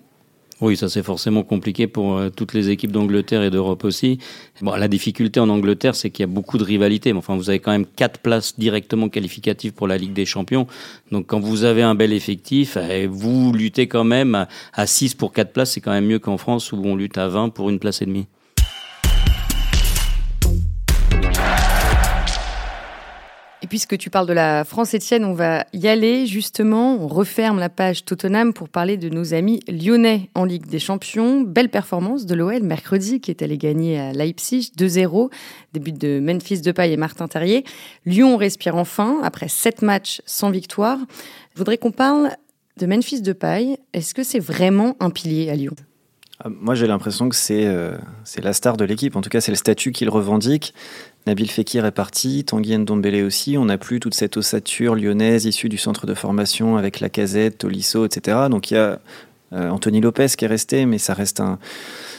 Oui, 0.60 0.76
ça 0.76 0.88
c'est 0.88 1.04
forcément 1.04 1.44
compliqué 1.44 1.86
pour 1.86 2.16
euh, 2.16 2.30
toutes 2.30 2.52
les 2.52 2.68
équipes 2.68 2.90
d'Angleterre 2.90 3.44
et 3.44 3.50
d'Europe 3.50 3.84
aussi. 3.84 4.18
Bon, 4.60 4.74
la 4.74 4.88
difficulté 4.88 5.38
en 5.38 5.48
Angleterre, 5.48 5.94
c'est 5.94 6.10
qu'il 6.10 6.24
y 6.24 6.28
a 6.28 6.32
beaucoup 6.32 6.58
de 6.58 6.64
rivalité. 6.64 7.12
Mais 7.12 7.18
enfin, 7.20 7.36
vous 7.36 7.48
avez 7.48 7.60
quand 7.60 7.70
même 7.70 7.86
quatre 7.86 8.18
places 8.18 8.58
directement 8.58 9.08
qualificatives 9.08 9.72
pour 9.72 9.86
la 9.86 9.96
Ligue 9.96 10.14
des 10.14 10.26
Champions. 10.26 10.66
Donc, 11.12 11.26
quand 11.26 11.38
vous 11.38 11.62
avez 11.62 11.82
un 11.82 11.94
bel 11.94 12.12
effectif, 12.12 12.76
eh, 12.76 13.06
vous 13.06 13.52
luttez 13.52 13.86
quand 13.86 14.02
même 14.02 14.46
à 14.72 14.86
6 14.86 15.14
pour 15.14 15.32
quatre 15.32 15.52
places, 15.52 15.72
c'est 15.72 15.80
quand 15.80 15.92
même 15.92 16.06
mieux 16.06 16.18
qu'en 16.18 16.38
France 16.38 16.72
où 16.72 16.82
on 16.84 16.96
lutte 16.96 17.18
à 17.18 17.28
20 17.28 17.50
pour 17.50 17.70
une 17.70 17.78
place 17.78 18.02
et 18.02 18.06
demie. 18.06 18.26
Puisque 23.68 23.96
tu 23.98 24.10
parles 24.10 24.26
de 24.26 24.32
la 24.32 24.64
France, 24.64 24.94
Etienne, 24.94 25.24
on 25.24 25.32
va 25.32 25.64
y 25.72 25.86
aller 25.88 26.26
justement. 26.26 26.96
On 26.96 27.06
referme 27.06 27.58
la 27.58 27.68
page 27.68 28.04
Tottenham 28.04 28.52
pour 28.52 28.68
parler 28.68 28.96
de 28.96 29.08
nos 29.08 29.34
amis 29.34 29.60
lyonnais 29.68 30.30
en 30.34 30.44
Ligue 30.44 30.66
des 30.66 30.78
Champions. 30.78 31.42
Belle 31.42 31.68
performance 31.68 32.26
de 32.26 32.34
l'OL 32.34 32.62
mercredi 32.62 33.20
qui 33.20 33.30
est 33.30 33.42
allé 33.42 33.58
gagner 33.58 33.98
à 33.98 34.12
Leipzig 34.12 34.72
2-0. 34.76 35.30
Début 35.72 35.92
de 35.92 36.20
Memphis 36.20 36.60
Depay 36.60 36.92
et 36.92 36.96
Martin 36.96 37.28
Terrier. 37.28 37.64
Lyon 38.06 38.36
respire 38.36 38.76
enfin 38.76 39.20
après 39.22 39.48
sept 39.48 39.82
matchs 39.82 40.22
sans 40.26 40.50
victoire. 40.50 40.98
Je 41.54 41.58
voudrais 41.58 41.78
qu'on 41.78 41.92
parle 41.92 42.30
de 42.78 42.86
Memphis 42.86 43.22
Depay. 43.22 43.78
Est-ce 43.92 44.14
que 44.14 44.22
c'est 44.22 44.38
vraiment 44.38 44.96
un 45.00 45.10
pilier 45.10 45.50
à 45.50 45.54
Lyon? 45.54 45.74
Ah, 46.40 46.48
moi, 46.48 46.74
j'ai 46.74 46.86
l'impression 46.86 47.28
que 47.28 47.36
euh, 47.50 47.96
c'est 48.24 48.42
la 48.42 48.52
star 48.52 48.76
de 48.76 48.84
l'équipe. 48.84 49.16
En 49.16 49.20
tout 49.20 49.30
cas, 49.30 49.40
c'est 49.40 49.52
le 49.52 49.56
statut 49.56 49.92
qu'il 49.92 50.08
revendique. 50.08 50.74
Nabil 51.26 51.50
Fekir 51.50 51.84
est 51.84 51.92
parti, 51.92 52.44
Tanguy 52.44 52.78
Ndombele 52.78 53.24
aussi. 53.24 53.58
On 53.58 53.66
n'a 53.66 53.76
plus 53.76 54.00
toute 54.00 54.14
cette 54.14 54.36
ossature 54.36 54.94
lyonnaise 54.94 55.44
issue 55.44 55.68
du 55.68 55.78
centre 55.78 56.06
de 56.06 56.14
formation 56.14 56.76
avec 56.76 57.00
la 57.00 57.08
casette, 57.08 57.58
Tolisso, 57.58 58.06
etc. 58.06 58.46
Donc 58.50 58.70
il 58.70 58.74
y 58.74 58.76
a 58.78 59.00
euh, 59.52 59.70
Anthony 59.70 60.00
Lopez 60.00 60.28
qui 60.36 60.44
est 60.44 60.48
resté, 60.48 60.86
mais 60.86 60.98
ça 60.98 61.14
reste 61.14 61.40
un. 61.40 61.58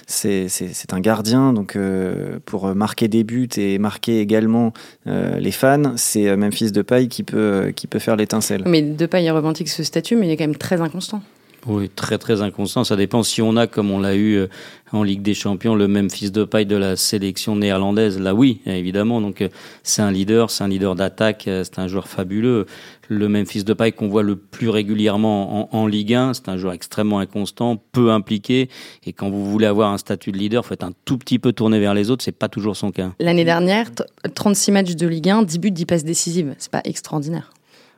C'est 0.08 0.91
un 0.91 0.99
gardien, 1.01 1.53
donc 1.53 1.75
euh, 1.75 2.39
pour 2.43 2.73
marquer 2.73 3.08
des 3.08 3.23
buts 3.23 3.47
et 3.58 3.77
marquer 3.77 4.21
également 4.21 4.73
euh, 5.05 5.38
les 5.38 5.51
fans, 5.51 5.93
c'est 5.97 6.36
Memphis 6.36 6.71
Depay 6.71 7.08
qui 7.08 7.21
peut, 7.21 7.71
qui 7.75 7.86
peut 7.86 7.99
faire 7.99 8.15
l'étincelle. 8.15 8.63
Mais 8.65 8.82
Depay 8.82 9.29
revendique 9.29 9.69
ce 9.69 9.84
statut, 9.84 10.15
mais 10.15 10.27
il 10.27 10.32
est 10.32 10.38
quand 10.38 10.47
même 10.47 10.55
très 10.55 10.82
inconstant. 10.82 11.21
Oui, 11.65 11.89
très 11.89 12.17
très 12.17 12.41
inconstant. 12.41 12.83
Ça 12.83 12.95
dépend 12.95 13.23
si 13.23 13.41
on 13.41 13.57
a, 13.57 13.67
comme 13.67 13.91
on 13.91 13.99
l'a 13.99 14.15
eu 14.15 14.35
euh, 14.35 14.47
en 14.93 15.03
Ligue 15.03 15.21
des 15.21 15.33
Champions, 15.33 15.75
le 15.75 15.87
même 15.87 16.09
fils 16.09 16.31
de 16.31 16.43
paille 16.43 16.65
de 16.65 16.75
la 16.75 16.95
sélection 16.95 17.55
néerlandaise. 17.55 18.19
Là, 18.19 18.33
oui, 18.33 18.61
évidemment. 18.65 19.19
Donc, 19.19 19.41
euh, 19.41 19.49
c'est 19.83 20.01
un 20.01 20.11
leader, 20.11 20.49
c'est 20.49 20.63
un 20.63 20.69
leader 20.69 20.95
d'attaque, 20.95 21.47
euh, 21.47 21.63
c'est 21.63 21.79
un 21.79 21.87
joueur 21.87 22.07
fabuleux. 22.07 22.65
Le 23.09 23.27
même 23.27 23.45
fils 23.45 23.65
de 23.65 23.73
paille 23.73 23.91
qu'on 23.91 24.07
voit 24.07 24.23
le 24.23 24.35
plus 24.35 24.69
régulièrement 24.69 25.75
en, 25.75 25.87
Ligue 25.87 26.13
1, 26.13 26.35
c'est 26.35 26.47
un 26.47 26.57
joueur 26.57 26.73
extrêmement 26.73 27.19
inconstant, 27.19 27.75
peu 27.91 28.11
impliqué. 28.11 28.69
Et 29.05 29.13
quand 29.13 29.29
vous 29.29 29.49
voulez 29.49 29.65
avoir 29.65 29.91
un 29.91 29.97
statut 29.97 30.31
de 30.31 30.37
leader, 30.37 30.63
faut 30.63 30.75
être 30.75 30.83
un 30.83 30.93
tout 31.05 31.17
petit 31.17 31.39
peu 31.39 31.51
tourné 31.51 31.79
vers 31.79 31.95
les 31.95 32.11
autres. 32.11 32.23
C'est 32.23 32.31
pas 32.31 32.49
toujours 32.49 32.77
son 32.77 32.91
cas. 32.91 33.11
L'année 33.19 33.45
dernière, 33.45 33.87
36 34.35 34.71
matchs 34.71 34.95
de 34.95 35.07
Ligue 35.07 35.29
1, 35.29 35.41
10 35.41 35.59
buts, 35.59 35.71
10 35.71 35.85
passes 35.85 36.03
décisives. 36.03 36.53
C'est 36.59 36.71
pas 36.71 36.81
extraordinaire. 36.83 37.51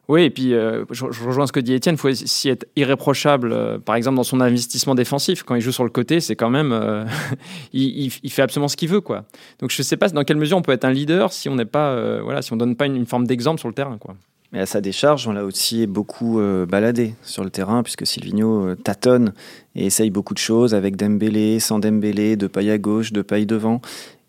Oui, 0.07 0.23
et 0.23 0.29
puis 0.29 0.53
euh, 0.53 0.83
je, 0.91 1.05
rejoins 1.05 1.47
ce 1.47 1.51
que 1.51 1.59
dit 1.59 1.73
Étienne, 1.73 1.95
il 1.95 1.97
faut 1.97 2.09
aussi 2.09 2.49
être 2.49 2.65
irréprochable, 2.75 3.53
euh, 3.53 3.77
par 3.77 3.95
exemple 3.95 4.17
dans 4.17 4.23
son 4.23 4.41
investissement 4.41 4.95
défensif. 4.95 5.43
Quand 5.43 5.55
il 5.55 5.61
joue 5.61 5.71
sur 5.71 5.83
le 5.83 5.89
côté, 5.89 6.19
c'est 6.19 6.35
quand 6.35 6.49
même. 6.49 6.71
Euh, 6.73 7.05
il, 7.73 8.09
fait 8.09 8.41
absolument 8.41 8.67
ce 8.67 8.75
qu'il 8.75 8.89
veut. 8.89 9.01
quoi. 9.01 9.23
Donc 9.59 9.71
je 9.71 9.79
ne 9.79 9.83
sais 9.83 9.97
pas 9.97 10.09
dans 10.09 10.23
quelle 10.23 10.37
mesure 10.37 10.57
on 10.57 10.61
peut 10.61 10.71
être 10.73 10.85
un 10.85 10.91
leader 10.91 11.31
si 11.31 11.49
on 11.49 11.55
n'est 11.55 11.65
pas. 11.65 12.21
voilà, 12.21 12.41
si 12.41 12.51
on 12.51 12.57
donne 12.57 12.75
pas 12.75 12.87
une, 12.87 13.05
forme 13.05 13.25
d'exemple 13.25 13.59
sur 13.59 13.69
le 13.69 13.73
terrain. 13.73 13.97
quoi. 13.97 14.15
Mais 14.51 14.59
à 14.59 14.65
sa 14.65 14.81
décharge, 14.81 15.29
on 15.29 15.31
l'a 15.31 15.45
aussi 15.45 15.87
beaucoup 15.87 16.41
baladé 16.67 17.15
sur 17.23 17.45
le 17.45 17.49
terrain, 17.49 17.83
puisque 17.83 18.05
Silvino 18.05 18.75
tâtonne 18.75 19.33
et 19.75 19.85
essaye 19.85 20.09
beaucoup 20.09 20.33
de 20.33 20.39
choses 20.39 20.75
avec 20.75 20.97
Dembélé, 20.97 21.61
sans 21.61 21.79
Dembélé, 21.79 22.35
de 22.35 22.47
paille 22.47 22.71
à 22.71 22.77
gauche, 22.77 23.13
de 23.13 23.21
paille 23.21 23.45
devant. 23.45 23.79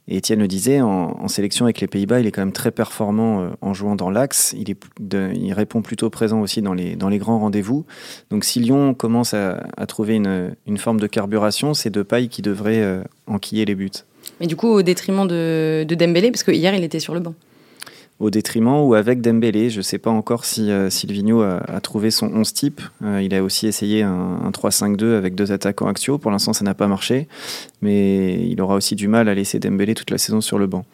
Et 0.08 0.16
Étienne 0.16 0.40
le 0.40 0.48
disait, 0.48 0.80
en, 0.80 1.28
sélection 1.28 1.64
avec 1.64 1.80
les 1.80 1.86
Pays-Bas, 1.86 2.20
il 2.20 2.26
est 2.26 2.32
quand 2.32 2.42
même 2.42 2.52
très 2.52 2.72
performant 2.72 3.52
en 3.60 3.72
jouant 3.72 3.94
dans 3.94 4.10
l'axe. 4.10 4.54
Il, 4.58 5.52
répond 5.52 5.80
plutôt 5.80 6.10
présent 6.10 6.40
aussi 6.40 6.60
dans 6.60 6.74
les, 6.74 7.18
grands 7.18 7.38
rendez-vous. 7.38 7.84
Donc 8.30 8.44
si 8.44 8.58
Lyon 8.58 8.94
commence 8.94 9.32
à, 9.32 9.62
trouver 9.86 10.16
une, 10.16 10.78
forme 10.78 10.98
de 10.98 11.06
carburation, 11.06 11.72
c'est 11.72 11.90
Depay 11.90 12.26
qui 12.26 12.42
devrait 12.42 13.04
enquiller 13.28 13.64
les 13.64 13.76
buts. 13.76 13.90
Mais 14.40 14.48
du 14.48 14.56
coup, 14.56 14.68
au 14.68 14.82
détriment 14.82 15.26
de, 15.26 15.84
de 15.86 15.94
Dembélé, 15.94 16.32
parce 16.32 16.42
que 16.42 16.50
hier, 16.50 16.74
il 16.74 16.82
était 16.82 17.00
sur 17.00 17.14
le 17.14 17.20
banc 17.20 17.34
au 18.22 18.30
détriment 18.30 18.80
ou 18.80 18.94
avec 18.94 19.20
Dembélé. 19.20 19.68
Je 19.68 19.78
ne 19.78 19.82
sais 19.82 19.98
pas 19.98 20.10
encore 20.10 20.44
si 20.44 20.70
euh, 20.70 20.88
a, 20.88 21.80
trouvé 21.80 22.10
son 22.10 22.28
11 22.28 22.52
type. 22.54 22.80
Euh, 23.02 23.20
il 23.20 23.34
a 23.34 23.42
aussi 23.42 23.66
essayé 23.66 24.02
un, 24.02 24.40
un 24.44 24.50
3-5-2 24.50 25.16
avec 25.16 25.34
deux 25.34 25.50
attaquants 25.50 25.88
axiaux. 25.88 26.18
Pour 26.18 26.30
l'instant, 26.30 26.52
ça 26.52 26.64
n'a 26.64 26.74
pas 26.74 26.86
marché. 26.86 27.26
Mais 27.82 28.46
il 28.46 28.60
aura 28.60 28.76
aussi 28.76 28.94
du 28.94 29.08
mal 29.08 29.28
à 29.28 29.34
laisser 29.34 29.58
Dembélé 29.58 29.94
toute 29.94 30.10
la 30.10 30.18
saison 30.18 30.40
sur 30.40 30.58
le 30.58 30.68
banc. 30.68 30.84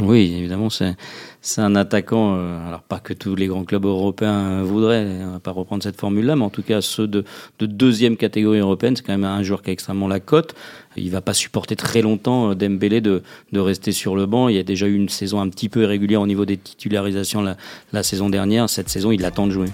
Oui, 0.00 0.34
évidemment, 0.36 0.70
c'est 0.70 1.60
un 1.60 1.76
attaquant, 1.76 2.34
euh, 2.36 2.66
alors 2.66 2.82
pas 2.82 2.98
que 2.98 3.12
tous 3.12 3.36
les 3.36 3.46
grands 3.46 3.64
clubs 3.64 3.84
européens 3.84 4.62
voudraient, 4.64 5.06
on 5.22 5.32
va 5.32 5.38
pas 5.38 5.52
reprendre 5.52 5.84
cette 5.84 6.00
formule-là, 6.00 6.34
mais 6.34 6.42
en 6.42 6.50
tout 6.50 6.64
cas 6.64 6.80
ceux 6.80 7.06
de, 7.06 7.24
de 7.60 7.66
deuxième 7.66 8.16
catégorie 8.16 8.58
européenne, 8.58 8.96
c'est 8.96 9.04
quand 9.04 9.12
même 9.12 9.22
un 9.22 9.42
joueur 9.44 9.62
qui 9.62 9.70
a 9.70 9.72
extrêmement 9.72 10.08
la 10.08 10.18
cote. 10.18 10.56
Il 10.96 11.10
va 11.12 11.20
pas 11.20 11.32
supporter 11.32 11.76
très 11.76 12.02
longtemps 12.02 12.50
euh, 12.50 12.54
Dembélé 12.56 13.00
de, 13.00 13.22
de 13.52 13.60
rester 13.60 13.92
sur 13.92 14.16
le 14.16 14.26
banc. 14.26 14.48
Il 14.48 14.56
y 14.56 14.58
a 14.58 14.64
déjà 14.64 14.86
eu 14.88 14.96
une 14.96 15.08
saison 15.08 15.40
un 15.40 15.48
petit 15.48 15.68
peu 15.68 15.82
irrégulière 15.84 16.20
au 16.22 16.26
niveau 16.26 16.44
des 16.44 16.56
titularisations 16.56 17.40
la, 17.40 17.56
la 17.92 18.02
saison 18.02 18.28
dernière. 18.28 18.68
Cette 18.68 18.88
saison, 18.88 19.12
il 19.12 19.24
attend 19.24 19.46
de 19.46 19.52
jouer. 19.52 19.68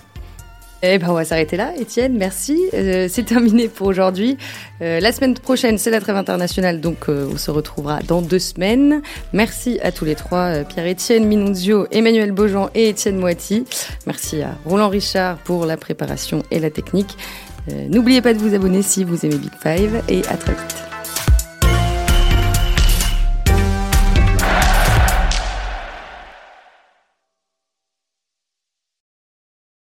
Eh 0.82 0.98
ben, 0.98 1.10
on 1.10 1.14
va 1.14 1.24
s'arrêter 1.24 1.56
là, 1.56 1.72
Étienne. 1.78 2.16
Merci. 2.16 2.58
Euh, 2.72 3.06
c'est 3.10 3.24
terminé 3.24 3.68
pour 3.68 3.86
aujourd'hui. 3.86 4.38
Euh, 4.80 4.98
la 5.00 5.12
semaine 5.12 5.34
prochaine, 5.34 5.76
c'est 5.76 5.90
la 5.90 6.00
trêve 6.00 6.16
internationale, 6.16 6.80
donc 6.80 7.08
euh, 7.08 7.28
on 7.32 7.36
se 7.36 7.50
retrouvera 7.50 8.00
dans 8.00 8.22
deux 8.22 8.38
semaines. 8.38 9.02
Merci 9.34 9.78
à 9.82 9.92
tous 9.92 10.06
les 10.06 10.14
trois, 10.14 10.64
Pierre-Étienne 10.64 11.26
Minunzio, 11.26 11.86
Emmanuel 11.90 12.32
Beaujean 12.32 12.70
et 12.74 12.88
Étienne 12.88 13.18
Moiti. 13.18 13.66
Merci 14.06 14.42
à 14.42 14.56
Roland 14.64 14.88
Richard 14.88 15.36
pour 15.38 15.66
la 15.66 15.76
préparation 15.76 16.42
et 16.50 16.58
la 16.58 16.70
technique. 16.70 17.16
N'oubliez 17.88 18.22
pas 18.22 18.32
de 18.32 18.38
vous 18.38 18.54
abonner 18.54 18.82
si 18.82 19.04
vous 19.04 19.24
aimez 19.24 19.36
Big 19.36 19.52
Five 19.62 20.02
et 20.08 20.22
à 20.28 20.36
très 20.36 20.52
vite. 20.52 20.89